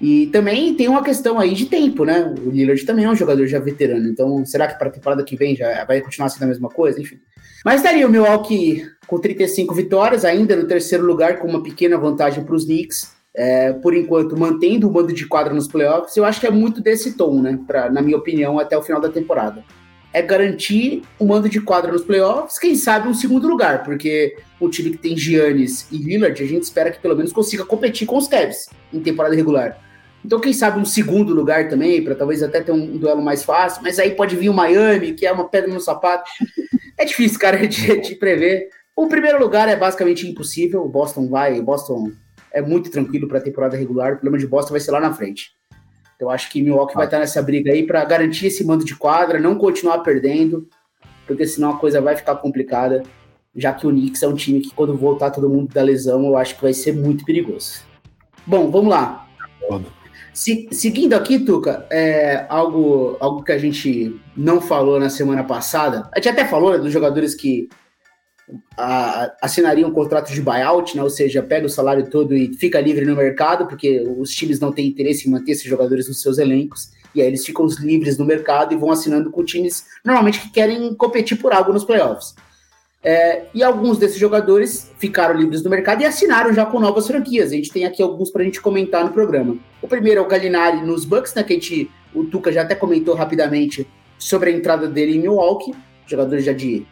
E 0.00 0.28
também 0.28 0.74
tem 0.74 0.88
uma 0.88 1.02
questão 1.02 1.38
aí 1.38 1.52
de 1.52 1.66
tempo, 1.66 2.04
né? 2.04 2.32
O 2.44 2.50
Lillard 2.50 2.84
também 2.84 3.04
é 3.06 3.10
um 3.10 3.16
jogador 3.16 3.46
já 3.46 3.58
veterano. 3.58 4.08
Então, 4.08 4.44
será 4.46 4.68
que 4.68 4.78
para 4.78 4.88
a 4.88 4.92
temporada 4.92 5.24
que 5.24 5.36
vem 5.36 5.56
já 5.56 5.84
vai 5.84 6.00
continuar 6.00 6.28
sendo 6.28 6.44
a 6.44 6.46
mesma 6.46 6.68
coisa? 6.68 7.00
Enfim. 7.00 7.18
Mas 7.64 7.82
daria 7.82 8.06
o 8.06 8.10
Milwaukee 8.10 8.84
com 9.06 9.18
35 9.18 9.74
vitórias, 9.74 10.24
ainda 10.24 10.56
no 10.56 10.66
terceiro 10.66 11.04
lugar, 11.04 11.38
com 11.38 11.48
uma 11.48 11.62
pequena 11.62 11.98
vantagem 11.98 12.42
para 12.42 12.54
os 12.54 12.64
Knicks 12.64 13.21
é, 13.34 13.72
por 13.72 13.94
enquanto, 13.94 14.38
mantendo 14.38 14.88
o 14.88 14.92
mando 14.92 15.12
de 15.12 15.26
quadra 15.26 15.54
nos 15.54 15.66
playoffs, 15.66 16.16
eu 16.16 16.24
acho 16.24 16.40
que 16.40 16.46
é 16.46 16.50
muito 16.50 16.82
desse 16.82 17.16
tom, 17.16 17.40
né? 17.40 17.58
Pra, 17.66 17.90
na 17.90 18.02
minha 18.02 18.16
opinião, 18.16 18.58
até 18.58 18.76
o 18.76 18.82
final 18.82 19.00
da 19.00 19.08
temporada. 19.08 19.64
É 20.12 20.20
garantir 20.20 21.02
o 21.18 21.24
mando 21.24 21.48
de 21.48 21.58
quadra 21.60 21.90
nos 21.90 22.04
playoffs, 22.04 22.58
quem 22.58 22.74
sabe 22.74 23.08
um 23.08 23.14
segundo 23.14 23.48
lugar, 23.48 23.82
porque 23.82 24.36
o 24.60 24.68
time 24.68 24.90
que 24.90 24.98
tem 24.98 25.16
Giannis 25.16 25.90
e 25.90 25.96
Lillard, 25.96 26.42
a 26.42 26.46
gente 26.46 26.64
espera 26.64 26.90
que 26.90 27.00
pelo 27.00 27.16
menos 27.16 27.32
consiga 27.32 27.64
competir 27.64 28.06
com 28.06 28.18
os 28.18 28.28
Cavs 28.28 28.68
em 28.92 29.00
temporada 29.00 29.34
regular. 29.34 29.78
Então, 30.24 30.38
quem 30.38 30.52
sabe 30.52 30.78
um 30.78 30.84
segundo 30.84 31.34
lugar 31.34 31.68
também, 31.68 32.04
para 32.04 32.14
talvez 32.14 32.42
até 32.42 32.60
ter 32.60 32.70
um 32.70 32.98
duelo 32.98 33.22
mais 33.22 33.42
fácil, 33.42 33.82
mas 33.82 33.98
aí 33.98 34.12
pode 34.12 34.36
vir 34.36 34.50
o 34.50 34.54
Miami, 34.54 35.14
que 35.14 35.26
é 35.26 35.32
uma 35.32 35.48
pedra 35.48 35.72
no 35.72 35.80
sapato. 35.80 36.30
É 36.98 37.06
difícil, 37.06 37.40
cara, 37.40 37.66
de, 37.66 38.00
de 38.00 38.14
prever. 38.14 38.68
O 38.94 39.08
primeiro 39.08 39.40
lugar 39.40 39.66
é 39.66 39.74
basicamente 39.74 40.28
impossível. 40.28 40.84
O 40.84 40.88
Boston 40.88 41.26
vai, 41.26 41.60
Boston 41.60 42.12
é 42.52 42.62
muito 42.62 42.90
tranquilo 42.90 43.28
para 43.28 43.38
a 43.38 43.42
temporada 43.42 43.76
regular. 43.76 44.12
O 44.12 44.16
problema 44.16 44.38
de 44.38 44.46
Boston 44.46 44.72
vai 44.72 44.80
ser 44.80 44.90
lá 44.90 45.00
na 45.00 45.12
frente. 45.12 45.52
Então 46.16 46.30
acho 46.30 46.50
que 46.50 46.62
Milwaukee 46.62 46.94
ah. 46.94 46.98
vai 46.98 47.06
estar 47.06 47.18
nessa 47.18 47.42
briga 47.42 47.72
aí 47.72 47.84
para 47.84 48.04
garantir 48.04 48.46
esse 48.46 48.64
mando 48.64 48.84
de 48.84 48.94
quadra, 48.94 49.40
não 49.40 49.56
continuar 49.56 49.98
perdendo, 50.00 50.68
porque 51.26 51.46
senão 51.46 51.70
a 51.70 51.78
coisa 51.78 52.00
vai 52.00 52.14
ficar 52.14 52.36
complicada, 52.36 53.02
já 53.56 53.72
que 53.72 53.86
o 53.86 53.90
Knicks 53.90 54.22
é 54.22 54.28
um 54.28 54.34
time 54.34 54.60
que 54.60 54.74
quando 54.74 54.96
voltar 54.96 55.30
todo 55.30 55.48
mundo 55.48 55.72
da 55.72 55.82
lesão, 55.82 56.24
eu 56.24 56.36
acho 56.36 56.54
que 56.56 56.62
vai 56.62 56.72
ser 56.72 56.94
muito 56.94 57.24
perigoso. 57.24 57.80
Bom, 58.46 58.70
vamos 58.70 58.90
lá. 58.90 59.26
Se, 60.32 60.68
seguindo 60.72 61.14
aqui, 61.14 61.38
Tuca, 61.38 61.86
é, 61.90 62.46
algo, 62.48 63.16
algo 63.20 63.42
que 63.42 63.52
a 63.52 63.58
gente 63.58 64.18
não 64.36 64.60
falou 64.60 64.98
na 64.98 65.10
semana 65.10 65.44
passada, 65.44 66.08
a 66.12 66.18
gente 66.18 66.28
até 66.30 66.46
falou 66.46 66.72
né, 66.72 66.78
dos 66.78 66.92
jogadores 66.92 67.34
que 67.34 67.68
a, 68.76 69.32
assinariam 69.40 69.88
um 69.88 69.92
contrato 69.92 70.32
de 70.32 70.40
buyout, 70.40 70.96
né? 70.96 71.02
ou 71.02 71.10
seja, 71.10 71.42
pega 71.42 71.66
o 71.66 71.70
salário 71.70 72.08
todo 72.08 72.36
e 72.36 72.54
fica 72.54 72.80
livre 72.80 73.04
no 73.04 73.16
mercado, 73.16 73.66
porque 73.66 74.04
os 74.18 74.30
times 74.30 74.60
não 74.60 74.72
têm 74.72 74.88
interesse 74.88 75.28
em 75.28 75.32
manter 75.32 75.52
esses 75.52 75.64
jogadores 75.64 76.08
nos 76.08 76.20
seus 76.20 76.38
elencos, 76.38 76.90
e 77.14 77.20
aí 77.20 77.26
eles 77.26 77.44
ficam 77.44 77.66
livres 77.80 78.18
no 78.18 78.24
mercado 78.24 78.72
e 78.72 78.76
vão 78.76 78.90
assinando 78.90 79.30
com 79.30 79.44
times 79.44 79.84
normalmente 80.04 80.40
que 80.40 80.50
querem 80.50 80.94
competir 80.94 81.36
por 81.36 81.52
algo 81.52 81.72
nos 81.72 81.84
playoffs. 81.84 82.34
É, 83.04 83.46
e 83.52 83.64
alguns 83.64 83.98
desses 83.98 84.16
jogadores 84.16 84.92
ficaram 84.96 85.34
livres 85.34 85.62
no 85.64 85.68
mercado 85.68 86.02
e 86.02 86.04
assinaram 86.04 86.52
já 86.52 86.64
com 86.64 86.78
novas 86.78 87.06
franquias. 87.06 87.50
A 87.50 87.56
gente 87.56 87.72
tem 87.72 87.84
aqui 87.84 88.00
alguns 88.00 88.30
para 88.30 88.42
a 88.42 88.44
gente 88.44 88.60
comentar 88.60 89.04
no 89.04 89.10
programa. 89.10 89.56
O 89.82 89.88
primeiro 89.88 90.20
é 90.20 90.24
o 90.24 90.28
Gallinari 90.28 90.86
nos 90.86 91.04
Bucks, 91.04 91.34
né, 91.34 91.42
que 91.42 91.52
a 91.52 91.56
gente, 91.56 91.90
o 92.14 92.24
Tuca 92.24 92.52
já 92.52 92.62
até 92.62 92.76
comentou 92.76 93.16
rapidamente 93.16 93.86
sobre 94.16 94.50
a 94.50 94.52
entrada 94.52 94.86
dele 94.86 95.16
em 95.16 95.20
Milwaukee, 95.20 95.74
jogador 96.06 96.38
já 96.38 96.52
de 96.52 96.86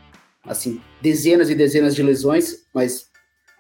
assim, 0.47 0.81
dezenas 1.01 1.51
e 1.51 1.55
dezenas 1.55 1.95
de 1.95 2.03
lesões, 2.03 2.65
mas 2.75 3.07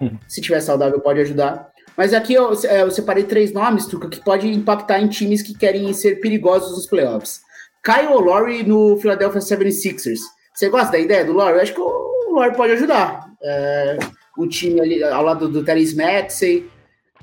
hum. 0.01 0.17
se 0.29 0.41
tiver 0.41 0.61
saudável 0.61 1.01
pode 1.01 1.21
ajudar. 1.21 1.71
Mas 1.97 2.15
aqui 2.15 2.35
eu, 2.35 2.53
é, 2.65 2.83
eu 2.83 2.91
separei 2.91 3.25
três 3.25 3.53
nomes, 3.53 3.87
Tuca, 3.87 4.09
que 4.09 4.25
pode 4.25 4.49
impactar 4.49 5.01
em 5.01 5.09
times 5.09 5.43
que 5.43 5.57
querem 5.57 5.93
ser 5.93 6.21
perigosos 6.21 6.73
nos 6.73 6.87
playoffs. 6.87 7.41
Kyle 7.83 8.15
Lowry 8.15 8.63
no 8.63 8.97
Philadelphia 8.99 9.41
76ers. 9.41 10.21
Você 10.55 10.69
gosta 10.69 10.93
da 10.93 10.99
ideia 10.99 11.25
do 11.25 11.33
Lore? 11.33 11.55
Eu 11.55 11.63
acho 11.63 11.75
que 11.75 11.81
o 11.81 12.35
Lore 12.35 12.55
pode 12.55 12.73
ajudar. 12.73 13.31
É, 13.43 13.99
o 14.37 14.47
time 14.47 14.81
ali 14.81 15.03
ao 15.03 15.23
lado 15.23 15.49
do 15.49 15.65
Terence 15.65 15.97
Maxey, 15.97 16.71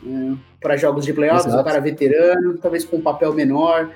é, 0.03 0.37
para 0.59 0.77
jogos 0.77 1.05
de 1.05 1.13
playoffs, 1.13 1.53
um 1.53 1.63
cara 1.63 1.79
veterano, 1.79 2.57
talvez 2.57 2.83
com 2.83 2.97
um 2.97 3.01
papel 3.01 3.33
menor. 3.33 3.91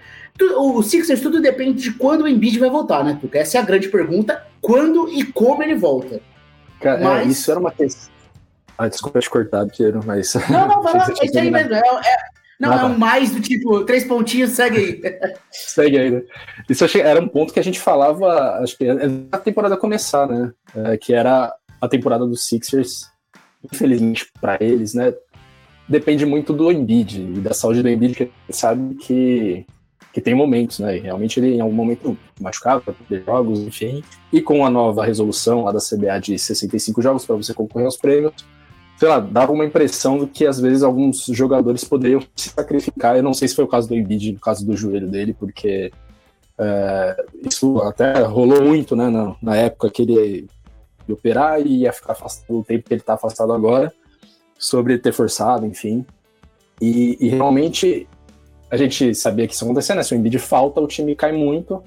O 0.58 0.82
Sixers 0.82 1.22
tudo 1.22 1.42
depende 1.42 1.82
de 1.82 1.94
quando 1.94 2.22
o 2.22 2.28
Embiid 2.28 2.58
vai 2.58 2.70
voltar, 2.70 3.04
né, 3.04 3.18
Porque 3.20 3.38
Essa 3.38 3.58
é 3.58 3.62
a 3.62 3.66
grande 3.66 3.90
pergunta: 3.90 4.46
quando 4.62 5.10
e 5.10 5.24
como 5.26 5.64
ele 5.64 5.76
volta. 5.76 6.22
Cara, 6.80 7.00
é, 7.00 7.04
mas... 7.04 7.28
é, 7.28 7.30
isso 7.32 7.52
era 7.52 7.60
uma 7.60 7.72
questão. 7.72 8.12
Ah, 8.78 8.88
desculpa 8.88 9.20
te 9.20 9.30
cortar, 9.30 9.68
Piero, 9.68 10.02
mas. 10.06 10.34
Não, 10.50 10.68
não, 10.68 10.82
vai 10.82 10.94
lá, 10.98 11.08
é 11.08 11.26
isso 11.26 11.38
aí 11.38 11.52
mesmo. 11.52 11.74
É, 11.74 11.80
é, 11.80 12.18
não, 12.60 12.72
ah, 12.72 12.82
é 12.82 12.86
um 12.86 12.98
mais 12.98 13.32
do 13.32 13.42
tipo, 13.42 13.84
três 13.86 14.04
pontinhos, 14.04 14.52
segue 14.52 14.78
aí. 14.78 15.02
segue 15.52 15.98
aí, 15.98 16.12
né? 16.12 16.22
Isso 16.70 16.86
achei, 16.86 17.02
era 17.02 17.20
um 17.20 17.28
ponto 17.28 17.52
que 17.54 17.60
a 17.60 17.64
gente 17.64 17.80
falava, 17.80 18.60
acho 18.62 18.78
que 18.78 18.86
a 19.32 19.38
temporada 19.40 19.76
começar, 19.76 20.28
né? 20.28 20.52
É, 20.76 20.98
que 20.98 21.14
era 21.14 21.54
a 21.82 21.88
temporada 21.88 22.26
dos 22.26 22.46
Sixers, 22.46 23.10
infelizmente 23.64 24.32
para 24.40 24.58
eles, 24.60 24.94
né? 24.94 25.14
Depende 25.90 26.26
muito 26.26 26.54
do 26.54 26.72
Embiid 26.72 27.22
e 27.22 27.40
da 27.40 27.54
saúde 27.54 27.82
do 27.82 27.90
Embiid, 27.90 28.16
que 28.16 28.24
a 28.24 28.26
gente 28.26 28.58
sabe 28.58 28.96
que 28.96 29.66
que 30.14 30.20
tem 30.20 30.36
momentos, 30.36 30.80
né? 30.80 30.98
realmente 30.98 31.40
ele 31.40 31.56
em 31.56 31.62
algum 31.62 31.74
momento 31.74 32.18
machucava 32.40 32.82
para 32.82 32.94
perder 32.94 33.26
jogos, 33.26 33.60
enfim. 33.60 34.04
E 34.32 34.42
com 34.42 34.66
a 34.66 34.70
nova 34.70 35.06
resolução 35.06 35.64
lá 35.64 35.72
da 35.72 35.80
CBA 35.80 36.20
de 36.20 36.38
65 36.38 37.02
jogos 37.02 37.26
para 37.26 37.36
você 37.36 37.54
concorrer 37.54 37.86
aos 37.86 37.98
prêmios, 37.98 38.34
sei 38.98 39.08
lá, 39.08 39.20
dava 39.20 39.52
uma 39.52 39.66
impressão 39.66 40.18
do 40.18 40.28
que 40.28 40.46
às 40.46 40.60
vezes 40.60 40.84
alguns 40.84 41.26
jogadores 41.26 41.84
poderiam 41.84 42.22
se 42.36 42.50
sacrificar. 42.50 43.16
Eu 43.16 43.24
não 43.24 43.34
sei 43.34 43.48
se 43.48 43.56
foi 43.56 43.64
o 43.64 43.68
caso 43.68 43.88
do 43.88 43.96
Embiid, 43.96 44.34
no 44.34 44.40
caso 44.40 44.66
do 44.66 44.76
joelho 44.76 45.08
dele, 45.08 45.34
porque 45.34 45.92
é, 46.58 47.26
isso 47.44 47.80
até 47.80 48.22
rolou 48.22 48.62
muito, 48.64 48.96
né? 48.96 49.10
Na, 49.10 49.36
na, 49.42 49.56
época 49.56 49.90
que 49.90 50.04
ele 50.04 50.48
ia 51.08 51.14
operar 51.16 51.60
e 51.60 51.80
ia 51.80 51.92
ficar 51.92 52.12
afastado 52.12 52.56
o 52.56 52.64
tempo 52.64 52.88
que 52.88 52.94
ele 52.94 53.02
está 53.02 53.16
afastado 53.16 53.52
agora, 53.52 53.92
sobre 54.60 55.00
ter 55.00 55.14
forçado, 55.14 55.66
enfim. 55.66 56.06
E, 56.80 57.18
e 57.20 57.30
realmente 57.30 58.08
a 58.72 58.78
gente 58.78 59.14
sabia 59.14 59.46
que 59.46 59.54
isso 59.54 59.66
acontecia, 59.66 59.94
né? 59.94 60.02
Se 60.02 60.16
o 60.16 60.18
Embiid 60.18 60.40
falta, 60.40 60.80
o 60.80 60.88
time 60.88 61.14
cai 61.14 61.34
muito. 61.34 61.84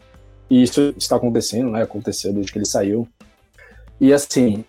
E 0.51 0.62
isso 0.62 0.94
está 0.99 1.16
acontecendo, 1.16 1.70
né? 1.70 1.83
Aconteceu 1.83 2.31
desde 2.31 2.53
que 2.53 2.59
ele 2.59 2.66
saiu. 2.66 3.09
E 3.99 4.12
assim, 4.12 4.64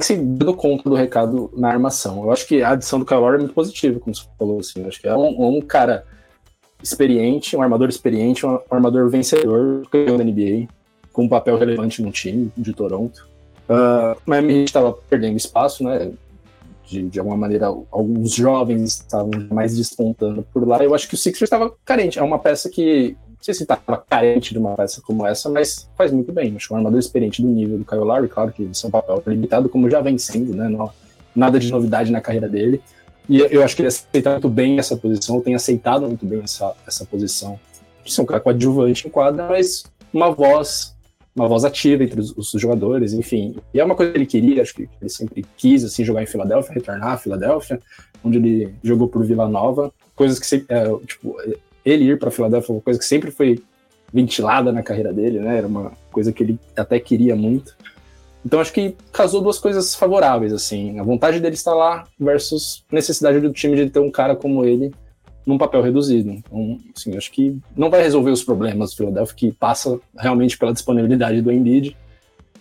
assim, 0.00 0.34
dando 0.34 0.54
conta 0.54 0.90
do 0.90 0.96
recado 0.96 1.52
na 1.56 1.68
armação. 1.68 2.24
Eu 2.24 2.32
acho 2.32 2.48
que 2.48 2.62
a 2.62 2.70
adição 2.70 2.98
do 2.98 3.06
Kyle 3.06 3.22
é 3.22 3.38
muito 3.38 3.54
positiva, 3.54 4.00
como 4.00 4.12
você 4.12 4.24
falou, 4.36 4.58
assim. 4.58 4.80
Eu 4.80 4.88
acho 4.88 5.00
que 5.00 5.06
é 5.06 5.14
um, 5.14 5.56
um, 5.56 5.60
cara 5.60 6.04
experiente, 6.82 7.56
um 7.56 7.62
armador 7.62 7.88
experiente, 7.88 8.44
um 8.44 8.58
armador 8.68 9.08
vencedor, 9.08 9.82
campeão 9.88 10.18
da 10.18 10.24
NBA, 10.24 10.66
com 11.12 11.24
um 11.24 11.28
papel 11.28 11.56
relevante 11.56 12.02
no 12.02 12.10
time 12.10 12.50
de 12.56 12.72
Toronto. 12.72 13.28
Uh, 13.68 14.32
gente 14.32 14.64
estava 14.64 14.92
perdendo 15.08 15.36
espaço, 15.36 15.84
né? 15.84 16.10
De, 16.92 17.08
de 17.08 17.18
alguma 17.18 17.36
maneira, 17.36 17.66
alguns 17.90 18.32
jovens 18.32 19.00
estavam 19.00 19.30
mais 19.50 19.76
despontando 19.76 20.46
por 20.52 20.66
lá. 20.68 20.84
Eu 20.84 20.94
acho 20.94 21.08
que 21.08 21.14
o 21.14 21.18
Sixers 21.18 21.42
estava 21.44 21.74
carente. 21.84 22.18
É 22.18 22.22
uma 22.22 22.38
peça 22.38 22.68
que, 22.68 23.16
não 23.28 23.36
sei 23.40 23.54
se 23.54 23.62
estava 23.62 23.96
carente 23.96 24.52
de 24.52 24.58
uma 24.58 24.74
peça 24.74 25.00
como 25.00 25.26
essa, 25.26 25.48
mas 25.48 25.88
faz 25.96 26.12
muito 26.12 26.32
bem. 26.32 26.54
Acho 26.54 26.68
que 26.68 26.74
um 26.74 26.76
armador 26.76 26.98
experiente 26.98 27.40
do 27.40 27.48
nível 27.48 27.78
do 27.78 27.84
Kyle 27.84 28.00
Lowry, 28.00 28.28
claro 28.28 28.52
que 28.52 28.62
isso 28.62 28.86
é 28.86 28.88
um 28.88 28.92
papel 28.92 29.22
limitado, 29.26 29.68
como 29.68 29.88
já 29.88 30.00
vem 30.00 30.18
sendo, 30.18 30.54
né? 30.54 30.68
Não, 30.68 30.90
nada 31.34 31.58
de 31.58 31.70
novidade 31.70 32.12
na 32.12 32.20
carreira 32.20 32.48
dele. 32.48 32.82
E 33.28 33.38
eu 33.38 33.62
acho 33.62 33.74
que 33.74 33.82
ele 33.82 33.88
aceita 33.88 34.32
muito 34.32 34.48
bem 34.48 34.78
essa 34.78 34.96
posição, 34.96 35.40
tem 35.40 35.54
aceitado 35.54 36.06
muito 36.06 36.26
bem 36.26 36.40
essa, 36.42 36.74
essa 36.86 37.04
posição. 37.06 37.58
De 38.04 38.12
ser 38.12 38.20
um 38.20 38.26
cara 38.26 38.40
coadjuvante 38.40 39.06
em 39.06 39.10
quadra, 39.10 39.48
mas 39.48 39.84
uma 40.12 40.30
voz 40.30 40.94
uma 41.34 41.48
voz 41.48 41.64
ativa 41.64 42.04
entre 42.04 42.20
os, 42.20 42.36
os, 42.36 42.60
jogadores, 42.60 43.12
enfim. 43.12 43.56
E 43.72 43.80
é 43.80 43.84
uma 43.84 43.94
coisa 43.94 44.12
que 44.12 44.18
ele 44.18 44.26
queria, 44.26 44.62
acho 44.62 44.74
que 44.74 44.88
ele 45.00 45.10
sempre 45.10 45.44
quis 45.56 45.84
assim, 45.84 46.04
jogar 46.04 46.22
em 46.22 46.26
Filadélfia, 46.26 46.74
retornar 46.74 47.12
a 47.12 47.18
Filadélfia, 47.18 47.80
onde 48.22 48.38
ele 48.38 48.74
jogou 48.82 49.08
por 49.08 49.24
Vila 49.24 49.48
Nova. 49.48 49.92
Coisas 50.14 50.38
que 50.38 50.46
sempre, 50.46 50.66
é, 50.68 50.84
tipo, 51.06 51.36
ele 51.84 52.04
ir 52.04 52.18
para 52.18 52.30
Filadélfia 52.30 52.66
foi 52.66 52.76
uma 52.76 52.82
coisa 52.82 52.98
que 52.98 53.04
sempre 53.04 53.30
foi 53.30 53.62
ventilada 54.12 54.70
na 54.70 54.82
carreira 54.82 55.12
dele, 55.12 55.40
né? 55.40 55.58
Era 55.58 55.66
uma 55.66 55.92
coisa 56.10 56.32
que 56.32 56.42
ele 56.42 56.58
até 56.76 57.00
queria 57.00 57.34
muito. 57.34 57.74
Então 58.44 58.60
acho 58.60 58.72
que 58.72 58.94
casou 59.12 59.40
duas 59.40 59.58
coisas 59.58 59.94
favoráveis, 59.94 60.52
assim, 60.52 60.98
a 60.98 61.02
vontade 61.02 61.40
dele 61.40 61.54
estar 61.54 61.74
lá 61.74 62.04
versus 62.18 62.84
necessidade 62.90 63.40
do 63.40 63.52
time 63.52 63.76
de 63.76 63.88
ter 63.88 64.00
um 64.00 64.10
cara 64.10 64.34
como 64.36 64.64
ele 64.64 64.92
num 65.46 65.58
papel 65.58 65.82
reduzido. 65.82 66.30
Então, 66.30 66.78
assim, 66.96 67.16
acho 67.16 67.30
que 67.32 67.58
não 67.76 67.90
vai 67.90 68.02
resolver 68.02 68.30
os 68.30 68.44
problemas 68.44 68.90
do 68.90 68.96
Philadelphia, 68.96 69.34
que 69.36 69.52
passa 69.52 69.98
realmente 70.16 70.56
pela 70.56 70.72
disponibilidade 70.72 71.42
do 71.42 71.50
Embiid, 71.50 71.96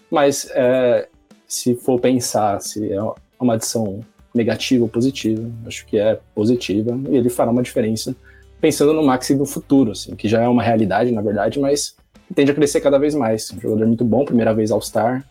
mas 0.10 0.50
é, 0.54 1.08
se 1.48 1.76
for 1.76 2.00
pensar 2.00 2.60
se 2.62 2.92
é 2.92 3.00
uma 3.40 3.54
adição 3.54 4.02
negativa 4.34 4.84
ou 4.84 4.90
positiva, 4.90 5.50
acho 5.66 5.86
que 5.86 5.98
é 5.98 6.20
positiva, 6.34 6.98
e 7.10 7.18
ele 7.18 7.30
fará 7.30 7.52
uma 7.52 7.64
diferença 7.64 8.16
pensando 8.60 8.94
no 8.94 9.04
Maxi 9.04 9.36
do 9.36 9.46
futuro, 9.46 9.92
assim, 9.92 10.16
que 10.16 10.28
já 10.28 10.42
é 10.42 10.48
uma 10.48 10.62
realidade, 10.62 11.12
na 11.12 11.22
verdade, 11.22 11.60
mas 11.60 11.96
tende 12.34 12.52
a 12.52 12.56
crescer 12.56 12.80
cada 12.80 13.00
vez 13.00 13.16
mais. 13.16 13.52
Um 13.52 13.60
jogador 13.60 13.88
muito 13.88 14.06
bom, 14.06 14.24
primeira 14.24 14.54
vez 14.54 14.72
All-Star, 14.72 15.26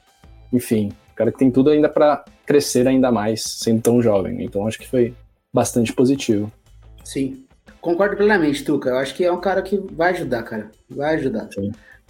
enfim, 0.53 0.91
cara 1.21 1.31
que 1.31 1.39
tem 1.39 1.51
tudo 1.51 1.69
ainda 1.71 1.89
para 1.89 2.25
crescer 2.47 2.89
ainda 2.89 3.13
mais, 3.13 3.43
sendo 3.43 3.83
tão 3.83 4.03
jovem. 4.03 4.43
Então 4.43 4.67
acho 4.67 4.79
que 4.79 4.89
foi 4.89 5.15
bastante 5.53 5.93
positivo. 5.93 6.51
Sim, 7.05 7.45
concordo 7.81 8.17
plenamente, 8.17 8.65
Tuca. 8.65 8.91
Eu 8.91 8.99
acho 8.99 9.15
que 9.15 9.25
é 9.25 9.33
um 9.33 9.41
cara 9.41 9.63
que 9.63 9.81
vai 9.93 10.13
ajudar, 10.13 10.43
cara. 10.43 10.71
Vai 10.89 11.17
ajudar. 11.17 11.49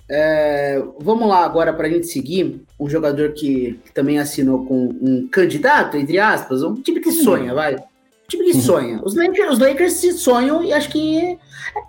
É, 0.09 0.83
vamos 0.99 1.29
lá 1.29 1.45
agora 1.45 1.73
para 1.73 1.87
a 1.87 1.91
gente 1.91 2.09
seguir. 2.09 2.63
Um 2.79 2.89
jogador 2.89 3.33
que, 3.33 3.79
que, 3.85 3.93
também 3.93 4.19
assinou 4.19 4.67
com 4.67 4.89
um 5.01 5.29
candidato, 5.29 5.97
entre 5.97 6.19
aspas, 6.19 6.63
um 6.63 6.75
time 6.75 7.01
que 7.01 7.13
sonha, 7.13 7.55
vai. 7.55 7.77
Um 7.77 8.29
time 8.29 8.45
que 8.47 8.57
uhum. 8.57 8.61
sonha. 8.61 9.01
Os 9.05 9.15
Lakers, 9.15 9.53
os 9.53 9.59
Lakers 9.59 9.93
se 9.95 10.13
sonham 10.13 10.65
e 10.65 10.73
acho 10.73 10.91
que 10.91 11.39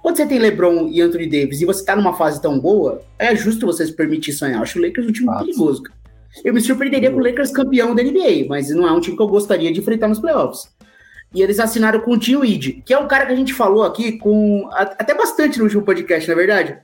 quando 0.01 0.17
você 0.17 0.25
tem 0.25 0.37
LeBron 0.37 0.87
e 0.87 1.01
Anthony 1.01 1.27
Davis 1.27 1.61
e 1.61 1.65
você 1.65 1.83
tá 1.83 1.95
numa 1.95 2.13
fase 2.13 2.41
tão 2.41 2.59
boa, 2.59 3.01
é 3.17 3.35
justo 3.35 3.65
você 3.65 3.85
se 3.85 3.93
permitir 3.93 4.33
sonhar. 4.33 4.57
Eu 4.57 4.63
acho 4.63 4.77
o 4.77 4.81
Lakers 4.81 5.07
um 5.07 5.11
time 5.11 5.25
Nossa. 5.27 5.45
perigoso. 5.45 5.83
Eu 6.43 6.53
me 6.53 6.61
surpreenderia 6.61 7.11
com 7.11 7.17
o 7.17 7.23
Lakers 7.23 7.51
campeão 7.51 7.93
da 7.93 8.03
NBA, 8.03 8.45
mas 8.47 8.69
não 8.69 8.87
é 8.87 8.91
um 8.91 8.99
time 8.99 9.17
que 9.17 9.23
eu 9.23 9.27
gostaria 9.27 9.71
de 9.71 9.79
enfrentar 9.79 10.07
nos 10.07 10.19
playoffs. 10.19 10.69
E 11.33 11.41
eles 11.41 11.59
assinaram 11.59 12.01
com 12.01 12.11
o 12.11 12.17
Tio 12.17 12.43
Id, 12.43 12.83
que 12.83 12.93
é 12.93 12.99
um 12.99 13.07
cara 13.07 13.25
que 13.25 13.31
a 13.31 13.35
gente 13.35 13.53
falou 13.53 13.83
aqui 13.83 14.13
com 14.17 14.69
até 14.71 15.13
bastante 15.13 15.57
no 15.57 15.63
último 15.63 15.83
podcast, 15.83 16.27
na 16.27 16.33
é 16.33 16.37
verdade. 16.37 16.77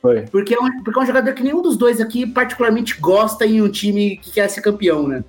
Foi. 0.00 0.22
Porque 0.22 0.54
é, 0.54 0.58
um, 0.58 0.82
porque 0.82 0.98
é 0.98 1.02
um 1.02 1.06
jogador 1.06 1.34
que 1.34 1.42
nenhum 1.42 1.60
dos 1.60 1.76
dois 1.76 2.00
aqui 2.00 2.26
particularmente 2.26 2.98
gosta 2.98 3.44
em 3.44 3.60
um 3.60 3.68
time 3.68 4.16
que 4.16 4.32
quer 4.32 4.48
ser 4.48 4.62
campeão, 4.62 5.06
né? 5.06 5.22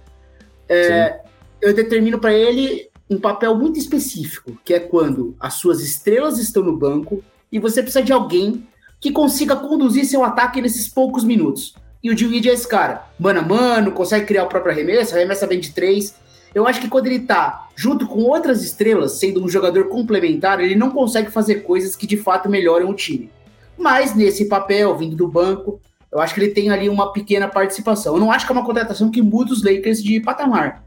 É, 0.70 1.20
eu 1.62 1.74
determino 1.74 2.18
para 2.18 2.34
ele 2.34 2.90
um 3.10 3.20
papel 3.20 3.54
muito 3.56 3.78
específico, 3.78 4.58
que 4.64 4.74
é 4.74 4.80
quando 4.80 5.36
as 5.38 5.56
suas 5.56 5.82
estrelas 5.82 6.40
estão 6.40 6.64
no 6.64 6.78
banco 6.78 7.22
e 7.52 7.60
você 7.60 7.84
precisa 7.84 8.02
de 8.02 8.14
alguém 8.14 8.66
que 9.02 9.12
consiga 9.12 9.58
conduzir 9.58 10.06
seu 10.06 10.24
ataque 10.24 10.62
nesses 10.62 10.88
poucos 10.88 11.26
minutos. 11.26 11.76
E 12.02 12.10
o 12.10 12.16
Dewey 12.16 12.48
é 12.48 12.54
esse 12.54 12.68
cara. 12.68 13.06
Mano 13.20 13.40
a 13.42 13.44
mano, 13.44 13.92
consegue 13.92 14.26
criar 14.26 14.46
o 14.46 14.48
próprio 14.48 14.72
arremesso, 14.72 15.14
arremessa 15.14 15.46
bem 15.46 15.60
de 15.60 15.72
três. 15.72 16.16
Eu 16.56 16.66
acho 16.66 16.80
que 16.80 16.88
quando 16.88 17.08
ele 17.08 17.20
tá 17.20 17.68
junto 17.82 18.06
com 18.06 18.20
outras 18.26 18.64
estrelas, 18.64 19.14
sendo 19.14 19.44
um 19.44 19.50
jogador 19.50 19.86
complementar, 19.86 20.60
ele 20.60 20.76
não 20.76 20.92
consegue 20.92 21.32
fazer 21.32 21.64
coisas 21.64 21.96
que 21.96 22.06
de 22.06 22.16
fato 22.16 22.48
melhoram 22.48 22.88
o 22.92 22.94
time. 22.94 23.32
Mas 23.76 24.14
nesse 24.14 24.46
papel, 24.46 24.96
vindo 24.96 25.16
do 25.16 25.28
banco, 25.28 25.82
eu 26.12 26.20
acho 26.20 26.36
que 26.36 26.40
ele 26.42 26.52
tem 26.52 26.70
ali 26.70 26.88
uma 26.88 27.12
pequena 27.12 27.48
participação. 27.48 28.14
Eu 28.14 28.20
não 28.20 28.32
acho 28.32 28.46
que 28.46 28.52
é 28.52 28.56
uma 28.56 28.64
contratação 28.64 29.10
que 29.10 29.20
muda 29.20 29.52
os 29.52 29.64
Lakers 29.64 30.04
de 30.04 30.20
patamar. 30.20 30.84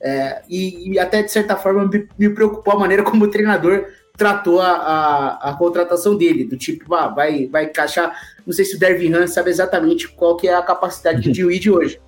É, 0.00 0.42
e, 0.48 0.92
e, 0.92 0.98
até 1.00 1.20
de 1.20 1.32
certa 1.32 1.56
forma 1.56 1.84
me, 1.84 2.06
me, 2.16 2.30
preocupou 2.30 2.74
a 2.74 2.78
maneira 2.78 3.02
como 3.02 3.24
o 3.24 3.28
treinador 3.28 3.86
tratou 4.16 4.60
a, 4.60 4.70
a, 4.70 5.50
a 5.50 5.54
contratação 5.54 6.16
dele, 6.16 6.44
do 6.44 6.56
tipo, 6.56 6.94
ah, 6.94 7.08
vai, 7.08 7.48
vai 7.48 7.64
encaixar. 7.64 8.16
Não 8.46 8.52
sei 8.52 8.64
se 8.64 8.76
o 8.76 8.78
Dervin 8.78 9.12
Hans 9.14 9.32
sabe 9.32 9.50
exatamente 9.50 10.06
qual 10.06 10.36
que 10.36 10.46
é 10.46 10.54
a 10.54 10.62
capacidade 10.62 11.22
de 11.22 11.58
de 11.58 11.70
hoje. 11.72 12.00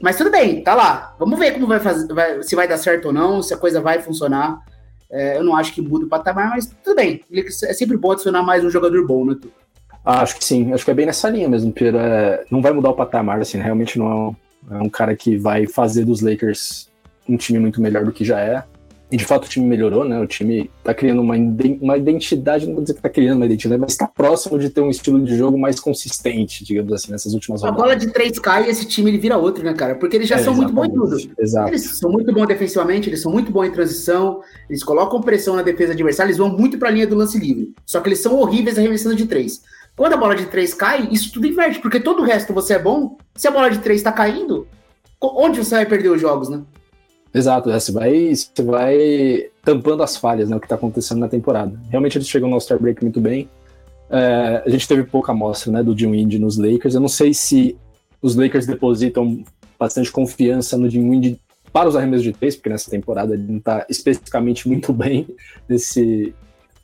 Mas 0.00 0.16
tudo 0.16 0.30
bem, 0.30 0.62
tá 0.62 0.74
lá. 0.74 1.14
Vamos 1.18 1.38
ver 1.38 1.52
como 1.52 1.66
vai 1.66 1.80
fazer, 1.80 2.12
vai, 2.12 2.42
se 2.42 2.54
vai 2.54 2.68
dar 2.68 2.78
certo 2.78 3.06
ou 3.06 3.12
não, 3.12 3.42
se 3.42 3.54
a 3.54 3.56
coisa 3.56 3.80
vai 3.80 4.00
funcionar. 4.00 4.60
É, 5.10 5.38
eu 5.38 5.44
não 5.44 5.56
acho 5.56 5.72
que 5.72 5.80
muda 5.80 6.06
o 6.06 6.08
patamar, 6.08 6.50
mas 6.50 6.66
tudo 6.82 6.96
bem. 6.96 7.22
É 7.32 7.72
sempre 7.72 7.96
bom 7.96 8.12
adicionar 8.12 8.42
mais 8.42 8.64
um 8.64 8.70
jogador 8.70 9.06
bom, 9.06 9.24
né, 9.24 9.36
tu? 9.40 9.50
Ah, 10.04 10.20
acho 10.20 10.36
que 10.36 10.44
sim, 10.44 10.72
acho 10.72 10.84
que 10.84 10.90
é 10.90 10.94
bem 10.94 11.06
nessa 11.06 11.30
linha 11.30 11.48
mesmo, 11.48 11.72
Pedro. 11.72 11.98
É, 11.98 12.44
não 12.50 12.60
vai 12.60 12.72
mudar 12.72 12.90
o 12.90 12.94
patamar, 12.94 13.40
assim, 13.40 13.58
realmente 13.58 13.98
não 13.98 14.06
é 14.06 14.14
um, 14.14 14.36
é 14.76 14.82
um 14.82 14.88
cara 14.88 15.16
que 15.16 15.36
vai 15.36 15.66
fazer 15.66 16.04
dos 16.04 16.20
Lakers 16.20 16.90
um 17.28 17.36
time 17.36 17.58
muito 17.58 17.80
melhor 17.80 18.04
do 18.04 18.12
que 18.12 18.24
já 18.24 18.38
é. 18.38 18.62
E 19.10 19.16
de 19.16 19.24
fato 19.24 19.44
o 19.44 19.48
time 19.48 19.66
melhorou, 19.66 20.04
né? 20.04 20.18
O 20.18 20.26
time 20.26 20.70
tá 20.82 20.92
criando 20.92 21.20
uma, 21.20 21.34
uma 21.80 21.96
identidade, 21.96 22.66
não 22.66 22.74
vou 22.74 22.82
dizer 22.82 22.94
que 22.94 23.02
tá 23.02 23.08
criando 23.08 23.36
uma 23.36 23.46
identidade, 23.46 23.80
mas 23.80 23.96
tá 23.96 24.06
próximo 24.08 24.58
de 24.58 24.70
ter 24.70 24.80
um 24.80 24.90
estilo 24.90 25.22
de 25.22 25.36
jogo 25.36 25.58
mais 25.58 25.78
consistente, 25.78 26.64
digamos 26.64 26.92
assim, 26.92 27.12
nessas 27.12 27.34
últimas 27.34 27.60
rodadas. 27.60 27.80
A 27.80 27.84
bola 27.84 27.96
de 27.96 28.12
3 28.12 28.38
cai 28.38 28.66
e 28.66 28.70
esse 28.70 28.86
time 28.86 29.10
ele 29.10 29.18
vira 29.18 29.36
outro, 29.36 29.62
né, 29.64 29.74
cara? 29.74 29.94
Porque 29.94 30.16
eles 30.16 30.28
já 30.28 30.36
é, 30.36 30.38
são 30.38 30.54
muito 30.54 30.72
bons 30.72 30.86
em 30.86 30.94
tudo. 30.94 31.16
Exato. 31.38 31.68
Eles 31.68 31.98
são 31.98 32.10
muito 32.10 32.32
bons 32.32 32.46
defensivamente, 32.46 33.08
eles 33.08 33.22
são 33.22 33.30
muito 33.30 33.52
bons 33.52 33.66
em 33.66 33.70
transição, 33.70 34.40
eles 34.68 34.82
colocam 34.82 35.20
pressão 35.20 35.54
na 35.54 35.62
defesa 35.62 35.92
adversária, 35.92 36.30
eles 36.30 36.38
vão 36.38 36.48
muito 36.48 36.78
pra 36.78 36.90
linha 36.90 37.06
do 37.06 37.14
lance 37.14 37.38
livre. 37.38 37.72
Só 37.86 38.00
que 38.00 38.08
eles 38.08 38.20
são 38.20 38.36
horríveis 38.36 38.78
arremessando 38.78 39.14
de 39.14 39.26
3. 39.26 39.62
Quando 39.96 40.14
a 40.14 40.16
bola 40.16 40.34
de 40.34 40.46
três 40.46 40.74
cai, 40.74 41.08
isso 41.12 41.32
tudo 41.32 41.46
inverte, 41.46 41.78
porque 41.78 42.00
todo 42.00 42.20
o 42.20 42.24
resto 42.24 42.52
você 42.52 42.74
é 42.74 42.78
bom. 42.78 43.16
Se 43.36 43.46
a 43.46 43.50
bola 43.50 43.70
de 43.70 43.78
três 43.78 44.02
tá 44.02 44.10
caindo, 44.10 44.66
onde 45.20 45.58
você 45.58 45.76
vai 45.76 45.86
perder 45.86 46.08
os 46.08 46.20
jogos, 46.20 46.48
né? 46.48 46.62
Exato, 47.34 47.68
é, 47.68 47.80
você 47.80 47.90
vai, 47.90 48.32
você 48.32 48.62
vai 48.62 49.50
tampando 49.64 50.04
as 50.04 50.16
falhas, 50.16 50.48
né, 50.48 50.56
o 50.56 50.60
que 50.60 50.68
tá 50.68 50.76
acontecendo 50.76 51.18
na 51.18 51.28
temporada. 51.28 51.76
Realmente 51.90 52.16
eles 52.16 52.28
chegam 52.28 52.48
no 52.48 52.54
All-Star 52.54 52.80
Break 52.80 53.02
muito 53.02 53.20
bem. 53.20 53.48
É, 54.08 54.62
a 54.64 54.70
gente 54.70 54.86
teve 54.86 55.02
pouca 55.02 55.32
amostra, 55.32 55.72
né, 55.72 55.82
do 55.82 55.98
Jim 55.98 56.12
Wind 56.12 56.34
nos 56.34 56.56
Lakers. 56.56 56.94
Eu 56.94 57.00
não 57.00 57.08
sei 57.08 57.34
se 57.34 57.76
os 58.22 58.36
Lakers 58.36 58.66
depositam 58.66 59.42
bastante 59.76 60.12
confiança 60.12 60.78
no 60.78 60.88
Jim 60.88 61.10
Wind 61.10 61.36
para 61.72 61.88
os 61.88 61.96
arremessos 61.96 62.22
de 62.22 62.32
três, 62.32 62.54
porque 62.54 62.68
nessa 62.68 62.88
temporada 62.88 63.34
ele 63.34 63.50
não 63.50 63.58
tá 63.58 63.84
especificamente 63.90 64.68
muito 64.68 64.92
bem 64.94 65.26
nesse, 65.68 66.32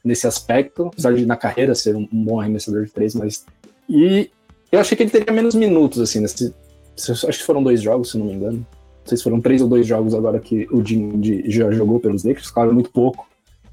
nesse 0.04 0.26
aspecto, 0.26 0.88
apesar 0.88 1.14
de 1.14 1.24
na 1.24 1.36
carreira 1.36 1.76
ser 1.76 1.94
um, 1.94 2.08
um 2.12 2.24
bom 2.24 2.40
arremessador 2.40 2.84
de 2.84 2.90
três, 2.90 3.14
mas. 3.14 3.46
E 3.88 4.28
eu 4.72 4.80
achei 4.80 4.96
que 4.96 5.04
ele 5.04 5.10
teria 5.10 5.32
menos 5.32 5.54
minutos, 5.54 6.00
assim, 6.00 6.18
nesse, 6.18 6.52
acho 6.96 7.38
que 7.38 7.44
foram 7.44 7.62
dois 7.62 7.80
jogos, 7.80 8.10
se 8.10 8.18
não 8.18 8.26
me 8.26 8.32
engano. 8.32 8.66
Não 9.00 9.06
sei 9.06 9.18
se 9.18 9.24
foram 9.24 9.40
três 9.40 9.62
ou 9.62 9.68
dois 9.68 9.86
jogos 9.86 10.14
agora 10.14 10.38
que 10.38 10.68
o 10.70 10.84
Jim 10.84 11.20
já 11.46 11.70
jogou 11.70 11.98
pelos 11.98 12.24
Lakers, 12.24 12.50
claro, 12.50 12.72
muito 12.72 12.90
pouco. 12.90 13.26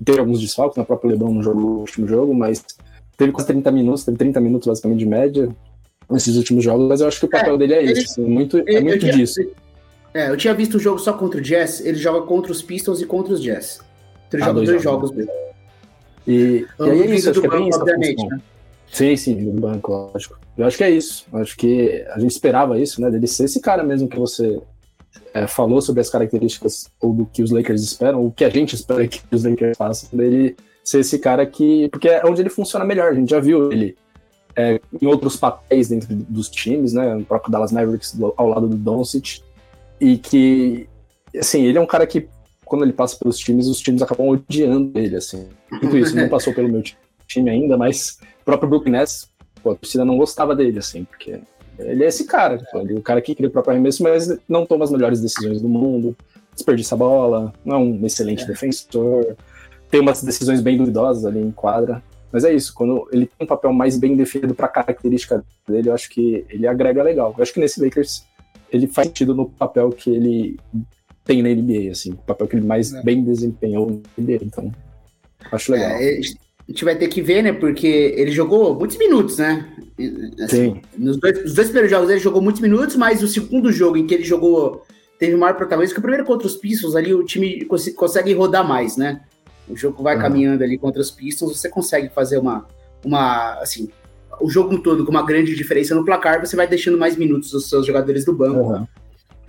Teve 0.03 0.19
alguns 0.19 0.39
desfalques, 0.39 0.77
na 0.77 0.85
própria 0.85 1.11
LeBron 1.11 1.33
não 1.33 1.43
jogou 1.43 1.63
o 1.63 1.79
último 1.79 2.07
jogo, 2.07 2.33
mas 2.33 2.63
teve 3.17 3.31
quase 3.31 3.47
30 3.47 3.71
minutos, 3.71 4.03
teve 4.03 4.17
30 4.17 4.39
minutos 4.39 4.67
basicamente 4.67 4.99
de 4.99 5.05
média 5.05 5.49
nesses 6.09 6.37
últimos 6.37 6.63
jogos, 6.63 6.87
mas 6.87 7.01
eu 7.01 7.07
acho 7.07 7.19
que 7.19 7.25
o 7.25 7.29
papel 7.29 7.55
é, 7.55 7.57
dele 7.57 7.73
é 7.73 7.83
ele, 7.83 7.91
esse, 7.91 8.03
assim, 8.03 8.21
muito, 8.21 8.57
ele, 8.59 8.77
é 8.77 8.81
muito 8.81 8.99
tinha, 8.99 9.11
disso. 9.11 9.41
É, 10.13 10.29
eu 10.29 10.37
tinha 10.37 10.53
visto 10.53 10.75
o 10.75 10.79
jogo 10.79 10.99
só 10.99 11.13
contra 11.13 11.39
o 11.39 11.43
Jazz, 11.43 11.85
ele 11.85 11.97
joga 11.97 12.25
contra 12.25 12.51
os 12.51 12.61
Pistons 12.61 13.01
e 13.01 13.05
contra 13.05 13.33
os 13.33 13.41
Jazz. 13.41 13.81
Então 14.27 14.39
ele 14.39 14.43
ah, 14.43 14.45
joga 14.45 14.53
dois, 14.53 14.69
dois 14.69 14.83
jogos 14.83 15.11
mesmo. 15.11 15.31
E, 16.25 16.65
e 16.79 16.83
aí 16.83 17.01
é 17.01 17.15
isso, 17.15 17.29
acho 17.29 17.41
que 17.41 17.47
é 17.47 17.49
bem 17.49 17.69
obviamente, 17.73 18.25
né? 18.27 18.39
Sim, 18.91 19.15
sim, 19.15 19.35
do 19.35 19.59
banco, 19.59 19.91
lógico. 20.13 20.39
Eu 20.57 20.65
acho 20.65 20.77
que 20.77 20.83
é 20.83 20.89
isso. 20.89 21.25
Eu 21.31 21.39
acho 21.39 21.57
que 21.57 22.05
a 22.09 22.19
gente 22.19 22.31
esperava 22.31 22.79
isso, 22.79 23.01
né? 23.01 23.09
Dele 23.11 23.27
ser 23.27 23.43
esse 23.43 23.59
cara 23.59 23.83
mesmo 23.83 24.07
que 24.07 24.17
você 24.17 24.59
é, 25.37 25.47
falou 25.47 25.81
sobre 25.81 26.01
as 26.01 26.09
características 26.09 26.89
ou 26.99 27.13
do 27.13 27.25
que 27.25 27.43
os 27.43 27.51
Lakers 27.51 27.83
esperam, 27.83 28.21
ou 28.21 28.27
o 28.27 28.31
que 28.31 28.43
a 28.43 28.49
gente 28.49 28.73
espera 28.73 29.07
que 29.07 29.21
os 29.31 29.43
Lakers 29.43 29.77
façam, 29.77 30.17
dele 30.17 30.55
ser 30.83 31.01
esse 31.01 31.19
cara 31.19 31.45
que. 31.45 31.87
Porque 31.89 32.09
é 32.09 32.25
onde 32.25 32.41
ele 32.41 32.49
funciona 32.49 32.83
melhor. 32.83 33.11
A 33.11 33.13
gente 33.13 33.29
já 33.29 33.39
viu 33.39 33.71
ele 33.71 33.95
é, 34.55 34.79
em 34.99 35.05
outros 35.05 35.35
papéis 35.35 35.89
dentro 35.89 36.15
dos 36.15 36.49
times, 36.49 36.93
né? 36.93 37.15
O 37.15 37.23
próprio 37.23 37.51
Dallas 37.51 37.71
Mavericks 37.71 38.17
ao 38.35 38.47
lado 38.47 38.67
do 38.67 38.75
Doncic. 38.75 39.41
E 39.99 40.17
que, 40.17 40.87
assim, 41.37 41.65
ele 41.65 41.77
é 41.77 41.81
um 41.81 41.87
cara 41.87 42.05
que, 42.07 42.27
quando 42.65 42.83
ele 42.83 42.93
passa 42.93 43.17
pelos 43.17 43.37
times, 43.37 43.67
os 43.67 43.79
times 43.79 44.01
acabam 44.01 44.29
odiando 44.29 44.97
ele, 44.97 45.15
assim. 45.15 45.49
Tudo 45.81 45.97
isso 45.97 46.15
não 46.15 46.29
passou 46.29 46.53
pelo 46.53 46.69
meu 46.69 46.83
time 47.27 47.49
ainda, 47.49 47.77
mas 47.77 48.19
o 48.41 48.45
próprio 48.45 48.69
Brooklyn 48.69 48.93
Nets, 48.93 49.29
pô, 49.61 49.71
a 49.71 49.75
torcida 49.75 50.05
não 50.05 50.17
gostava 50.17 50.55
dele, 50.55 50.79
assim, 50.79 51.03
porque 51.03 51.39
ele 51.79 52.03
é 52.03 52.07
esse 52.07 52.25
cara, 52.25 52.59
ele 52.73 52.95
é 52.95 52.97
o 52.97 53.01
cara 53.01 53.21
que 53.21 53.35
cria 53.35 53.47
o 53.47 53.51
próprio 53.51 53.73
arremesso, 53.73 54.03
mas 54.03 54.37
não 54.47 54.65
toma 54.65 54.83
as 54.83 54.91
melhores 54.91 55.21
decisões 55.21 55.61
do 55.61 55.67
mundo, 55.67 56.15
desperdiça 56.53 56.95
a 56.95 56.97
bola, 56.97 57.53
não 57.63 57.75
é 57.75 57.79
um 57.79 58.05
excelente 58.05 58.43
é. 58.43 58.47
defensor, 58.47 59.35
tem 59.89 60.01
umas 60.01 60.23
decisões 60.23 60.61
bem 60.61 60.77
duvidosas 60.77 61.25
ali 61.25 61.39
em 61.39 61.51
quadra. 61.51 62.01
Mas 62.31 62.43
é 62.43 62.53
isso, 62.53 62.73
quando 62.73 63.07
ele 63.11 63.25
tem 63.25 63.45
um 63.45 63.47
papel 63.47 63.71
mais 63.71 63.97
bem 63.97 64.15
definido 64.15 64.53
para 64.53 64.65
a 64.65 64.69
característica 64.69 65.43
dele, 65.67 65.89
eu 65.89 65.93
acho 65.93 66.09
que 66.09 66.45
ele 66.49 66.67
agrega 66.67 67.01
legal. 67.01 67.33
Eu 67.37 67.41
acho 67.41 67.53
que 67.53 67.59
nesse 67.59 67.81
Lakers 67.81 68.25
ele 68.69 68.85
faz 68.85 69.07
sentido 69.07 69.33
no 69.33 69.49
papel 69.49 69.89
que 69.91 70.09
ele 70.09 70.59
tem 71.23 71.41
na 71.41 71.49
NBA, 71.49 71.91
assim, 71.91 72.11
o 72.11 72.17
papel 72.17 72.47
que 72.47 72.55
ele 72.57 72.65
mais 72.65 72.93
é. 72.93 73.01
bem 73.01 73.23
desempenhou 73.23 74.01
na 74.17 74.23
NBA, 74.23 74.39
então 74.43 74.71
acho 75.51 75.71
legal. 75.71 75.91
É, 75.91 76.19
a 76.67 76.71
gente 76.71 76.83
vai 76.83 76.95
ter 76.95 77.07
que 77.07 77.21
ver, 77.21 77.41
né? 77.41 77.53
Porque 77.53 77.87
ele 77.87 78.31
jogou 78.31 78.75
muitos 78.75 78.97
minutos, 78.97 79.37
né? 79.37 79.65
Assim, 80.43 80.73
Sim. 80.73 80.81
Nos 80.97 81.17
dois, 81.17 81.43
nos 81.43 81.53
dois 81.53 81.67
primeiros 81.67 81.89
jogos 81.89 82.09
ele 82.09 82.19
jogou 82.19 82.41
muitos 82.41 82.61
minutos, 82.61 82.95
mas 82.95 83.23
o 83.23 83.27
segundo 83.27 83.71
jogo 83.71 83.97
em 83.97 84.05
que 84.05 84.13
ele 84.13 84.23
jogou 84.23 84.85
teve 85.17 85.35
maior 85.35 85.55
protagonismo, 85.55 85.95
que 85.95 85.99
o 85.99 86.01
primeiro 86.01 86.25
contra 86.25 86.45
os 86.45 86.55
Pistons 86.55 86.95
ali 86.95 87.13
o 87.13 87.23
time 87.23 87.65
cons 87.65 87.89
consegue 87.95 88.33
rodar 88.33 88.67
mais, 88.67 88.97
né? 88.97 89.21
O 89.67 89.75
jogo 89.75 90.03
vai 90.03 90.15
uhum. 90.15 90.21
caminhando 90.21 90.63
ali 90.63 90.77
contra 90.77 91.01
os 91.01 91.09
Pistons, 91.09 91.57
você 91.57 91.69
consegue 91.69 92.09
fazer 92.09 92.37
uma, 92.37 92.65
uma, 93.03 93.53
assim, 93.55 93.89
o 94.39 94.49
jogo 94.49 94.77
todo 94.79 95.05
com 95.05 95.11
uma 95.11 95.25
grande 95.25 95.55
diferença 95.55 95.95
no 95.95 96.05
placar, 96.05 96.45
você 96.45 96.55
vai 96.55 96.67
deixando 96.67 96.97
mais 96.97 97.15
minutos 97.15 97.49
dos 97.51 97.69
seus 97.69 97.85
jogadores 97.85 98.25
do 98.25 98.33
banco. 98.33 98.73
Uhum. 98.73 98.87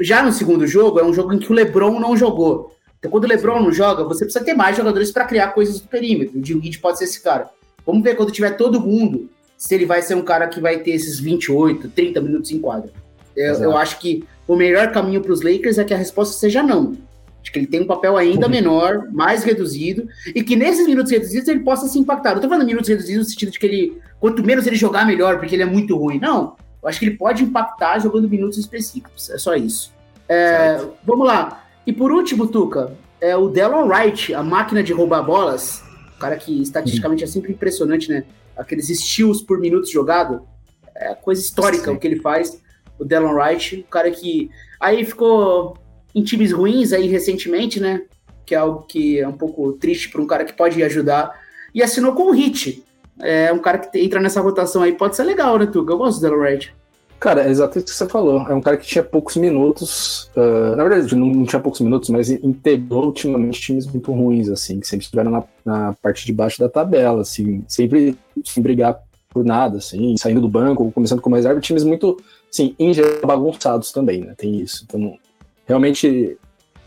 Já 0.00 0.22
no 0.22 0.32
segundo 0.32 0.66
jogo, 0.66 1.00
é 1.00 1.04
um 1.04 1.12
jogo 1.12 1.32
em 1.32 1.38
que 1.38 1.50
o 1.50 1.54
LeBron 1.54 1.98
não 1.98 2.16
jogou. 2.16 2.77
Então, 2.98 3.10
quando 3.10 3.24
o 3.24 3.28
LeBron 3.28 3.60
não 3.60 3.72
joga, 3.72 4.04
você 4.04 4.24
precisa 4.24 4.44
ter 4.44 4.54
mais 4.54 4.76
jogadores 4.76 5.12
para 5.12 5.24
criar 5.24 5.48
coisas 5.48 5.80
do 5.80 5.88
perímetro. 5.88 6.38
O 6.38 6.44
Jim 6.44 6.60
pode 6.80 6.98
ser 6.98 7.04
esse 7.04 7.22
cara. 7.22 7.48
Vamos 7.86 8.02
ver 8.02 8.16
quando 8.16 8.32
tiver 8.32 8.56
todo 8.56 8.80
mundo, 8.80 9.30
se 9.56 9.74
ele 9.74 9.86
vai 9.86 10.02
ser 10.02 10.14
um 10.14 10.22
cara 10.22 10.48
que 10.48 10.60
vai 10.60 10.78
ter 10.80 10.90
esses 10.90 11.18
28, 11.18 11.88
30 11.88 12.20
minutos 12.20 12.50
em 12.50 12.58
quadra. 12.58 12.90
Eu, 13.36 13.54
eu 13.54 13.76
acho 13.76 13.98
que 13.98 14.24
o 14.46 14.56
melhor 14.56 14.90
caminho 14.90 15.20
para 15.20 15.32
os 15.32 15.42
Lakers 15.42 15.78
é 15.78 15.84
que 15.84 15.94
a 15.94 15.96
resposta 15.96 16.36
seja 16.36 16.62
não. 16.62 16.96
Acho 17.40 17.52
que 17.52 17.58
ele 17.60 17.66
tem 17.66 17.82
um 17.82 17.86
papel 17.86 18.16
ainda 18.16 18.46
uhum. 18.46 18.52
menor, 18.52 19.08
mais 19.12 19.44
reduzido, 19.44 20.08
e 20.34 20.42
que 20.42 20.56
nesses 20.56 20.86
minutos 20.86 21.12
reduzidos 21.12 21.48
ele 21.48 21.60
possa 21.60 21.88
se 21.88 21.98
impactar. 21.98 22.34
Não 22.34 22.42
tô 22.42 22.48
falando 22.48 22.66
minutos 22.66 22.88
reduzidos 22.88 23.26
no 23.26 23.30
sentido 23.30 23.52
de 23.52 23.58
que 23.58 23.66
ele, 23.66 23.98
quanto 24.18 24.44
menos 24.44 24.66
ele 24.66 24.76
jogar, 24.76 25.06
melhor, 25.06 25.38
porque 25.38 25.54
ele 25.54 25.62
é 25.62 25.66
muito 25.66 25.96
ruim. 25.96 26.18
Não. 26.18 26.56
Eu 26.82 26.88
acho 26.88 26.98
que 26.98 27.06
ele 27.06 27.16
pode 27.16 27.42
impactar 27.42 28.00
jogando 28.00 28.28
minutos 28.28 28.58
específicos. 28.58 29.30
É 29.30 29.38
só 29.38 29.54
isso. 29.54 29.92
É, 30.28 30.84
vamos 31.04 31.26
lá. 31.26 31.64
E 31.88 31.92
por 31.94 32.12
último, 32.12 32.46
Tuca, 32.46 32.92
é 33.18 33.34
o 33.34 33.48
Delon 33.48 33.86
Wright, 33.86 34.34
a 34.34 34.42
máquina 34.42 34.82
de 34.82 34.92
roubar 34.92 35.22
bolas. 35.22 35.82
O 36.14 36.18
cara 36.18 36.36
que 36.36 36.60
estatisticamente 36.60 37.24
é 37.24 37.26
sempre 37.26 37.50
impressionante, 37.50 38.10
né? 38.10 38.26
Aqueles 38.54 38.88
steals 38.88 39.40
por 39.40 39.58
minuto 39.58 39.90
jogado. 39.90 40.46
É 40.94 41.14
coisa 41.14 41.40
histórica 41.40 41.86
Sim. 41.86 41.96
o 41.96 41.98
que 41.98 42.06
ele 42.06 42.20
faz. 42.20 42.60
O 42.98 43.06
Delon 43.06 43.32
Wright, 43.32 43.76
o 43.76 43.84
cara 43.84 44.10
que. 44.10 44.50
Aí 44.78 45.02
ficou 45.02 45.78
em 46.14 46.22
times 46.22 46.52
ruins 46.52 46.92
aí 46.92 47.06
recentemente, 47.06 47.80
né? 47.80 48.02
Que 48.44 48.54
é 48.54 48.58
algo 48.58 48.82
que 48.82 49.18
é 49.18 49.26
um 49.26 49.38
pouco 49.38 49.72
triste 49.72 50.10
para 50.10 50.20
um 50.20 50.26
cara 50.26 50.44
que 50.44 50.52
pode 50.52 50.82
ajudar. 50.82 51.40
E 51.74 51.82
assinou 51.82 52.12
com 52.12 52.24
o 52.24 52.32
Hit. 52.32 52.84
É 53.18 53.50
um 53.50 53.60
cara 53.60 53.78
que 53.78 53.98
entra 53.98 54.20
nessa 54.20 54.42
rotação 54.42 54.82
aí, 54.82 54.92
pode 54.92 55.16
ser 55.16 55.24
legal, 55.24 55.58
né, 55.58 55.64
Tuca? 55.64 55.90
Eu 55.90 55.96
gosto 55.96 56.20
do 56.20 56.28
Delon 56.28 56.42
Wright. 56.42 56.76
Cara, 57.18 57.42
é 57.42 57.50
exatamente 57.50 57.86
o 57.86 57.90
que 57.90 57.96
você 57.96 58.08
falou. 58.08 58.46
É 58.48 58.54
um 58.54 58.60
cara 58.60 58.76
que 58.76 58.86
tinha 58.86 59.02
poucos 59.02 59.36
minutos. 59.36 60.30
Uh, 60.36 60.76
na 60.76 60.84
verdade, 60.84 61.16
não, 61.16 61.26
não, 61.26 61.44
tinha 61.44 61.60
poucos 61.60 61.80
minutos, 61.80 62.10
mas 62.10 62.30
integrou 62.30 63.06
ultimamente 63.06 63.60
times 63.60 63.86
muito 63.86 64.12
ruins, 64.12 64.48
assim, 64.48 64.78
que 64.78 64.86
sempre 64.86 65.04
estiveram 65.04 65.30
na, 65.32 65.44
na, 65.64 65.92
parte 65.94 66.24
de 66.24 66.32
baixo 66.32 66.60
da 66.60 66.68
tabela, 66.68 67.22
assim, 67.22 67.64
sempre 67.66 68.16
sem 68.44 68.62
brigar 68.62 69.00
por 69.30 69.44
nada, 69.44 69.78
assim, 69.78 70.16
saindo 70.16 70.40
do 70.40 70.48
banco, 70.48 70.92
começando 70.92 71.20
como 71.20 71.34
reserva, 71.34 71.60
times 71.60 71.82
muito, 71.82 72.16
assim, 72.50 72.74
em 72.78 72.94
geral, 72.94 73.26
bagunçados 73.26 73.90
também, 73.90 74.20
né? 74.20 74.34
Tem 74.36 74.60
isso. 74.60 74.84
Então, 74.86 75.18
realmente 75.66 76.38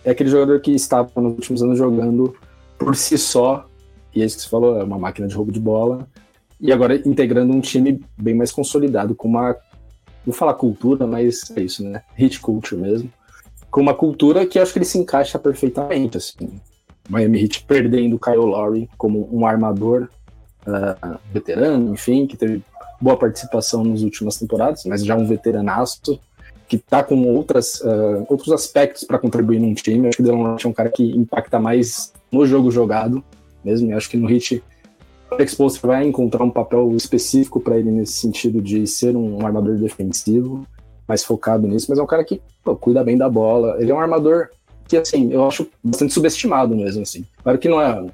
é 0.06 0.12
aquele 0.12 0.30
jogador 0.30 0.62
que 0.62 0.72
estava 0.72 1.10
nos 1.18 1.34
últimos 1.34 1.62
anos 1.62 1.78
jogando 1.78 2.34
por 2.80 2.96
si 2.96 3.18
só, 3.18 3.66
e 4.16 4.22
é 4.22 4.26
isso 4.26 4.38
que 4.38 4.44
você 4.44 4.50
falou, 4.50 4.80
é 4.80 4.84
uma 4.84 4.98
máquina 4.98 5.28
de 5.28 5.36
roubo 5.36 5.52
de 5.52 5.60
bola, 5.60 6.08
e 6.60 6.72
agora 6.72 6.96
integrando 7.08 7.54
um 7.54 7.60
time 7.60 8.02
bem 8.18 8.34
mais 8.34 8.52
consolidado, 8.52 9.14
com 9.14 9.28
uma 9.28 9.56
vou 10.26 10.34
falar 10.34 10.54
cultura, 10.54 11.08
mas 11.08 11.52
é 11.56 11.62
isso, 11.62 11.84
né? 11.84 12.04
Hit 12.16 12.40
culture 12.40 12.80
mesmo. 12.80 13.12
Com 13.70 13.82
uma 13.82 13.94
cultura 13.94 14.46
que 14.46 14.60
acho 14.60 14.74
que 14.74 14.80
ele 14.80 14.86
se 14.86 14.98
encaixa 14.98 15.40
perfeitamente, 15.40 16.18
assim. 16.18 16.50
Miami 17.10 17.44
Heat 17.44 17.66
perdendo 17.66 18.16
o 18.16 18.20
Kyle 18.20 18.38
Lowry 18.38 18.90
como 18.98 19.28
um 19.32 19.46
armador 19.46 20.10
uh, 20.68 21.18
veterano, 21.34 21.94
enfim, 21.94 22.28
que 22.28 22.38
teve 22.38 22.62
boa 23.00 23.18
participação 23.18 23.84
nas 23.84 24.02
últimas 24.02 24.38
temporadas, 24.38 24.84
mas 24.86 25.04
já 25.04 25.16
um 25.16 25.26
veteranaço 25.26 26.20
que 26.68 26.78
tá 26.78 27.04
com 27.04 27.28
outras, 27.28 27.82
uh, 27.82 28.26
outros 28.30 28.54
aspectos 28.54 29.04
para 29.04 29.20
contribuir 29.20 29.60
num 29.60 29.74
time. 29.74 30.08
Acho 30.08 30.18
que 30.18 30.24
o 30.24 30.26
Delon 30.26 30.56
é 30.64 30.68
um 30.68 30.74
cara 30.74 30.90
que 30.90 31.04
impacta 31.04 31.60
mais 31.60 32.14
no 32.32 32.46
jogo 32.46 32.72
jogado 32.72 33.22
mesmo. 33.64 33.90
E 33.90 33.94
acho 33.94 34.10
que 34.10 34.16
no 34.16 34.28
Hit 34.28 34.64
Alex 35.32 35.56
Poster 35.56 35.88
vai 35.88 36.06
encontrar 36.06 36.44
um 36.44 36.50
papel 36.50 36.94
específico 36.96 37.60
para 37.60 37.78
ele 37.78 37.90
nesse 37.90 38.14
sentido 38.14 38.62
de 38.62 38.86
ser 38.86 39.16
um 39.16 39.46
armador 39.46 39.78
defensivo, 39.78 40.68
mais 41.08 41.24
focado 41.24 41.68
nisso, 41.68 41.88
mas 41.90 41.98
é 41.98 42.04
um 42.04 42.08
cara 42.08 42.24
que 42.24 42.42
pô, 42.64 42.76
cuida 42.76 43.04
bem 43.04 43.18
da 43.18 43.30
bola. 43.30 43.78
Ele 43.80 43.92
é 43.92 43.96
um 43.96 44.00
armador 44.00 44.50
que, 44.88 44.98
assim, 44.98 45.32
eu 45.32 45.48
acho 45.48 45.68
bastante 45.82 46.14
subestimado 46.14 46.76
mesmo, 46.76 47.02
assim. 47.02 47.26
Claro 47.42 47.58
que 47.58 47.70
não 47.70 47.82
é 47.82 48.06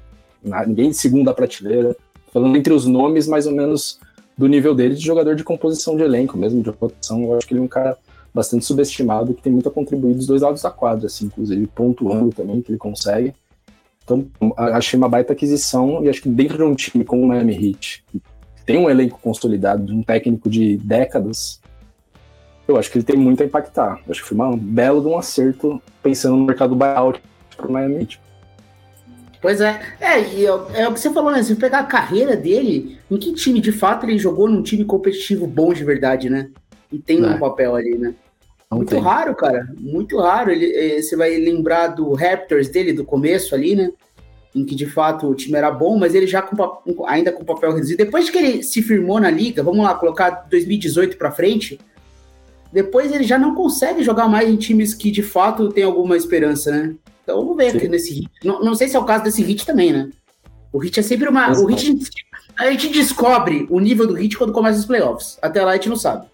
ninguém 0.66 0.90
de 0.90 0.96
segunda 0.96 1.34
prateleira, 1.34 1.96
falando 2.32 2.56
entre 2.56 2.72
os 2.72 2.86
nomes 2.86 3.26
mais 3.26 3.46
ou 3.46 3.52
menos 3.52 3.98
do 4.36 4.46
nível 4.46 4.72
dele 4.74 4.94
de 4.94 5.04
jogador 5.04 5.34
de 5.34 5.42
composição 5.42 5.96
de 5.96 6.04
elenco 6.04 6.38
mesmo, 6.38 6.62
de 6.62 6.70
rotação, 6.70 7.22
eu 7.24 7.36
acho 7.36 7.46
que 7.46 7.52
ele 7.52 7.60
é 7.60 7.64
um 7.64 7.68
cara 7.68 7.98
bastante 8.32 8.64
subestimado 8.64 9.34
que 9.34 9.42
tem 9.42 9.52
muito 9.52 9.68
a 9.68 9.72
contribuir 9.72 10.14
dos 10.14 10.28
dois 10.28 10.42
lados 10.42 10.62
da 10.62 10.70
quadra, 10.70 11.06
assim, 11.06 11.26
inclusive 11.26 11.66
pontuando 11.66 12.30
também 12.30 12.62
que 12.62 12.70
ele 12.70 12.78
consegue. 12.78 13.34
Então, 14.08 14.26
achei 14.56 14.96
uma 14.96 15.08
baita 15.08 15.34
aquisição 15.34 16.02
e 16.02 16.08
acho 16.08 16.22
que 16.22 16.30
dentro 16.30 16.56
de 16.56 16.62
um 16.62 16.74
time 16.74 17.04
como 17.04 17.22
o 17.22 17.28
Miami 17.28 17.52
Heat, 17.52 18.04
que 18.10 18.22
tem 18.64 18.78
um 18.78 18.88
elenco 18.88 19.20
consolidado 19.22 19.84
de 19.84 19.92
um 19.92 20.02
técnico 20.02 20.48
de 20.48 20.78
décadas, 20.78 21.60
eu 22.66 22.78
acho 22.78 22.90
que 22.90 22.98
ele 22.98 23.04
tem 23.04 23.16
muito 23.16 23.42
a 23.42 23.46
impactar. 23.46 24.00
Eu 24.06 24.12
acho 24.12 24.22
que 24.22 24.28
foi 24.28 24.38
um 24.38 24.56
belo 24.56 25.02
de 25.02 25.08
um 25.08 25.18
acerto 25.18 25.82
pensando 26.02 26.36
no 26.36 26.44
mercado 26.44 26.74
buyout 26.74 27.20
para 27.54 27.68
o 27.68 27.72
Miami 27.72 27.96
Heat. 27.96 28.20
Pois 29.42 29.60
é, 29.60 29.80
é, 30.00 30.20
e 30.34 30.46
é, 30.46 30.82
é 30.82 30.88
o 30.88 30.94
que 30.94 31.00
você 31.00 31.12
falou, 31.12 31.30
né? 31.30 31.42
Se 31.42 31.54
pegar 31.54 31.80
a 31.80 31.84
carreira 31.84 32.34
dele, 32.34 32.98
em 33.10 33.16
que 33.18 33.32
time 33.34 33.60
de 33.60 33.70
fato 33.70 34.06
ele 34.06 34.18
jogou 34.18 34.48
num 34.48 34.62
time 34.62 34.84
competitivo 34.84 35.46
bom 35.46 35.72
de 35.72 35.84
verdade, 35.84 36.30
né? 36.30 36.50
E 36.90 36.98
tem 36.98 37.22
um 37.22 37.32
é. 37.32 37.38
papel 37.38 37.76
ali, 37.76 37.96
né? 37.96 38.14
Não 38.70 38.78
muito 38.78 38.90
tem. 38.90 39.00
raro, 39.00 39.34
cara. 39.34 39.68
Muito 39.78 40.18
raro. 40.18 40.50
Ele, 40.50 40.66
eh, 40.74 41.02
você 41.02 41.16
vai 41.16 41.36
lembrar 41.36 41.88
do 41.88 42.12
Raptors 42.12 42.68
dele, 42.68 42.92
do 42.92 43.04
começo 43.04 43.54
ali, 43.54 43.74
né? 43.74 43.90
Em 44.54 44.64
que 44.64 44.74
de 44.74 44.86
fato 44.86 45.26
o 45.26 45.34
time 45.34 45.56
era 45.56 45.70
bom, 45.70 45.98
mas 45.98 46.14
ele 46.14 46.26
já 46.26 46.42
com, 46.42 47.06
ainda 47.06 47.32
com 47.32 47.44
papel 47.44 47.72
reduzido. 47.72 48.04
Depois 48.04 48.28
que 48.28 48.38
ele 48.38 48.62
se 48.62 48.82
firmou 48.82 49.20
na 49.20 49.30
liga, 49.30 49.62
vamos 49.62 49.84
lá, 49.84 49.94
colocar 49.94 50.46
2018 50.50 51.16
para 51.16 51.30
frente, 51.30 51.78
depois 52.72 53.12
ele 53.12 53.24
já 53.24 53.38
não 53.38 53.54
consegue 53.54 54.02
jogar 54.02 54.28
mais 54.28 54.48
em 54.48 54.56
times 54.56 54.94
que 54.94 55.10
de 55.10 55.22
fato 55.22 55.70
tem 55.70 55.84
alguma 55.84 56.16
esperança, 56.16 56.70
né? 56.70 56.94
Então 57.22 57.40
vamos 57.40 57.56
ver 57.56 57.72
Sim. 57.72 57.78
aqui 57.78 57.88
nesse 57.88 58.14
hit. 58.14 58.30
Não, 58.44 58.60
não 58.62 58.74
sei 58.74 58.88
se 58.88 58.96
é 58.96 58.98
o 58.98 59.04
caso 59.04 59.24
desse 59.24 59.42
hit 59.42 59.64
também, 59.64 59.92
né? 59.92 60.10
O 60.72 60.78
hit 60.78 60.98
é 60.98 61.02
sempre 61.02 61.28
uma. 61.28 61.50
o 61.52 61.66
hit, 61.66 61.94
a 62.58 62.70
gente 62.70 62.88
descobre 62.88 63.66
o 63.70 63.80
nível 63.80 64.06
do 64.06 64.14
hit 64.14 64.36
quando 64.36 64.52
começa 64.52 64.78
os 64.78 64.84
playoffs. 64.84 65.38
Até 65.40 65.64
lá 65.64 65.72
a 65.72 65.74
gente 65.74 65.88
não 65.88 65.96
sabe. 65.96 66.26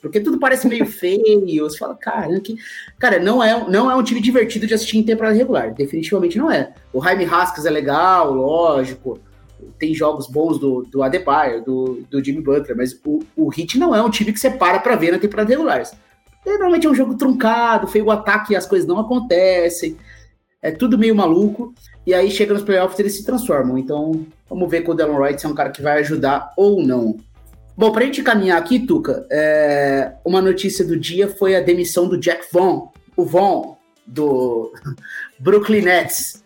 Porque 0.00 0.20
tudo 0.20 0.38
parece 0.38 0.68
meio 0.68 0.86
feio. 0.86 1.64
Você 1.64 1.78
fala, 1.78 1.94
cara, 1.94 2.40
que... 2.40 2.56
cara 2.98 3.18
não, 3.18 3.42
é, 3.42 3.68
não 3.68 3.90
é 3.90 3.96
um 3.96 4.02
time 4.02 4.20
divertido 4.20 4.66
de 4.66 4.74
assistir 4.74 4.98
em 4.98 5.02
temporada 5.02 5.36
regular. 5.36 5.74
Definitivamente 5.74 6.38
não 6.38 6.50
é. 6.50 6.72
O 6.92 7.02
Jaime 7.02 7.24
Haskins 7.24 7.66
é 7.66 7.70
legal, 7.70 8.32
lógico. 8.32 9.18
Tem 9.78 9.94
jogos 9.94 10.28
bons 10.28 10.58
do, 10.58 10.82
do 10.82 11.02
Adebayo, 11.02 11.64
do, 11.64 12.02
do 12.10 12.24
Jimmy 12.24 12.40
Butler, 12.40 12.76
mas 12.76 12.98
o, 13.04 13.20
o 13.36 13.50
Heat 13.52 13.78
não 13.78 13.94
é 13.94 14.02
um 14.02 14.10
time 14.10 14.32
que 14.32 14.38
você 14.38 14.50
para 14.50 14.78
pra 14.78 14.96
ver 14.96 15.12
na 15.12 15.18
temporada 15.18 15.50
regular. 15.50 15.82
Normalmente 16.46 16.86
é 16.86 16.90
um 16.90 16.94
jogo 16.94 17.16
truncado, 17.16 17.88
feio 17.88 18.06
o 18.06 18.10
ataque 18.10 18.52
e 18.52 18.56
as 18.56 18.66
coisas 18.66 18.88
não 18.88 18.98
acontecem 18.98 19.96
é 20.60 20.70
tudo 20.70 20.98
meio 20.98 21.14
maluco, 21.14 21.72
e 22.06 22.12
aí 22.12 22.30
chega 22.30 22.52
nos 22.52 22.62
playoffs 22.62 22.98
eles 22.98 23.16
se 23.16 23.24
transformam. 23.24 23.78
Então, 23.78 24.26
vamos 24.48 24.70
ver 24.70 24.82
com 24.82 24.92
o 24.92 24.94
Delon 24.94 25.18
Wright 25.18 25.44
é 25.44 25.48
um 25.48 25.54
cara 25.54 25.70
que 25.70 25.82
vai 25.82 26.00
ajudar 26.00 26.52
ou 26.56 26.82
não. 26.82 27.16
Bom, 27.78 27.92
para 27.92 28.02
a 28.02 28.06
gente 28.06 28.24
caminhar 28.24 28.58
aqui, 28.58 28.80
Tuca, 28.80 29.24
é... 29.30 30.14
uma 30.24 30.42
notícia 30.42 30.84
do 30.84 30.98
dia 30.98 31.28
foi 31.28 31.54
a 31.54 31.60
demissão 31.60 32.08
do 32.08 32.18
Jack 32.18 32.46
Vaughn, 32.52 32.88
o 33.16 33.24
Vaughn, 33.24 33.76
do 34.04 34.72
Brooklyn 35.38 35.82
Nets. 35.82 36.42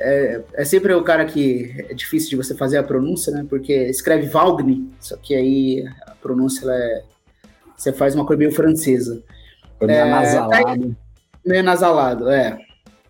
É, 0.00 0.42
é, 0.54 0.64
sempre 0.64 0.92
o 0.92 1.04
cara 1.04 1.24
que 1.26 1.86
é 1.88 1.94
difícil 1.94 2.30
de 2.30 2.36
você 2.36 2.56
fazer 2.56 2.76
a 2.78 2.82
pronúncia, 2.82 3.32
né? 3.32 3.46
Porque 3.48 3.72
escreve 3.72 4.26
Valgni, 4.26 4.90
só 4.98 5.16
que 5.16 5.32
aí 5.36 5.86
a 6.08 6.10
pronúncia 6.10 6.68
é, 6.68 7.04
você 7.76 7.92
faz 7.92 8.16
uma 8.16 8.26
coisa 8.26 8.40
meio 8.40 8.50
francesa. 8.50 9.22
É, 9.78 9.86
meio 9.86 10.06
nasalado. 10.06 10.88
Tá 10.88 10.96
meio 11.46 11.62
nasalado, 11.62 12.28
é. 12.28 12.58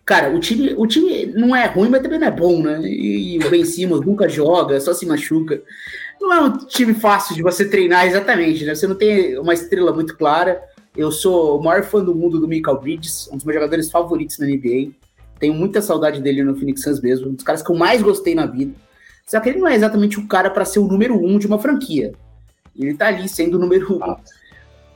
Cara, 0.05 0.29
o 0.29 0.39
time, 0.39 0.75
o 0.77 0.85
time 0.85 1.25
não 1.25 1.55
é 1.55 1.65
ruim, 1.65 1.89
mas 1.89 2.03
também 2.03 2.19
não 2.19 2.27
é 2.27 2.31
bom, 2.31 2.61
né? 2.61 2.79
E, 2.83 3.39
o 3.39 3.49
Ben 3.49 3.65
Simmons 3.65 4.05
nunca 4.05 4.29
joga, 4.29 4.79
só 4.79 4.93
se 4.93 5.03
machuca. 5.03 5.63
Não 6.19 6.33
é 6.33 6.41
um 6.41 6.57
time 6.57 6.93
fácil 6.93 7.35
de 7.35 7.43
você 7.43 7.67
treinar 7.67 8.07
exatamente, 8.07 8.65
né? 8.65 8.73
Você 8.73 8.87
não 8.87 8.95
tem 8.95 9.37
uma 9.37 9.53
estrela 9.53 9.93
muito 9.93 10.17
clara. 10.17 10.61
Eu 10.95 11.11
sou 11.11 11.59
o 11.59 11.63
maior 11.63 11.83
fã 11.83 12.03
do 12.03 12.15
mundo 12.15 12.39
do 12.39 12.47
Michael 12.47 12.79
Bridges, 12.79 13.27
um 13.31 13.35
dos 13.35 13.45
meus 13.45 13.55
jogadores 13.55 13.91
favoritos 13.91 14.39
na 14.39 14.47
NBA. 14.47 14.91
Tenho 15.39 15.53
muita 15.53 15.81
saudade 15.81 16.21
dele 16.21 16.43
no 16.43 16.55
Phoenix 16.55 16.81
Suns 16.81 17.01
mesmo, 17.01 17.29
um 17.29 17.33
dos 17.33 17.43
caras 17.43 17.61
que 17.61 17.69
eu 17.69 17.75
mais 17.75 18.01
gostei 18.01 18.33
na 18.33 18.45
vida. 18.45 18.73
Só 19.25 19.39
que 19.39 19.49
ele 19.49 19.59
não 19.59 19.67
é 19.67 19.75
exatamente 19.75 20.19
o 20.19 20.27
cara 20.27 20.49
para 20.49 20.63
ser 20.63 20.79
o 20.79 20.87
número 20.87 21.15
um 21.15 21.37
de 21.37 21.47
uma 21.47 21.59
franquia. 21.59 22.13
Ele 22.77 22.93
tá 22.93 23.07
ali 23.07 23.27
sendo 23.27 23.55
o 23.55 23.59
número 23.59 23.95
um. 23.95 24.15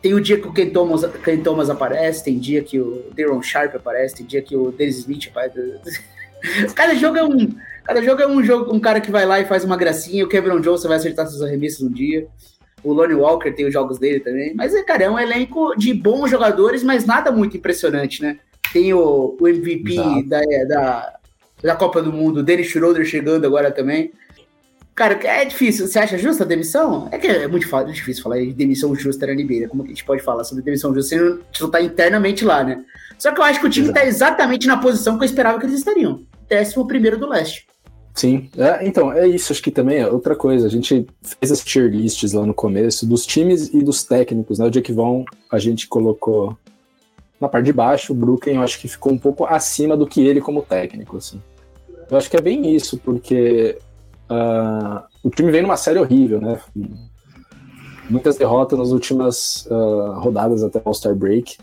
Tem 0.01 0.13
o 0.13 0.21
dia 0.21 0.39
que 0.39 0.47
o 0.47 0.53
Ken 0.53 0.69
Thomas, 0.69 1.05
Ken 1.23 1.41
Thomas 1.41 1.69
aparece, 1.69 2.23
tem 2.23 2.39
dia 2.39 2.63
que 2.63 2.79
o 2.79 3.03
Daron 3.15 3.41
Sharp 3.41 3.75
aparece, 3.75 4.15
tem 4.15 4.25
dia 4.25 4.41
que 4.41 4.55
o 4.55 4.71
Dennis 4.71 4.99
Smith 4.99 5.27
aparece. 5.29 6.01
cada 6.73 6.95
jogo 6.95 7.17
é 7.17 7.23
um. 7.23 7.49
Cada 7.83 8.01
jogo 8.01 8.21
é 8.21 8.27
um 8.27 8.43
jogo, 8.43 8.73
um 8.73 8.79
cara 8.79 9.01
que 9.01 9.11
vai 9.11 9.25
lá 9.25 9.39
e 9.39 9.45
faz 9.45 9.63
uma 9.63 9.77
gracinha. 9.77 10.23
O 10.23 10.27
Kevin 10.27 10.59
Johnson 10.61 10.87
vai 10.87 10.97
acertar 10.97 11.27
seus 11.27 11.41
arremessos 11.41 11.81
um 11.81 11.91
dia. 11.91 12.27
O 12.83 12.93
Lonnie 12.93 13.15
Walker 13.15 13.51
tem 13.51 13.65
os 13.65 13.73
jogos 13.73 13.97
dele 13.99 14.19
também. 14.19 14.53
Mas, 14.53 14.73
é, 14.73 14.83
cara, 14.83 15.03
é 15.03 15.09
um 15.09 15.19
elenco 15.19 15.75
de 15.77 15.93
bons 15.93 16.29
jogadores, 16.29 16.83
mas 16.83 17.05
nada 17.05 17.31
muito 17.31 17.57
impressionante, 17.57 18.21
né? 18.21 18.39
Tem 18.71 18.93
o, 18.93 19.37
o 19.39 19.47
MVP 19.47 20.23
da, 20.27 20.41
da, 20.67 21.13
da 21.63 21.75
Copa 21.75 22.01
do 22.01 22.13
Mundo, 22.13 22.43
Dennis 22.43 22.67
Schroeder 22.67 23.05
chegando 23.05 23.45
agora 23.45 23.71
também. 23.71 24.11
Cara, 24.99 25.17
é 25.23 25.45
difícil. 25.45 25.87
Você 25.87 25.97
acha 25.97 26.17
justa 26.17 26.43
a 26.43 26.47
demissão? 26.47 27.07
É 27.09 27.17
que 27.17 27.25
é 27.25 27.47
muito 27.47 27.65
difícil 27.85 28.21
falar 28.21 28.37
de 28.39 28.51
demissão 28.51 28.93
justa 28.93 29.25
na 29.25 29.33
NBA, 29.33 29.61
né? 29.61 29.67
Como 29.67 29.81
que 29.81 29.91
a 29.91 29.93
gente 29.93 30.03
pode 30.03 30.21
falar 30.21 30.43
sobre 30.43 30.61
demissão 30.61 30.93
justa 30.93 31.15
se 31.15 31.21
não, 31.21 31.39
não 31.61 31.71
tá 31.71 31.81
internamente 31.81 32.43
lá, 32.43 32.65
né? 32.65 32.83
Só 33.17 33.31
que 33.31 33.39
eu 33.39 33.43
acho 33.45 33.61
que 33.61 33.65
o 33.65 33.69
time 33.69 33.87
Exato. 33.87 33.99
tá 33.99 34.05
exatamente 34.05 34.67
na 34.67 34.75
posição 34.75 35.17
que 35.17 35.23
eu 35.23 35.25
esperava 35.25 35.57
que 35.57 35.65
eles 35.65 35.79
estariam. 35.79 36.21
Décimo 36.49 36.85
primeiro 36.85 37.17
do 37.17 37.29
leste. 37.29 37.65
Sim, 38.19 38.49
é, 38.57 38.87
então, 38.87 39.13
é 39.13 39.27
isso. 39.27 39.53
Acho 39.53 39.61
que 39.61 39.71
também 39.71 39.99
é 39.99 40.07
outra 40.07 40.35
coisa. 40.35 40.67
A 40.67 40.69
gente 40.69 41.07
fez 41.21 41.51
as 41.51 41.63
tier 41.63 41.89
lists 41.89 42.33
lá 42.33 42.45
no 42.45 42.53
começo 42.53 43.05
dos 43.05 43.25
times 43.25 43.73
e 43.73 43.81
dos 43.81 44.03
técnicos, 44.03 44.59
né? 44.59 44.65
O 44.65 44.71
Jack 44.71 44.91
Vaughn 44.91 45.23
a 45.51 45.59
gente 45.59 45.87
colocou 45.87 46.57
na 47.39 47.47
parte 47.47 47.65
de 47.65 47.73
baixo. 47.73 48.11
O 48.11 48.15
Brooklyn 48.15 48.55
eu 48.55 48.61
acho 48.61 48.79
que 48.79 48.87
ficou 48.87 49.13
um 49.13 49.17
pouco 49.17 49.45
acima 49.45 49.95
do 49.95 50.07
que 50.07 50.21
ele 50.21 50.41
como 50.41 50.61
técnico, 50.61 51.17
assim. 51.17 51.41
Eu 52.09 52.17
acho 52.17 52.29
que 52.29 52.35
é 52.35 52.41
bem 52.41 52.75
isso, 52.75 52.97
porque 52.97 53.77
Uh, 54.29 55.01
o 55.23 55.29
time 55.31 55.51
vem 55.51 55.63
numa 55.63 55.75
série 55.75 55.97
horrível, 55.97 56.39
né? 56.39 56.61
Muitas 58.07 58.37
derrotas 58.37 58.77
nas 58.77 58.91
últimas 58.91 59.65
uh, 59.65 60.19
rodadas 60.19 60.63
até 60.63 60.77
o 60.77 60.81
All-Star 60.85 61.15
Break. 61.15 61.57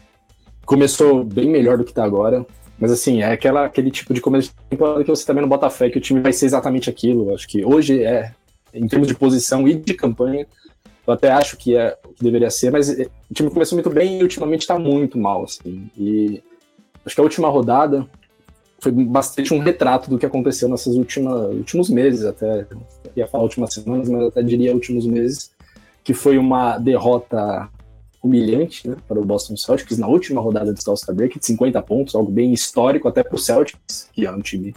Começou 0.65 1.23
bem 1.23 1.49
melhor 1.49 1.79
do 1.79 1.85
que 1.85 1.95
tá 1.95 2.05
agora. 2.05 2.45
Mas 2.79 2.93
assim, 2.93 3.23
é 3.23 3.33
aquela, 3.33 3.65
aquele 3.65 3.91
tipo 3.91 4.13
de 4.13 4.21
começo 4.21 4.51
de 4.51 4.55
temporada 4.71 5.03
que 5.03 5.11
você 5.11 5.25
também 5.25 5.43
não 5.43 5.49
bota 5.49 5.71
fé 5.71 5.89
que 5.89 5.99
o 5.99 6.01
time 6.01 6.21
vai 6.21 6.33
ser 6.33 6.47
exatamente 6.47 6.91
aquilo. 6.91 7.35
Acho 7.35 7.49
que 7.49 7.65
hoje 7.65 8.03
é, 8.03 8.33
em 8.73 8.87
termos 8.87 9.09
de 9.09 9.15
posição 9.15 9.67
e 9.67 9.75
de 9.75 9.95
campanha, 9.95 10.47
eu 11.07 11.13
até 11.13 11.31
acho 11.31 11.57
que 11.57 11.77
é 11.77 11.97
o 12.05 12.13
que 12.13 12.25
deveria 12.25 12.51
ser, 12.51 12.71
mas 12.71 12.91
eh, 12.91 13.09
o 13.31 13.35
time 13.35 13.49
começou 13.49 13.77
muito 13.77 13.91
bem 13.91 14.19
e 14.19 14.23
ultimamente 14.23 14.67
tá 14.67 14.79
muito 14.79 15.17
mal, 15.17 15.45
assim. 15.45 15.89
E 15.97 16.43
acho 17.05 17.15
que 17.15 17.21
a 17.21 17.25
última 17.25 17.49
rodada 17.49 18.07
foi 18.81 18.93
bastante 18.93 19.55
um 19.55 19.59
retrato 19.59 20.11
do 20.11 20.19
que 20.19 20.27
aconteceu 20.27 20.69
últimas 20.69 21.55
últimos 21.55 21.89
meses, 21.89 22.25
até 22.25 22.67
ia 23.15 23.27
falar 23.27 23.45
últimas 23.45 23.73
semanas, 23.73 24.09
mas 24.09 24.25
até 24.25 24.43
diria 24.43 24.75
últimos 24.75 25.07
meses, 25.07 25.51
que 26.05 26.13
foi 26.13 26.37
uma 26.37 26.77
derrota 26.77 27.69
humilhante 28.27 28.89
né, 28.89 28.97
para 29.09 29.19
o 29.19 29.25
Boston 29.25 29.57
Celtics 29.57 29.99
na 29.99 30.07
última 30.07 30.41
rodada 30.41 30.73
do 30.73 30.81
All-Star 30.87 31.15
Break, 31.15 31.39
de 31.39 31.47
50 31.47 31.81
pontos, 31.83 32.15
algo 32.15 32.31
bem 32.31 32.53
histórico 32.53 33.09
até 33.09 33.23
para 33.23 33.35
o 33.35 33.39
Celtics, 33.39 34.09
que 34.13 34.27
é 34.27 34.31
um 34.31 34.41
time, 34.41 34.75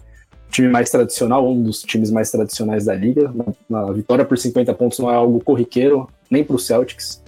time 0.49 0.69
mais 0.69 0.89
tradicional, 0.89 1.49
um 1.49 1.61
dos 1.61 1.81
times 1.81 2.11
mais 2.11 2.31
tradicionais 2.31 2.85
da 2.85 2.95
liga. 2.95 3.33
Uma 3.69 3.93
vitória 3.93 4.23
por 4.23 4.37
50 4.37 4.73
pontos 4.73 4.99
não 4.99 5.11
é 5.11 5.15
algo 5.15 5.39
corriqueiro 5.41 6.07
nem 6.29 6.43
para 6.43 6.55
o 6.55 6.59
Celtics. 6.59 7.21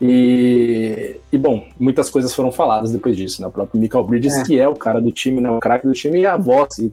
E, 0.00 1.16
e, 1.32 1.38
bom, 1.38 1.66
muitas 1.78 2.10
coisas 2.10 2.34
foram 2.34 2.52
faladas 2.52 2.92
depois 2.92 3.16
disso, 3.16 3.40
né? 3.40 3.48
O 3.48 3.50
próprio 3.50 3.80
Michael 3.80 4.04
Bridges, 4.04 4.34
é. 4.34 4.44
que 4.44 4.58
é 4.58 4.68
o 4.68 4.76
cara 4.76 5.00
do 5.00 5.10
time, 5.10 5.40
né? 5.40 5.50
O 5.50 5.58
craque 5.58 5.86
do 5.86 5.94
time 5.94 6.20
e 6.20 6.26
a 6.26 6.36
voz. 6.36 6.78
E, 6.78 6.90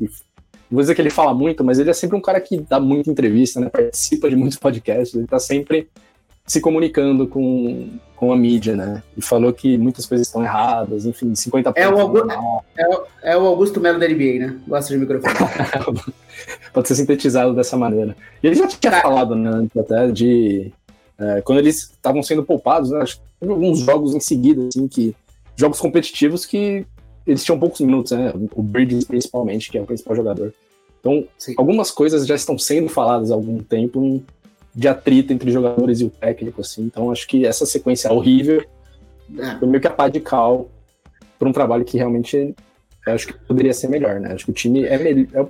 vou 0.71 0.81
dizer 0.81 0.95
que 0.95 1.01
ele 1.01 1.09
fala 1.09 1.33
muito, 1.33 1.63
mas 1.63 1.79
ele 1.79 1.89
é 1.89 1.93
sempre 1.93 2.17
um 2.17 2.21
cara 2.21 2.39
que 2.39 2.57
dá 2.61 2.79
muita 2.79 3.11
entrevista, 3.11 3.59
né? 3.59 3.69
Participa 3.69 4.29
de 4.29 4.35
muitos 4.35 4.57
podcasts, 4.57 5.15
ele 5.15 5.27
tá 5.27 5.37
sempre 5.37 5.89
se 6.45 6.59
comunicando 6.59 7.27
com, 7.27 7.89
com 8.15 8.33
a 8.33 8.35
mídia, 8.35 8.75
né? 8.75 9.01
E 9.15 9.21
falou 9.21 9.53
que 9.53 9.77
muitas 9.77 10.05
coisas 10.05 10.27
estão 10.27 10.43
erradas, 10.43 11.05
enfim, 11.05 11.33
50 11.33 11.73
é 11.75 11.87
o, 11.87 11.99
Augusto, 11.99 12.31
é, 12.77 12.87
o, 12.87 13.03
é 13.23 13.37
o 13.37 13.45
Augusto 13.45 13.79
Melo 13.79 13.99
da 13.99 14.07
NBA, 14.07 14.39
né? 14.39 14.59
Gosta 14.67 14.93
de 14.93 14.99
microfone. 14.99 15.33
Pode 16.73 16.87
ser 16.87 16.95
sintetizado 16.95 17.53
dessa 17.53 17.77
maneira. 17.77 18.15
E 18.41 18.47
ele 18.47 18.55
já 18.55 18.67
tinha 18.67 18.91
tá. 18.91 19.01
falado, 19.01 19.35
né? 19.35 19.67
Até 19.77 20.11
de 20.11 20.71
é, 21.17 21.41
quando 21.41 21.59
eles 21.59 21.91
estavam 21.91 22.21
sendo 22.21 22.43
poupados, 22.43 22.91
né, 22.91 23.03
alguns 23.41 23.79
jogos 23.79 24.13
em 24.13 24.19
seguida, 24.19 24.67
assim, 24.67 24.87
que 24.87 25.15
jogos 25.55 25.79
competitivos 25.79 26.45
que 26.45 26.85
eles 27.25 27.43
tinham 27.43 27.59
poucos 27.59 27.79
minutos, 27.79 28.11
né? 28.11 28.33
O 28.53 28.61
Bridges 28.61 29.05
principalmente, 29.05 29.71
que 29.71 29.77
é 29.77 29.81
o 29.81 29.85
principal 29.85 30.15
jogador. 30.15 30.53
Então, 30.99 31.25
Sim. 31.37 31.53
algumas 31.57 31.91
coisas 31.91 32.25
já 32.25 32.35
estão 32.35 32.57
sendo 32.57 32.89
faladas 32.89 33.31
há 33.31 33.33
algum 33.33 33.59
tempo 33.59 34.21
de 34.75 34.87
atrito 34.87 35.31
entre 35.31 35.51
jogadores 35.51 35.99
e 35.99 36.05
o 36.05 36.09
técnico, 36.09 36.61
assim. 36.61 36.83
Então, 36.83 37.11
acho 37.11 37.27
que 37.27 37.45
essa 37.45 37.65
sequência 37.65 38.11
horrível 38.11 38.63
é. 39.37 39.55
foi 39.57 39.67
meio 39.67 39.81
que 39.81 39.87
a 39.87 39.91
pá 39.91 40.09
de 40.09 40.19
cal 40.19 40.69
para 41.37 41.47
um 41.47 41.53
trabalho 41.53 41.85
que 41.85 41.97
realmente 41.97 42.55
acho 43.07 43.27
que 43.27 43.33
poderia 43.33 43.73
ser 43.73 43.89
melhor, 43.89 44.19
né? 44.19 44.33
Acho 44.33 44.45
que 44.45 44.51
o 44.51 44.53
time 44.53 44.83
é, 44.83 44.95
é 44.95 45.45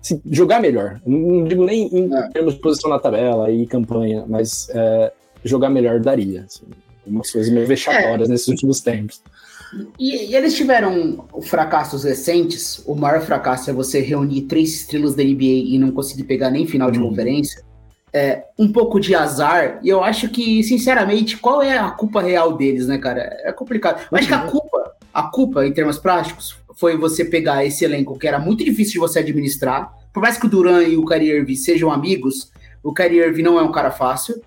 assim, 0.00 0.20
jogar 0.30 0.60
melhor. 0.60 1.00
Não 1.04 1.44
digo 1.44 1.64
nem 1.64 1.88
em 1.94 2.14
é. 2.14 2.28
termos 2.28 2.54
de 2.54 2.60
posição 2.60 2.90
na 2.90 2.98
tabela 2.98 3.50
e 3.50 3.66
campanha, 3.66 4.24
mas 4.28 4.68
é, 4.70 5.12
jogar 5.44 5.70
melhor 5.70 5.98
daria. 5.98 6.44
Assim, 6.44 6.66
umas 7.06 7.30
coisas 7.30 7.52
meio 7.52 7.66
vexatórias 7.66 8.28
é. 8.28 8.32
nesses 8.32 8.48
últimos 8.48 8.80
tempos. 8.80 9.22
E, 9.98 10.30
e, 10.30 10.34
eles 10.34 10.54
tiveram 10.54 11.26
fracassos 11.42 12.04
recentes. 12.04 12.82
O 12.86 12.94
maior 12.94 13.20
fracasso 13.20 13.70
é 13.70 13.72
você 13.72 14.00
reunir 14.00 14.42
três 14.42 14.74
estrelas 14.74 15.14
da 15.14 15.22
NBA 15.22 15.44
e 15.44 15.78
não 15.78 15.92
conseguir 15.92 16.24
pegar 16.24 16.50
nem 16.50 16.66
final 16.66 16.90
de 16.90 16.98
uhum. 16.98 17.08
conferência. 17.08 17.62
É, 18.12 18.44
um 18.58 18.72
pouco 18.72 18.98
de 18.98 19.14
azar, 19.14 19.78
e 19.84 19.88
eu 19.88 20.02
acho 20.02 20.28
que, 20.28 20.64
sinceramente, 20.64 21.36
qual 21.36 21.62
é 21.62 21.78
a 21.78 21.90
culpa 21.90 22.20
real 22.20 22.56
deles, 22.56 22.88
né, 22.88 22.98
cara? 22.98 23.20
É 23.44 23.52
complicado. 23.52 24.04
Mas 24.10 24.22
acho 24.22 24.28
que 24.28 24.34
a 24.34 24.44
uhum. 24.44 24.50
culpa, 24.50 24.92
a 25.14 25.22
culpa, 25.22 25.66
em 25.66 25.72
termos 25.72 25.96
práticos, 25.96 26.56
foi 26.74 26.96
você 26.96 27.24
pegar 27.24 27.64
esse 27.64 27.84
elenco 27.84 28.18
que 28.18 28.26
era 28.26 28.38
muito 28.38 28.64
difícil 28.64 28.94
de 28.94 28.98
você 28.98 29.20
administrar, 29.20 29.92
por 30.12 30.20
mais 30.20 30.36
que 30.36 30.46
o 30.46 30.48
Duran 30.48 30.82
e 30.82 30.96
o 30.96 31.04
Kyrie 31.04 31.30
Irving 31.30 31.54
sejam 31.54 31.92
amigos, 31.92 32.50
o 32.82 32.92
Kyrie 32.92 33.20
Irving 33.20 33.42
não 33.42 33.58
é 33.58 33.62
um 33.62 33.70
cara 33.70 33.90
fácil, 33.90 34.42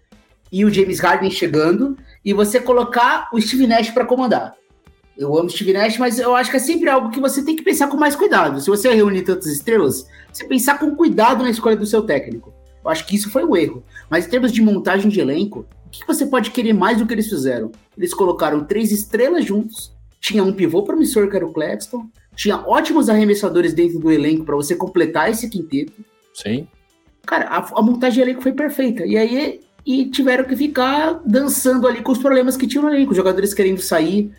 e 0.51 0.65
o 0.65 0.69
James 0.69 0.99
Harden 0.99 1.31
chegando, 1.31 1.97
e 2.23 2.33
você 2.33 2.59
colocar 2.59 3.29
o 3.31 3.39
Steve 3.39 3.65
Nash 3.65 3.91
para 3.91 4.05
comandar. 4.05 4.53
Eu 5.17 5.37
amo 5.37 5.49
Steve 5.49 5.73
Nash, 5.73 5.97
mas 5.97 6.19
eu 6.19 6.35
acho 6.35 6.49
que 6.49 6.57
é 6.57 6.59
sempre 6.59 6.89
algo 6.89 7.11
que 7.11 7.19
você 7.19 7.43
tem 7.43 7.55
que 7.55 7.63
pensar 7.63 7.87
com 7.87 7.97
mais 7.97 8.15
cuidado. 8.15 8.59
Se 8.59 8.67
você 8.67 8.91
reúne 8.91 9.21
tantas 9.21 9.47
estrelas, 9.47 10.07
você 10.31 10.45
pensar 10.45 10.79
com 10.79 10.95
cuidado 10.95 11.43
na 11.43 11.51
escolha 11.51 11.75
do 11.75 11.85
seu 11.85 12.01
técnico. 12.01 12.53
Eu 12.83 12.91
acho 12.91 13.05
que 13.05 13.15
isso 13.15 13.29
foi 13.29 13.43
um 13.43 13.55
erro. 13.55 13.83
Mas 14.09 14.25
em 14.25 14.29
termos 14.29 14.51
de 14.51 14.61
montagem 14.61 15.09
de 15.09 15.19
elenco, 15.19 15.65
o 15.85 15.89
que 15.89 16.05
você 16.05 16.25
pode 16.25 16.51
querer 16.51 16.73
mais 16.73 16.97
do 16.97 17.05
que 17.05 17.13
eles 17.13 17.29
fizeram? 17.29 17.71
Eles 17.97 18.13
colocaram 18.13 18.63
três 18.63 18.91
estrelas 18.91 19.45
juntos, 19.45 19.93
tinha 20.19 20.43
um 20.43 20.53
pivô 20.53 20.83
promissor 20.83 21.29
que 21.29 21.35
era 21.35 21.45
o 21.45 21.53
Claxton, 21.53 22.07
tinha 22.35 22.57
ótimos 22.57 23.09
arremessadores 23.09 23.73
dentro 23.73 23.99
do 23.99 24.11
elenco 24.11 24.43
para 24.43 24.55
você 24.55 24.75
completar 24.75 25.29
esse 25.29 25.49
quinteto. 25.49 26.03
Sim. 26.33 26.67
Cara, 27.25 27.45
a, 27.45 27.79
a 27.79 27.81
montagem 27.81 28.15
de 28.15 28.21
elenco 28.21 28.41
foi 28.41 28.53
perfeita. 28.53 29.05
E 29.05 29.17
aí 29.17 29.61
e 29.85 30.05
tiveram 30.05 30.45
que 30.45 30.55
ficar 30.55 31.21
dançando 31.25 31.87
ali 31.87 32.01
com 32.01 32.11
os 32.11 32.17
problemas 32.17 32.55
que 32.55 32.65
tinham 32.65 32.83
no 32.83 32.93
elenco, 32.93 33.11
os 33.11 33.17
jogadores 33.17 33.53
querendo 33.53 33.79
sair. 33.79 34.31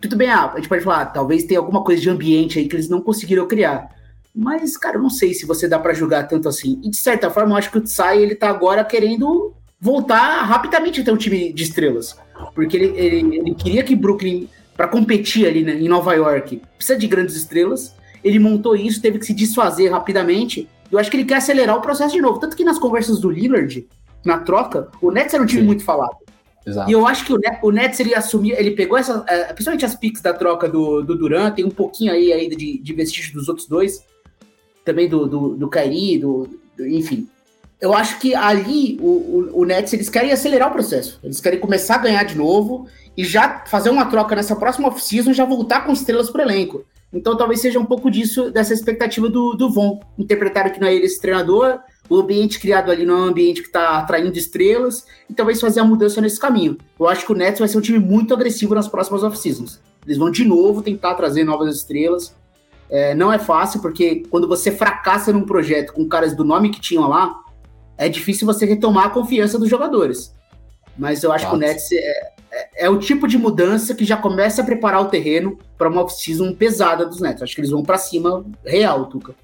Tudo 0.00 0.16
bem, 0.16 0.28
ah, 0.28 0.52
a 0.52 0.56
gente 0.56 0.68
pode 0.68 0.84
falar, 0.84 1.06
talvez 1.06 1.44
tenha 1.44 1.60
alguma 1.60 1.82
coisa 1.82 2.00
de 2.00 2.10
ambiente 2.10 2.58
aí 2.58 2.68
que 2.68 2.76
eles 2.76 2.88
não 2.88 3.00
conseguiram 3.00 3.46
criar. 3.46 3.96
Mas, 4.40 4.76
cara, 4.76 4.98
eu 4.98 5.02
não 5.02 5.10
sei 5.10 5.34
se 5.34 5.44
você 5.44 5.66
dá 5.66 5.80
para 5.80 5.92
julgar 5.92 6.28
tanto 6.28 6.48
assim. 6.48 6.80
E 6.84 6.88
de 6.88 6.96
certa 6.96 7.28
forma, 7.28 7.54
eu 7.54 7.56
acho 7.56 7.72
que 7.72 7.78
o 7.78 7.80
Tsai, 7.80 8.22
ele 8.22 8.36
tá 8.36 8.48
agora 8.48 8.84
querendo 8.84 9.52
voltar 9.80 10.44
rapidamente 10.44 11.00
a 11.00 11.04
ter 11.04 11.10
um 11.10 11.16
time 11.16 11.52
de 11.52 11.64
estrelas. 11.64 12.16
Porque 12.54 12.76
ele, 12.76 12.96
ele, 12.96 13.36
ele 13.36 13.54
queria 13.56 13.82
que 13.82 13.96
Brooklyn, 13.96 14.48
para 14.76 14.86
competir 14.86 15.44
ali 15.44 15.64
né, 15.64 15.74
em 15.74 15.88
Nova 15.88 16.14
York, 16.14 16.62
precisa 16.76 16.96
de 16.96 17.08
grandes 17.08 17.34
estrelas. 17.34 17.96
Ele 18.22 18.38
montou 18.38 18.76
isso, 18.76 19.02
teve 19.02 19.18
que 19.18 19.26
se 19.26 19.34
desfazer 19.34 19.88
rapidamente. 19.88 20.68
Eu 20.90 21.00
acho 21.00 21.10
que 21.10 21.16
ele 21.16 21.24
quer 21.24 21.38
acelerar 21.38 21.76
o 21.76 21.80
processo 21.80 22.14
de 22.14 22.22
novo. 22.22 22.38
Tanto 22.38 22.56
que 22.56 22.62
nas 22.62 22.78
conversas 22.78 23.18
do 23.18 23.28
Lillard, 23.28 23.88
na 24.24 24.38
troca, 24.38 24.86
o 25.02 25.10
Nets 25.10 25.34
era 25.34 25.42
um 25.42 25.46
time 25.46 25.62
Sim. 25.62 25.66
muito 25.66 25.82
falado. 25.82 26.16
Exato. 26.64 26.88
E 26.88 26.92
eu 26.92 27.04
acho 27.06 27.24
que 27.24 27.32
o, 27.32 27.38
Net, 27.38 27.58
o 27.62 27.72
Nets 27.72 27.98
ele 27.98 28.14
assumiu, 28.14 28.54
ele 28.56 28.72
pegou 28.72 28.96
essa, 28.98 29.24
é, 29.26 29.52
principalmente 29.52 29.84
as 29.84 29.96
picks 29.96 30.22
da 30.22 30.32
troca 30.32 30.68
do, 30.68 31.02
do 31.02 31.16
Duran, 31.16 31.50
tem 31.50 31.64
um 31.64 31.70
pouquinho 31.70 32.12
aí 32.12 32.32
ainda 32.32 32.54
de, 32.54 32.78
de 32.78 32.92
vestígio 32.92 33.32
dos 33.32 33.48
outros 33.48 33.66
dois, 33.66 34.04
também 34.88 35.06
do, 35.06 35.26
do, 35.26 35.48
do 35.54 35.68
Kairi, 35.68 36.18
do, 36.18 36.48
do, 36.74 36.86
enfim. 36.86 37.28
Eu 37.78 37.92
acho 37.94 38.18
que 38.18 38.34
ali 38.34 38.98
o, 39.00 39.06
o, 39.06 39.60
o, 39.60 39.64
Nets 39.66 39.92
eles 39.92 40.08
querem 40.08 40.32
acelerar 40.32 40.70
o 40.70 40.72
processo, 40.72 41.20
eles 41.22 41.40
querem 41.40 41.60
começar 41.60 41.96
a 41.96 41.98
ganhar 41.98 42.24
de 42.24 42.36
novo 42.36 42.88
e 43.16 43.22
já 43.22 43.64
fazer 43.66 43.90
uma 43.90 44.06
troca 44.06 44.34
nessa 44.34 44.56
próxima 44.56 44.88
off-season, 44.88 45.34
já 45.34 45.44
voltar 45.44 45.84
com 45.84 45.92
estrelas 45.92 46.30
pro 46.30 46.40
elenco. 46.40 46.84
Então 47.12 47.36
talvez 47.36 47.60
seja 47.60 47.78
um 47.78 47.84
pouco 47.84 48.10
disso, 48.10 48.50
dessa 48.50 48.72
expectativa 48.72 49.28
do, 49.28 49.52
do 49.54 49.70
Von. 49.70 50.00
Interpretaram 50.18 50.70
que 50.70 50.80
não 50.80 50.88
é 50.88 50.94
ele 50.94 51.04
esse 51.04 51.20
treinador, 51.20 51.78
o 52.08 52.16
ambiente 52.16 52.58
criado 52.58 52.90
ali 52.90 53.04
não 53.04 53.18
é 53.18 53.20
um 53.20 53.28
ambiente 53.28 53.60
que 53.60 53.68
está 53.68 53.98
atraindo 53.98 54.36
estrelas, 54.36 55.04
e 55.28 55.34
talvez 55.34 55.60
fazer 55.60 55.80
a 55.80 55.84
mudança 55.84 56.20
nesse 56.20 56.40
caminho. 56.40 56.78
Eu 56.98 57.06
acho 57.06 57.26
que 57.26 57.32
o 57.32 57.36
Nets 57.36 57.60
vai 57.60 57.68
ser 57.68 57.76
um 57.76 57.82
time 57.82 57.98
muito 57.98 58.32
agressivo 58.32 58.74
nas 58.74 58.88
próximas 58.88 59.22
off-seasons. 59.22 59.80
Eles 60.06 60.16
vão 60.16 60.30
de 60.30 60.44
novo 60.44 60.82
tentar 60.82 61.14
trazer 61.14 61.44
novas 61.44 61.76
estrelas. 61.76 62.34
É, 62.90 63.14
não 63.14 63.32
é 63.32 63.38
fácil, 63.38 63.80
porque 63.80 64.22
quando 64.30 64.48
você 64.48 64.70
fracassa 64.70 65.32
num 65.32 65.44
projeto 65.44 65.92
com 65.92 66.08
caras 66.08 66.34
do 66.34 66.44
nome 66.44 66.70
que 66.70 66.80
tinham 66.80 67.08
lá, 67.08 67.38
é 67.96 68.08
difícil 68.08 68.46
você 68.46 68.64
retomar 68.64 69.06
a 69.06 69.10
confiança 69.10 69.58
dos 69.58 69.68
jogadores. 69.68 70.34
Mas 70.96 71.22
eu 71.22 71.30
acho 71.32 71.44
Nossa. 71.44 71.58
que 71.58 71.64
o 71.64 71.68
Nets 71.68 71.92
é, 71.92 72.32
é, 72.50 72.86
é, 72.86 72.90
o 72.90 72.98
tipo 72.98 73.28
de 73.28 73.36
mudança 73.36 73.94
que 73.94 74.04
já 74.04 74.16
começa 74.16 74.62
a 74.62 74.64
preparar 74.64 75.02
o 75.02 75.06
terreno 75.06 75.58
para 75.76 75.88
uma 75.88 76.02
off-season 76.02 76.52
pesada 76.54 77.04
dos 77.04 77.20
Nets. 77.20 77.42
Acho 77.42 77.54
que 77.54 77.60
eles 77.60 77.70
vão 77.70 77.82
para 77.82 77.98
cima 77.98 78.44
real, 78.64 79.06
Tuca. 79.06 79.34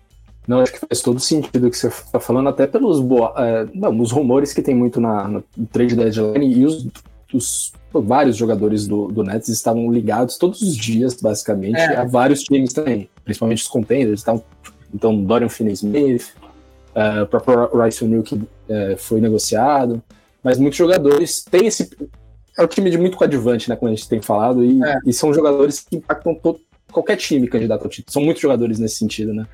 Não, 0.47 0.61
acho 0.61 0.72
que 0.72 0.80
faz 0.80 1.01
todo 1.01 1.20
sentido 1.20 1.66
o 1.66 1.70
que 1.70 1.76
você 1.76 1.88
está 1.88 2.20
falando, 2.20 2.49
até 2.49 2.66
pelos 2.66 3.01
é, 3.36 3.66
não, 3.74 3.99
os 3.99 4.12
rumores 4.12 4.53
que 4.53 4.61
tem 4.61 4.74
muito 4.74 5.01
na, 5.01 5.26
no 5.26 5.42
trade 5.72 5.97
deadline 5.97 6.55
e 6.55 6.66
os, 6.66 6.86
os 7.35 7.72
vários 7.93 8.37
jogadores 8.37 8.87
do, 8.87 9.09
do 9.09 9.22
Nets 9.22 9.49
estavam 9.49 9.91
ligados 9.93 10.37
todos 10.37 10.62
os 10.62 10.76
dias, 10.76 11.14
basicamente, 11.20 11.78
é. 11.78 11.97
a 11.97 12.05
vários 12.05 12.43
times 12.43 12.72
também, 12.72 13.09
principalmente 13.24 13.62
os 13.62 13.68
contenders. 13.68 14.22
Então, 14.22 14.43
então 14.93 15.24
Dorian 15.24 15.49
Finney-Smith, 15.49 16.32
uh, 16.95 17.22
o 17.22 17.26
próprio 17.26 17.82
Rice 17.82 18.05
O'Neal 18.05 18.22
que 18.22 18.35
uh, 18.35 18.47
foi 18.99 19.20
negociado, 19.20 20.03
mas 20.43 20.59
muitos 20.59 20.78
jogadores 20.78 21.45
têm 21.45 21.66
esse... 21.66 21.91
É 22.57 22.62
um 22.62 22.68
time 22.68 22.89
de 22.89 22.99
muito 22.99 23.16
coadjuvante, 23.16 23.68
né, 23.68 23.76
como 23.76 23.91
a 23.91 23.95
gente 23.95 24.09
tem 24.09 24.22
falado, 24.22 24.64
e, 24.64 24.82
é. 24.82 24.99
e 25.07 25.12
são 25.12 25.35
jogadores 25.35 25.80
que 25.80 25.97
impactam 25.97 26.35
todo, 26.35 26.61
qualquer 26.93 27.16
time 27.16 27.49
candidato 27.49 27.82
ao 27.82 27.91
título. 27.91 28.12
São 28.12 28.22
muitos 28.22 28.41
jogadores 28.41 28.78
nesse 28.78 28.97
sentido, 28.97 29.35
né? 29.35 29.47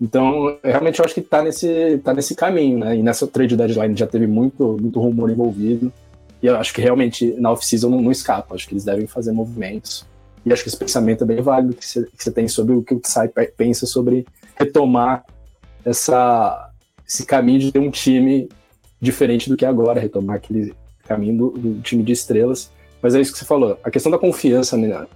Então, 0.00 0.58
realmente 0.62 0.98
eu 0.98 1.04
acho 1.04 1.14
que 1.14 1.22
tá 1.22 1.42
nesse, 1.42 1.98
tá 2.04 2.12
nesse 2.12 2.34
caminho, 2.34 2.78
né? 2.78 2.96
E 2.96 3.02
nessa 3.02 3.26
trade 3.26 3.56
deadline 3.56 3.96
já 3.96 4.06
teve 4.06 4.26
muito, 4.26 4.76
muito 4.80 5.00
rumor 5.00 5.30
envolvido. 5.30 5.92
E 6.42 6.46
eu 6.46 6.56
acho 6.56 6.72
que 6.74 6.80
realmente 6.80 7.32
na 7.38 7.50
off-season 7.50 7.88
não, 7.88 8.02
não 8.02 8.12
escapa. 8.12 8.54
Acho 8.54 8.68
que 8.68 8.74
eles 8.74 8.84
devem 8.84 9.06
fazer 9.06 9.32
movimentos. 9.32 10.06
E 10.44 10.52
acho 10.52 10.62
que 10.62 10.68
esse 10.68 10.76
pensamento 10.76 11.24
é 11.24 11.26
bem 11.26 11.42
válido 11.42 11.74
que 11.74 11.84
você, 11.84 12.30
tem 12.30 12.46
sobre 12.46 12.74
o 12.74 12.82
que 12.82 12.94
o 12.94 13.00
Tsai 13.00 13.28
pensa 13.56 13.84
sobre 13.84 14.24
retomar 14.54 15.24
essa, 15.84 16.70
esse 17.06 17.26
caminho 17.26 17.58
de 17.58 17.72
ter 17.72 17.80
um 17.80 17.90
time 17.90 18.48
diferente 19.00 19.48
do 19.48 19.56
que 19.56 19.64
é 19.64 19.68
agora, 19.68 20.00
retomar 20.00 20.36
aquele 20.36 20.72
caminho 21.04 21.36
do, 21.36 21.50
do 21.50 21.80
time 21.80 22.02
de 22.02 22.12
estrelas. 22.12 22.70
Mas 23.02 23.14
é 23.14 23.20
isso 23.20 23.32
que 23.32 23.38
você 23.38 23.44
falou. 23.44 23.78
A 23.82 23.90
questão 23.90 24.10
da 24.10 24.18
confiança 24.18 24.76
né, 24.76 25.06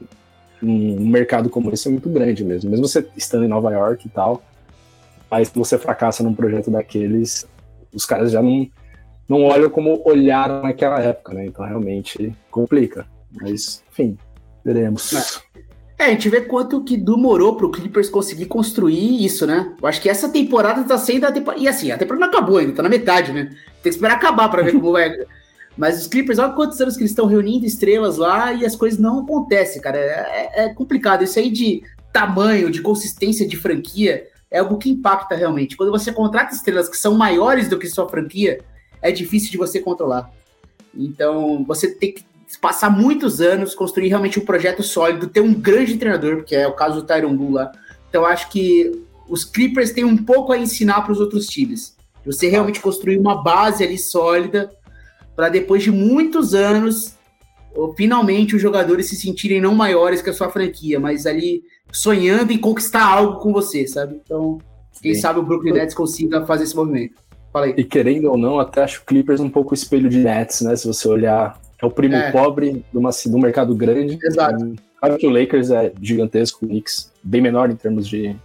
num 0.60 1.06
mercado 1.06 1.48
como 1.48 1.72
esse 1.72 1.88
é 1.88 1.90
muito 1.90 2.08
grande 2.08 2.44
mesmo. 2.44 2.70
Mesmo 2.70 2.86
você 2.86 3.06
estando 3.16 3.44
em 3.44 3.48
Nova 3.48 3.70
York 3.72 4.06
e 4.06 4.10
tal, 4.10 4.42
mas 5.30 5.48
se 5.48 5.54
você 5.54 5.78
fracassa 5.78 6.22
num 6.22 6.34
projeto 6.34 6.70
daqueles, 6.70 7.46
os 7.94 8.04
caras 8.04 8.32
já 8.32 8.42
não, 8.42 8.68
não 9.30 9.44
olham 9.44 9.70
como 9.70 10.02
olharam 10.04 10.60
naquela 10.60 11.00
época, 11.00 11.32
né? 11.32 11.46
Então 11.46 11.64
realmente 11.64 12.34
complica. 12.50 13.06
Mas, 13.40 13.80
enfim, 13.92 14.18
veremos. 14.64 15.40
É, 15.96 16.06
a 16.06 16.08
gente 16.08 16.28
vê 16.28 16.40
quanto 16.40 16.82
que 16.82 16.96
demorou 16.96 17.54
pro 17.54 17.70
Clippers 17.70 18.10
conseguir 18.10 18.46
construir 18.46 19.24
isso, 19.24 19.46
né? 19.46 19.72
Eu 19.80 19.86
acho 19.86 20.00
que 20.00 20.08
essa 20.08 20.28
temporada 20.28 20.82
tá 20.82 20.98
sendo 20.98 21.26
a 21.26 21.32
temporada. 21.32 21.62
E 21.62 21.68
assim, 21.68 21.92
a 21.92 21.96
temporada 21.96 22.26
não 22.26 22.32
acabou 22.32 22.58
ainda, 22.58 22.72
tá 22.72 22.82
na 22.82 22.88
metade, 22.88 23.32
né? 23.32 23.44
Tem 23.44 23.82
que 23.84 23.88
esperar 23.90 24.14
acabar 24.14 24.48
para 24.48 24.64
ver 24.64 24.72
como 24.72 24.90
vai. 24.90 25.12
Mas 25.78 26.00
os 26.00 26.08
Clippers, 26.08 26.40
olha 26.40 26.52
quantos 26.52 26.80
anos 26.80 26.96
que 26.96 27.02
eles 27.02 27.12
estão 27.12 27.26
reunindo 27.26 27.64
estrelas 27.64 28.16
lá 28.16 28.52
e 28.52 28.66
as 28.66 28.74
coisas 28.74 28.98
não 28.98 29.20
acontecem, 29.20 29.80
cara. 29.80 29.96
É, 29.96 30.50
é, 30.54 30.64
é 30.64 30.74
complicado. 30.74 31.22
Isso 31.22 31.38
aí 31.38 31.50
de 31.50 31.84
tamanho, 32.12 32.68
de 32.68 32.82
consistência 32.82 33.46
de 33.46 33.56
franquia, 33.56 34.26
é 34.50 34.58
algo 34.58 34.76
que 34.76 34.90
impacta 34.90 35.36
realmente. 35.36 35.76
Quando 35.76 35.92
você 35.92 36.10
contrata 36.10 36.52
estrelas 36.52 36.88
que 36.88 36.96
são 36.96 37.14
maiores 37.14 37.68
do 37.68 37.78
que 37.78 37.86
sua 37.86 38.08
franquia, 38.08 38.58
é 39.02 39.10
difícil 39.12 39.50
de 39.50 39.58
você 39.58 39.80
controlar. 39.80 40.30
Então, 40.94 41.64
você 41.64 41.88
tem 41.88 42.12
que 42.12 42.24
passar 42.60 42.90
muitos 42.90 43.40
anos, 43.40 43.74
construir 43.74 44.08
realmente 44.08 44.38
um 44.38 44.44
projeto 44.44 44.82
sólido, 44.82 45.28
ter 45.28 45.40
um 45.40 45.54
grande 45.54 45.96
treinador, 45.96 46.36
porque 46.36 46.56
é 46.56 46.66
o 46.66 46.74
caso 46.74 46.96
do 46.96 47.06
Tyron 47.06 47.36
Bull 47.36 47.52
lá. 47.52 47.72
Então, 48.08 48.26
acho 48.26 48.50
que 48.50 48.90
os 49.28 49.44
Clippers 49.44 49.92
têm 49.92 50.04
um 50.04 50.16
pouco 50.16 50.52
a 50.52 50.58
ensinar 50.58 51.02
para 51.02 51.12
os 51.12 51.20
outros 51.20 51.46
times. 51.46 51.96
Você 52.26 52.48
realmente 52.48 52.80
construir 52.80 53.18
uma 53.18 53.42
base 53.42 53.84
ali 53.84 53.96
sólida, 53.96 54.70
para 55.36 55.48
depois 55.48 55.82
de 55.82 55.90
muitos 55.90 56.54
anos, 56.54 57.14
finalmente 57.96 58.56
os 58.56 58.60
jogadores 58.60 59.08
se 59.08 59.16
sentirem 59.16 59.60
não 59.60 59.74
maiores 59.74 60.20
que 60.20 60.28
a 60.28 60.32
sua 60.32 60.50
franquia, 60.50 60.98
mas 60.98 61.26
ali 61.26 61.62
sonhando 61.92 62.52
em 62.52 62.58
conquistar 62.58 63.04
algo 63.04 63.38
com 63.38 63.52
você, 63.52 63.86
sabe? 63.86 64.20
Então, 64.22 64.58
quem 65.00 65.14
Sim. 65.14 65.20
sabe 65.20 65.38
o 65.38 65.42
Brooklyn 65.42 65.72
Nets 65.72 65.94
consiga 65.94 66.44
fazer 66.44 66.64
esse 66.64 66.76
movimento. 66.76 67.14
Fala 67.52 67.66
aí. 67.66 67.74
E 67.76 67.84
querendo 67.84 68.30
ou 68.30 68.36
não, 68.36 68.58
até 68.58 68.82
acho 68.82 69.02
o 69.02 69.04
Clippers 69.04 69.40
um 69.40 69.50
pouco 69.50 69.74
espelho 69.74 70.08
de 70.08 70.18
Nets, 70.18 70.60
né? 70.60 70.74
Se 70.76 70.86
você 70.86 71.08
olhar, 71.08 71.60
é 71.80 71.86
o 71.86 71.90
primo 71.90 72.14
é. 72.14 72.30
pobre 72.30 72.84
de, 72.92 72.98
uma, 72.98 73.10
de 73.10 73.34
um 73.34 73.40
mercado 73.40 73.74
grande. 73.74 74.18
Exato. 74.22 74.74
Claro 74.98 75.16
que 75.16 75.26
o 75.26 75.30
Lakers 75.30 75.70
é 75.70 75.92
gigantesco, 76.00 76.64
o 76.64 76.68
Knicks 76.68 77.10
bem 77.22 77.40
menor 77.40 77.70
em 77.70 77.76
termos 77.76 78.06
de, 78.06 78.36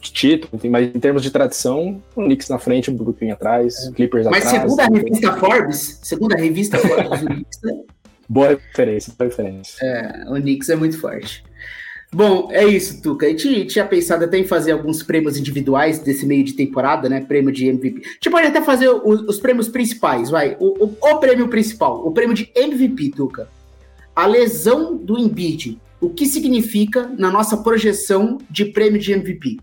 de 0.00 0.12
título, 0.12 0.60
mas 0.70 0.94
em 0.94 0.98
termos 0.98 1.22
de 1.22 1.30
tradição, 1.30 2.02
o 2.16 2.22
Knicks 2.22 2.48
na 2.48 2.58
frente, 2.58 2.90
o 2.90 2.94
Brooklyn 2.94 3.30
atrás, 3.30 3.88
é. 3.88 3.92
Clippers 3.92 4.26
mas 4.26 4.46
atrás. 4.46 4.62
Mas 4.64 4.72
segundo 4.72 4.80
a 4.80 4.98
revista 4.98 5.32
Forbes, 5.36 6.00
segundo 6.02 6.32
a 6.32 6.36
revista 6.36 6.78
Forbes, 6.78 7.22
o 7.22 7.26
Knicks... 7.26 7.64
É 7.64 7.98
boa 8.28 8.48
referência, 8.48 9.12
boa 9.18 9.28
referência. 9.28 9.84
É, 9.84 10.24
o 10.28 10.34
Knicks 10.34 10.68
é 10.68 10.76
muito 10.76 10.98
forte. 10.98 11.44
Bom, 12.10 12.48
é 12.50 12.66
isso, 12.66 13.02
Tuca. 13.02 13.26
A 13.26 13.28
gente 13.28 13.66
tinha 13.66 13.84
pensado 13.84 14.24
até 14.24 14.38
em 14.38 14.46
fazer 14.46 14.72
alguns 14.72 15.02
prêmios 15.02 15.36
individuais 15.36 15.98
desse 15.98 16.24
meio 16.24 16.42
de 16.42 16.54
temporada, 16.54 17.06
né? 17.08 17.20
Prêmio 17.20 17.52
de 17.52 17.66
MVP. 17.66 18.00
A 18.02 18.08
gente 18.12 18.30
pode 18.30 18.46
até 18.46 18.62
fazer 18.62 18.88
os, 18.88 19.20
os 19.22 19.38
prêmios 19.38 19.68
principais, 19.68 20.30
vai. 20.30 20.56
O, 20.58 20.86
o, 20.86 20.96
o, 21.00 21.20
prêmio 21.20 21.48
principal, 21.48 22.06
o 22.06 22.10
prêmio 22.10 22.34
de 22.34 22.50
MVP, 22.54 23.10
Tuca. 23.10 23.48
A 24.16 24.26
lesão 24.26 24.96
do 24.96 25.18
Embiid. 25.18 25.78
O 26.00 26.08
que 26.08 26.26
significa 26.26 27.10
na 27.18 27.30
nossa 27.30 27.56
projeção 27.58 28.38
de 28.48 28.64
prêmio 28.66 29.00
de 29.00 29.12
MVP? 29.12 29.58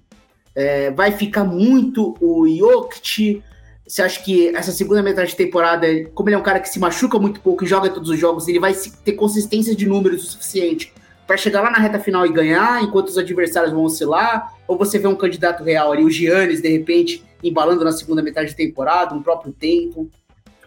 É, 0.53 0.91
vai 0.91 1.11
ficar 1.11 1.45
muito 1.45 2.15
o 2.21 2.47
Jokic? 2.47 3.41
Você 3.87 4.01
acha 4.01 4.21
que 4.21 4.49
essa 4.49 4.71
segunda 4.71 5.01
metade 5.01 5.31
de 5.31 5.35
temporada, 5.35 5.87
como 6.13 6.29
ele 6.29 6.35
é 6.35 6.39
um 6.39 6.43
cara 6.43 6.59
que 6.59 6.69
se 6.69 6.79
machuca 6.79 7.17
muito 7.17 7.39
pouco 7.39 7.63
e 7.63 7.67
joga 7.67 7.89
todos 7.89 8.09
os 8.09 8.19
jogos, 8.19 8.47
ele 8.47 8.59
vai 8.59 8.73
ter 8.73 9.13
consistência 9.13 9.75
de 9.75 9.87
números 9.87 10.23
o 10.23 10.27
suficiente 10.31 10.93
para 11.25 11.37
chegar 11.37 11.61
lá 11.61 11.71
na 11.71 11.79
reta 11.79 11.99
final 11.99 12.25
e 12.25 12.31
ganhar, 12.31 12.83
enquanto 12.83 13.07
os 13.07 13.17
adversários 13.17 13.73
vão 13.73 13.83
oscilar? 13.83 14.53
Ou 14.67 14.77
você 14.77 14.99
vê 14.99 15.07
um 15.07 15.15
candidato 15.15 15.63
real 15.63 15.91
ali, 15.91 16.03
o 16.03 16.09
Giannis, 16.09 16.61
de 16.61 16.69
repente, 16.69 17.23
embalando 17.43 17.83
na 17.83 17.91
segunda 17.91 18.21
metade 18.21 18.49
de 18.49 18.55
temporada, 18.55 19.15
um 19.15 19.23
próprio 19.23 19.51
tempo, 19.51 20.09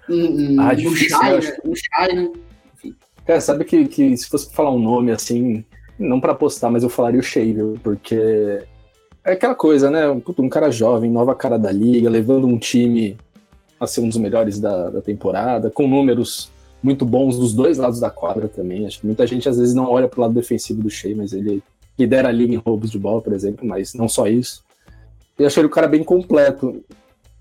um, 0.08 0.54
um, 0.54 0.60
Ah, 0.60 0.72
um 0.72 0.94
Shine, 0.94 1.52
um 1.64 1.74
Shine. 1.74 2.32
Cara, 3.26 3.40
sabe 3.40 3.64
que, 3.64 3.86
que 3.86 4.16
se 4.16 4.28
fosse 4.28 4.52
falar 4.52 4.70
um 4.70 4.78
nome 4.78 5.12
assim, 5.12 5.64
não 5.98 6.20
pra 6.20 6.32
apostar, 6.32 6.70
mas 6.70 6.82
eu 6.82 6.88
falaria 6.88 7.20
o 7.20 7.22
Shea, 7.22 7.44
viu? 7.44 7.78
Porque 7.82 8.16
é 9.24 9.32
aquela 9.32 9.54
coisa, 9.54 9.90
né? 9.90 10.08
Um, 10.08 10.22
um 10.38 10.48
cara 10.48 10.70
jovem, 10.70 11.10
nova 11.10 11.34
cara 11.34 11.58
da 11.58 11.70
liga, 11.70 12.08
levando 12.08 12.46
um 12.46 12.58
time 12.58 13.18
a 13.78 13.86
ser 13.86 14.00
um 14.00 14.08
dos 14.08 14.16
melhores 14.16 14.58
da, 14.58 14.90
da 14.90 15.00
temporada, 15.02 15.70
com 15.70 15.86
números 15.86 16.50
muito 16.82 17.04
bons 17.04 17.38
dos 17.38 17.52
dois 17.54 17.78
lados 17.78 18.00
da 18.00 18.10
quadra 18.10 18.48
também. 18.48 18.86
Acho 18.86 19.00
que 19.00 19.06
muita 19.06 19.26
gente 19.26 19.48
às 19.48 19.58
vezes 19.58 19.74
não 19.74 19.90
olha 19.90 20.08
pro 20.08 20.20
lado 20.20 20.34
defensivo 20.34 20.82
do 20.82 20.90
Shea, 20.90 21.16
mas 21.16 21.32
ele 21.32 21.62
lidera 21.98 22.28
a 22.28 22.32
liga 22.32 22.54
em 22.54 22.58
roubos 22.58 22.90
de 22.90 22.98
bola, 22.98 23.20
por 23.20 23.32
exemplo, 23.32 23.66
mas 23.66 23.94
não 23.94 24.08
só 24.08 24.26
isso. 24.26 24.62
Eu 25.38 25.46
achei 25.46 25.60
ele 25.60 25.68
um 25.68 25.72
cara 25.72 25.88
bem 25.88 26.02
completo. 26.04 26.82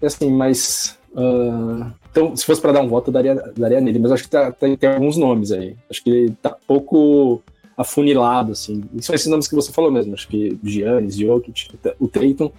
Assim, 0.01 0.31
mas. 0.31 0.97
ah, 1.15 1.91
então, 2.11 2.35
se 2.35 2.45
fosse 2.45 2.61
para 2.61 2.71
dar 2.71 2.81
um 2.81 2.87
voto, 2.87 3.09
eu 3.09 3.13
daria, 3.13 3.35
daria 3.55 3.81
nele. 3.81 3.99
Mas 3.99 4.11
acho 4.11 4.23
que 4.23 4.29
tá- 4.29 4.51
tem, 4.51 4.75
tem 4.75 4.89
alguns 4.89 5.17
nomes 5.17 5.51
aí. 5.51 5.75
Acho 5.89 6.03
que 6.03 6.09
ele 6.09 6.31
tá 6.41 6.55
pouco 6.67 7.41
afunilado, 7.75 8.51
assim. 8.51 8.83
E 8.93 9.03
são 9.03 9.13
esses 9.13 9.27
nomes 9.27 9.47
que 9.47 9.55
você 9.55 9.71
falou 9.71 9.91
mesmo. 9.91 10.13
Acho 10.13 10.27
que 10.27 10.57
Giannis, 10.63 11.15
Jokic, 11.15 11.69
o 11.99 12.07
Tatum. 12.07 12.51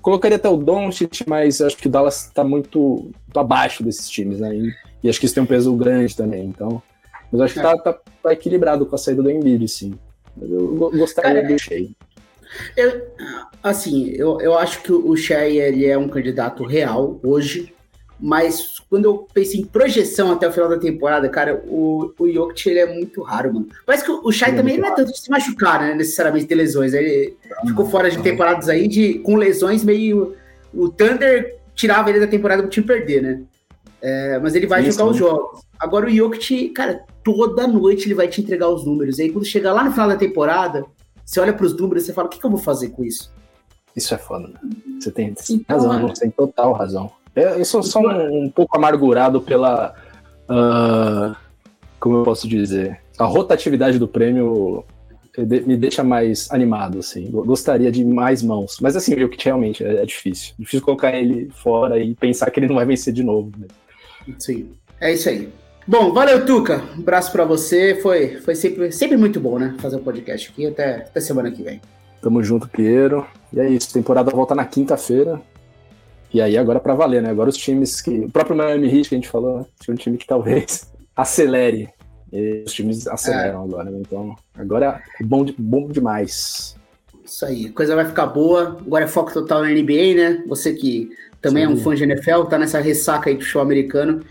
Colocaria 0.00 0.36
até 0.36 0.48
o 0.48 0.56
Doncic, 0.56 1.22
mas 1.26 1.62
acho 1.62 1.76
que 1.78 1.86
o 1.86 1.90
Dallas 1.90 2.30
tá 2.34 2.44
muito, 2.44 2.78
muito 2.78 3.40
abaixo 3.40 3.82
desses 3.82 4.08
times, 4.08 4.38
né? 4.38 4.54
E, 4.54 4.70
e 5.04 5.08
acho 5.10 5.20
que 5.20 5.26
isso 5.26 5.34
tem 5.34 5.44
um 5.44 5.46
peso 5.46 5.72
grande 5.76 6.16
também. 6.16 6.46
Então, 6.46 6.82
mas 7.30 7.40
acho 7.42 7.54
que 7.54 7.60
tá, 7.60 7.76
tá- 7.78 7.98
tá 8.22 8.32
equilibrado 8.32 8.84
com 8.86 8.94
a 8.96 8.98
saída 8.98 9.22
do 9.22 9.30
Embiid, 9.30 9.68
sim. 9.68 9.94
Mas 10.36 10.50
eu 10.50 10.66
go- 10.74 10.90
gostaria 10.90 11.42
Cara, 11.42 11.54
do 11.54 11.58
Shea. 11.58 11.86
Eu, 12.76 13.02
assim, 13.62 14.10
eu, 14.16 14.40
eu 14.40 14.56
acho 14.58 14.82
que 14.82 14.92
o 14.92 15.14
Shea 15.16 15.48
ele 15.48 15.86
é 15.86 15.96
um 15.98 16.08
candidato 16.08 16.64
real 16.64 17.18
hoje, 17.22 17.72
mas 18.20 18.78
quando 18.88 19.06
eu 19.06 19.26
penso 19.34 19.56
em 19.56 19.64
projeção 19.64 20.30
até 20.32 20.48
o 20.48 20.52
final 20.52 20.68
da 20.68 20.78
temporada, 20.78 21.28
cara, 21.28 21.62
o, 21.66 22.12
o 22.18 22.32
Jokic 22.32 22.70
ele 22.70 22.78
é 22.78 22.86
muito 22.94 23.22
raro, 23.22 23.52
mano. 23.52 23.68
Parece 23.84 24.04
que 24.04 24.10
o 24.10 24.30
Ele 24.30 24.42
é 24.44 24.52
também 24.52 24.78
não 24.78 24.88
é 24.88 24.94
tanto 24.94 25.10
de 25.12 25.18
se 25.20 25.28
machucar, 25.30 25.80
né? 25.80 25.94
Necessariamente 25.94 26.46
ter 26.46 26.54
lesões. 26.54 26.94
Ele 26.94 27.36
ficou 27.66 27.86
fora 27.86 28.08
de 28.08 28.16
Uhum. 28.16 28.22
temporadas 28.22 28.68
aí 28.68 28.86
de, 28.86 29.18
com 29.18 29.34
lesões 29.36 29.82
meio. 29.84 30.34
O 30.72 30.88
Thunder 30.88 31.56
tirava 31.74 32.08
ele 32.08 32.20
da 32.20 32.26
temporada 32.28 32.62
pro 32.62 32.70
time 32.70 32.86
perder, 32.86 33.20
né? 33.22 33.42
É, 34.06 34.38
mas 34.38 34.54
ele 34.54 34.66
vai 34.66 34.82
Sim, 34.84 34.90
jogar 34.90 35.04
sim. 35.04 35.10
os 35.12 35.16
jogos. 35.16 35.60
Agora 35.80 36.06
o 36.06 36.10
Jokic, 36.10 36.68
cara, 36.70 37.02
toda 37.24 37.66
noite 37.66 38.06
ele 38.06 38.14
vai 38.14 38.28
te 38.28 38.42
entregar 38.42 38.68
os 38.68 38.84
números. 38.84 39.18
Aí 39.18 39.32
quando 39.32 39.46
chegar 39.46 39.72
lá 39.72 39.82
no 39.82 39.92
final 39.92 40.06
da 40.08 40.16
temporada, 40.16 40.84
você 41.24 41.40
olha 41.40 41.54
pros 41.54 41.74
números 41.74 42.02
e 42.02 42.06
você 42.06 42.12
fala: 42.12 42.26
o 42.26 42.30
que, 42.30 42.38
que 42.38 42.44
eu 42.44 42.50
vou 42.50 42.58
fazer 42.60 42.90
com 42.90 43.02
isso? 43.02 43.32
Isso 43.96 44.12
é 44.14 44.18
foda, 44.18 44.48
né? 44.48 44.54
Você 45.00 45.10
tem 45.10 45.32
Então, 45.50 45.76
razão, 45.78 45.96
é. 45.96 46.00
você 46.14 46.20
tem 46.22 46.30
total 46.30 46.72
razão. 46.74 47.10
Eu, 47.34 47.48
eu 47.50 47.64
sou 47.64 47.82
só 47.82 48.00
um, 48.00 48.44
um 48.44 48.50
pouco 48.50 48.76
amargurado 48.76 49.40
pela. 49.40 49.94
ah, 50.48 51.34
como 51.98 52.18
eu 52.18 52.22
posso 52.24 52.46
dizer? 52.46 53.00
A 53.18 53.24
rotatividade 53.24 53.98
do 53.98 54.06
prêmio 54.06 54.84
de- 55.38 55.60
me 55.62 55.76
deixa 55.76 56.04
mais 56.04 56.50
animado, 56.50 56.98
assim. 56.98 57.30
Gostaria 57.30 57.90
de 57.90 58.04
mais 58.04 58.42
mãos. 58.42 58.76
Mas 58.82 58.96
assim, 58.96 59.14
o 59.22 59.28
que 59.30 59.42
realmente 59.44 59.82
é, 59.82 60.02
é 60.02 60.04
difícil. 60.06 60.54
Difícil 60.58 60.84
colocar 60.84 61.16
ele 61.16 61.48
fora 61.54 61.98
e 61.98 62.14
pensar 62.14 62.50
que 62.50 62.60
ele 62.60 62.68
não 62.68 62.74
vai 62.76 62.84
vencer 62.84 63.12
de 63.14 63.22
novo. 63.22 63.50
né? 63.58 63.66
Sim, 64.38 64.70
é 65.00 65.12
isso 65.12 65.28
aí. 65.28 65.48
Bom, 65.86 66.12
valeu, 66.12 66.46
Tuca. 66.46 66.82
Um 66.96 67.00
abraço 67.00 67.30
pra 67.30 67.44
você. 67.44 67.94
Foi, 67.96 68.36
foi 68.40 68.54
sempre, 68.54 68.90
sempre 68.90 69.16
muito 69.18 69.38
bom, 69.38 69.58
né? 69.58 69.74
Fazer 69.78 69.96
um 69.96 70.02
podcast 70.02 70.50
aqui. 70.50 70.66
Até, 70.66 70.94
até 70.96 71.20
semana 71.20 71.50
que 71.50 71.62
vem. 71.62 71.80
Tamo 72.22 72.42
junto, 72.42 72.66
Piero. 72.68 73.26
E 73.52 73.60
é 73.60 73.68
isso, 73.68 73.92
temporada 73.92 74.30
volta 74.30 74.54
na 74.54 74.64
quinta-feira. 74.64 75.40
E 76.32 76.40
aí 76.40 76.56
agora 76.56 76.80
pra 76.80 76.94
valer, 76.94 77.22
né? 77.22 77.28
Agora 77.30 77.50
os 77.50 77.56
times 77.56 78.00
que. 78.00 78.10
O 78.20 78.30
próprio 78.30 78.56
Miami 78.56 78.88
Heat 78.88 79.08
que 79.10 79.14
a 79.14 79.18
gente 79.18 79.28
falou, 79.28 79.58
né? 79.58 79.66
Tinha 79.78 79.92
um 79.94 79.98
time 79.98 80.16
que 80.16 80.26
talvez 80.26 80.90
acelere. 81.14 81.90
E 82.32 82.64
os 82.66 82.72
times 82.72 83.06
aceleram 83.06 83.62
agora, 83.64 83.90
né? 83.90 83.98
Então, 84.00 84.34
agora 84.58 85.02
é 85.20 85.22
bom, 85.24 85.44
de- 85.44 85.54
bom 85.56 85.86
demais. 85.88 86.74
Isso 87.24 87.44
aí, 87.44 87.66
a 87.66 87.72
coisa 87.72 87.94
vai 87.94 88.06
ficar 88.06 88.26
boa. 88.26 88.78
Agora 88.84 89.04
é 89.04 89.08
foco 89.08 89.32
total 89.32 89.60
na 89.62 89.68
NBA, 89.68 90.14
né? 90.16 90.42
Você 90.48 90.72
que 90.72 91.10
também 91.44 91.64
é 91.64 91.68
um 91.68 91.76
Sim. 91.76 91.82
fã 91.82 91.94
de 91.94 92.04
NFL, 92.04 92.44
tá 92.44 92.58
nessa 92.58 92.80
ressaca 92.80 93.28
aí 93.28 93.36
do 93.36 93.44
show 93.44 93.60
americano. 93.60 94.24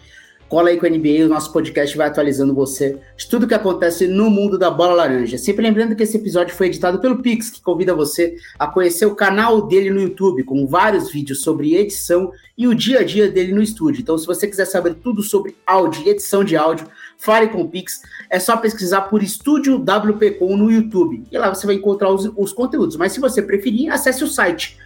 Cola 0.49 0.69
aí 0.69 0.77
com 0.77 0.85
a 0.85 0.89
NBA, 0.89 1.25
o 1.25 1.29
nosso 1.29 1.53
podcast 1.53 1.95
vai 1.95 2.07
atualizando 2.07 2.55
você 2.55 2.97
de 3.15 3.27
tudo 3.27 3.47
que 3.47 3.53
acontece 3.53 4.07
no 4.07 4.31
mundo 4.31 4.57
da 4.57 4.69
bola 4.69 4.95
laranja. 4.95 5.37
Sempre 5.37 5.63
lembrando 5.63 5.95
que 5.95 6.01
esse 6.01 6.17
episódio 6.17 6.55
foi 6.55 6.67
editado 6.67 6.99
pelo 6.99 7.21
Pix, 7.21 7.51
que 7.51 7.61
convida 7.61 7.93
você 7.93 8.35
a 8.57 8.67
conhecer 8.67 9.05
o 9.05 9.15
canal 9.15 9.67
dele 9.67 9.91
no 9.91 10.01
YouTube, 10.01 10.43
com 10.43 10.65
vários 10.65 11.11
vídeos 11.11 11.41
sobre 11.41 11.75
edição 11.75 12.31
e 12.57 12.67
o 12.67 12.73
dia 12.73 12.99
a 12.99 13.03
dia 13.03 13.31
dele 13.31 13.53
no 13.53 13.61
estúdio. 13.61 14.01
Então, 14.01 14.17
se 14.17 14.25
você 14.25 14.47
quiser 14.47 14.65
saber 14.65 14.95
tudo 14.95 15.21
sobre 15.21 15.55
áudio 15.67 16.03
e 16.05 16.09
edição 16.09 16.43
de 16.43 16.57
áudio, 16.57 16.87
fale 17.17 17.47
com 17.47 17.61
o 17.61 17.69
Pix. 17.69 18.01
É 18.29 18.39
só 18.39 18.57
pesquisar 18.57 19.01
por 19.03 19.21
Estúdio 19.21 19.77
WPcom 19.77 20.57
no 20.57 20.71
YouTube. 20.71 21.23
E 21.31 21.37
lá 21.37 21.53
você 21.53 21.65
vai 21.65 21.75
encontrar 21.75 22.11
os, 22.11 22.31
os 22.35 22.53
conteúdos. 22.53 22.95
Mas 22.95 23.11
se 23.11 23.19
você 23.19 23.41
preferir, 23.41 23.91
acesse 23.91 24.23
o 24.23 24.27
site 24.27 24.77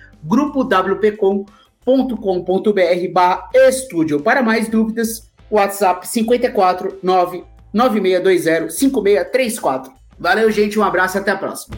grupowpcom.com.br 1.87 3.13
barra 3.13 3.49
estúdio. 3.53 4.19
Para 4.19 4.43
mais 4.43 4.67
dúvidas, 4.67 5.31
WhatsApp 5.49 6.05
54 6.07 6.99
99620 7.01 8.71
5634. 8.71 9.93
Valeu, 10.19 10.51
gente. 10.51 10.77
Um 10.77 10.83
abraço 10.83 11.17
e 11.17 11.19
até 11.19 11.31
a 11.31 11.37
próxima. 11.37 11.77